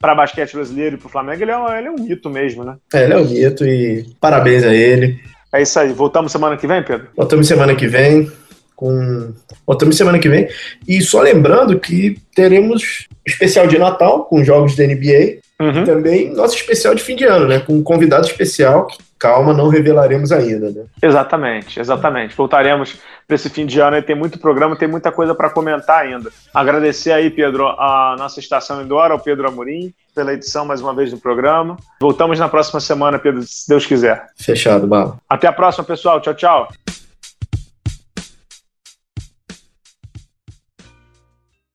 para 0.00 0.14
basquete 0.14 0.54
brasileiro 0.54 0.96
e 0.96 0.98
para 0.98 1.06
o 1.06 1.10
Flamengo, 1.10 1.42
ele 1.42 1.50
é, 1.50 1.56
um, 1.56 1.68
ele 1.68 1.88
é 1.88 1.90
um 1.90 2.02
mito 2.02 2.30
mesmo, 2.30 2.64
né? 2.64 2.76
É, 2.92 3.04
ele 3.04 3.12
é 3.12 3.16
um 3.18 3.24
mito 3.24 3.66
e 3.66 4.06
parabéns 4.18 4.64
a 4.64 4.74
ele. 4.74 5.20
É 5.52 5.60
isso 5.60 5.78
aí. 5.78 5.92
Voltamos 5.92 6.32
semana 6.32 6.56
que 6.56 6.66
vem, 6.66 6.82
Pedro? 6.82 7.08
Voltamos 7.14 7.46
semana 7.46 7.74
que 7.76 7.86
vem. 7.86 8.30
Com... 8.74 9.34
Voltamos 9.66 9.96
semana 9.96 10.18
que 10.18 10.28
vem. 10.28 10.48
E 10.88 11.02
só 11.02 11.20
lembrando 11.20 11.78
que 11.78 12.16
teremos 12.34 13.08
especial 13.26 13.66
de 13.66 13.78
Natal 13.78 14.24
com 14.24 14.42
jogos 14.42 14.74
da 14.74 14.86
NBA. 14.86 15.40
Uhum. 15.60 15.82
E 15.82 15.84
também 15.84 16.32
nosso 16.32 16.56
especial 16.56 16.94
de 16.94 17.02
fim 17.02 17.14
de 17.14 17.24
ano, 17.24 17.46
né? 17.46 17.58
Com 17.58 17.74
um 17.74 17.82
convidado 17.82 18.26
especial 18.26 18.86
que 18.86 18.96
calma, 19.20 19.52
não 19.52 19.68
revelaremos 19.68 20.32
ainda, 20.32 20.70
né? 20.70 20.84
Exatamente, 21.00 21.78
exatamente. 21.78 22.34
Voltaremos 22.34 22.98
para 23.28 23.34
esse 23.36 23.50
fim 23.50 23.66
de 23.66 23.78
ano 23.78 23.98
e 23.98 24.02
tem 24.02 24.16
muito 24.16 24.40
programa, 24.40 24.74
tem 24.74 24.88
muita 24.88 25.12
coisa 25.12 25.34
para 25.34 25.50
comentar 25.50 26.00
ainda. 26.00 26.30
Agradecer 26.52 27.12
aí, 27.12 27.30
Pedro, 27.30 27.68
a 27.68 28.16
nossa 28.18 28.40
estação 28.40 28.82
Indora, 28.82 29.12
ao 29.12 29.20
Pedro 29.20 29.46
Amorim, 29.46 29.92
pela 30.14 30.32
edição 30.32 30.64
mais 30.64 30.80
uma 30.80 30.94
vez 30.94 31.10
do 31.10 31.18
programa. 31.18 31.76
Voltamos 32.00 32.38
na 32.38 32.48
próxima 32.48 32.80
semana, 32.80 33.18
Pedro, 33.18 33.42
se 33.42 33.68
Deus 33.68 33.84
quiser. 33.84 34.26
Fechado, 34.36 34.86
Bala. 34.86 35.18
Até 35.28 35.46
a 35.46 35.52
próxima, 35.52 35.84
pessoal. 35.84 36.20
Tchau, 36.20 36.34
tchau. 36.34 36.89